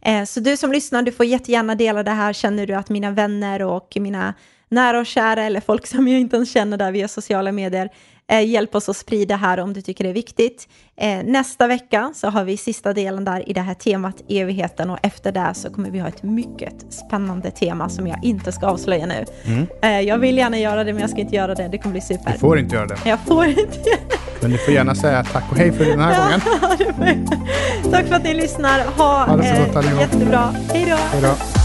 Eh, 0.02 0.24
så 0.24 0.40
du 0.40 0.56
som 0.56 0.72
lyssnar, 0.72 1.02
du 1.02 1.12
får 1.12 1.26
jättegärna 1.26 1.74
dela 1.74 2.02
det 2.02 2.10
här. 2.10 2.32
Känner 2.32 2.66
du 2.66 2.74
att 2.74 2.88
mina 2.88 3.10
vänner 3.10 3.62
och 3.62 3.96
mina 4.00 4.34
nära 4.68 5.00
och 5.00 5.06
kära 5.06 5.42
eller 5.42 5.60
folk 5.60 5.86
som 5.86 6.08
jag 6.08 6.20
inte 6.20 6.36
ens 6.36 6.52
känner 6.52 6.76
där 6.76 6.92
via 6.92 7.08
sociala 7.08 7.52
medier 7.52 7.90
Eh, 8.30 8.46
hjälp 8.46 8.74
oss 8.74 8.88
att 8.88 8.96
sprida 8.96 9.36
här 9.36 9.60
om 9.60 9.72
du 9.72 9.82
tycker 9.82 10.04
det 10.04 10.10
är 10.10 10.14
viktigt. 10.14 10.68
Eh, 10.96 11.24
nästa 11.24 11.66
vecka 11.66 12.12
så 12.14 12.28
har 12.28 12.44
vi 12.44 12.56
sista 12.56 12.92
delen 12.92 13.24
där 13.24 13.48
i 13.48 13.52
det 13.52 13.60
här 13.60 13.74
temat 13.74 14.22
evigheten 14.28 14.90
och 14.90 14.98
efter 15.02 15.32
det 15.32 15.50
så 15.54 15.70
kommer 15.70 15.90
vi 15.90 15.98
ha 15.98 16.08
ett 16.08 16.22
mycket 16.22 16.92
spännande 16.92 17.50
tema 17.50 17.88
som 17.88 18.06
jag 18.06 18.24
inte 18.24 18.52
ska 18.52 18.66
avslöja 18.66 19.06
nu. 19.06 19.24
Mm. 19.44 19.66
Eh, 19.82 20.00
jag 20.00 20.18
vill 20.18 20.38
gärna 20.38 20.58
göra 20.58 20.84
det 20.84 20.92
men 20.92 21.00
jag 21.00 21.10
ska 21.10 21.20
inte 21.20 21.36
göra 21.36 21.54
det. 21.54 21.68
Det 21.68 21.78
kommer 21.78 21.92
bli 21.92 22.00
super. 22.00 22.32
Du 22.32 22.38
får 22.38 22.58
inte 22.58 22.74
göra 22.74 22.86
det. 22.86 22.98
Jag 23.04 23.18
får 23.20 23.46
inte 23.46 23.60
göra 23.60 24.00
det. 24.08 24.18
Men 24.40 24.50
du 24.50 24.58
får 24.58 24.74
gärna 24.74 24.94
säga 24.94 25.24
tack 25.24 25.44
och 25.50 25.56
hej 25.56 25.72
för 25.72 25.84
den 25.84 26.00
här 26.00 26.22
gången. 26.22 26.40
tack 27.90 28.06
för 28.06 28.14
att 28.14 28.24
ni 28.24 28.34
lyssnar. 28.34 28.84
Ha, 28.96 29.24
ha 29.24 29.36
det 29.36 29.56
så 29.56 29.72
gott, 29.72 29.84
eh, 29.84 30.00
jättebra. 30.00 30.54
Hej 30.72 30.96
då. 31.22 31.63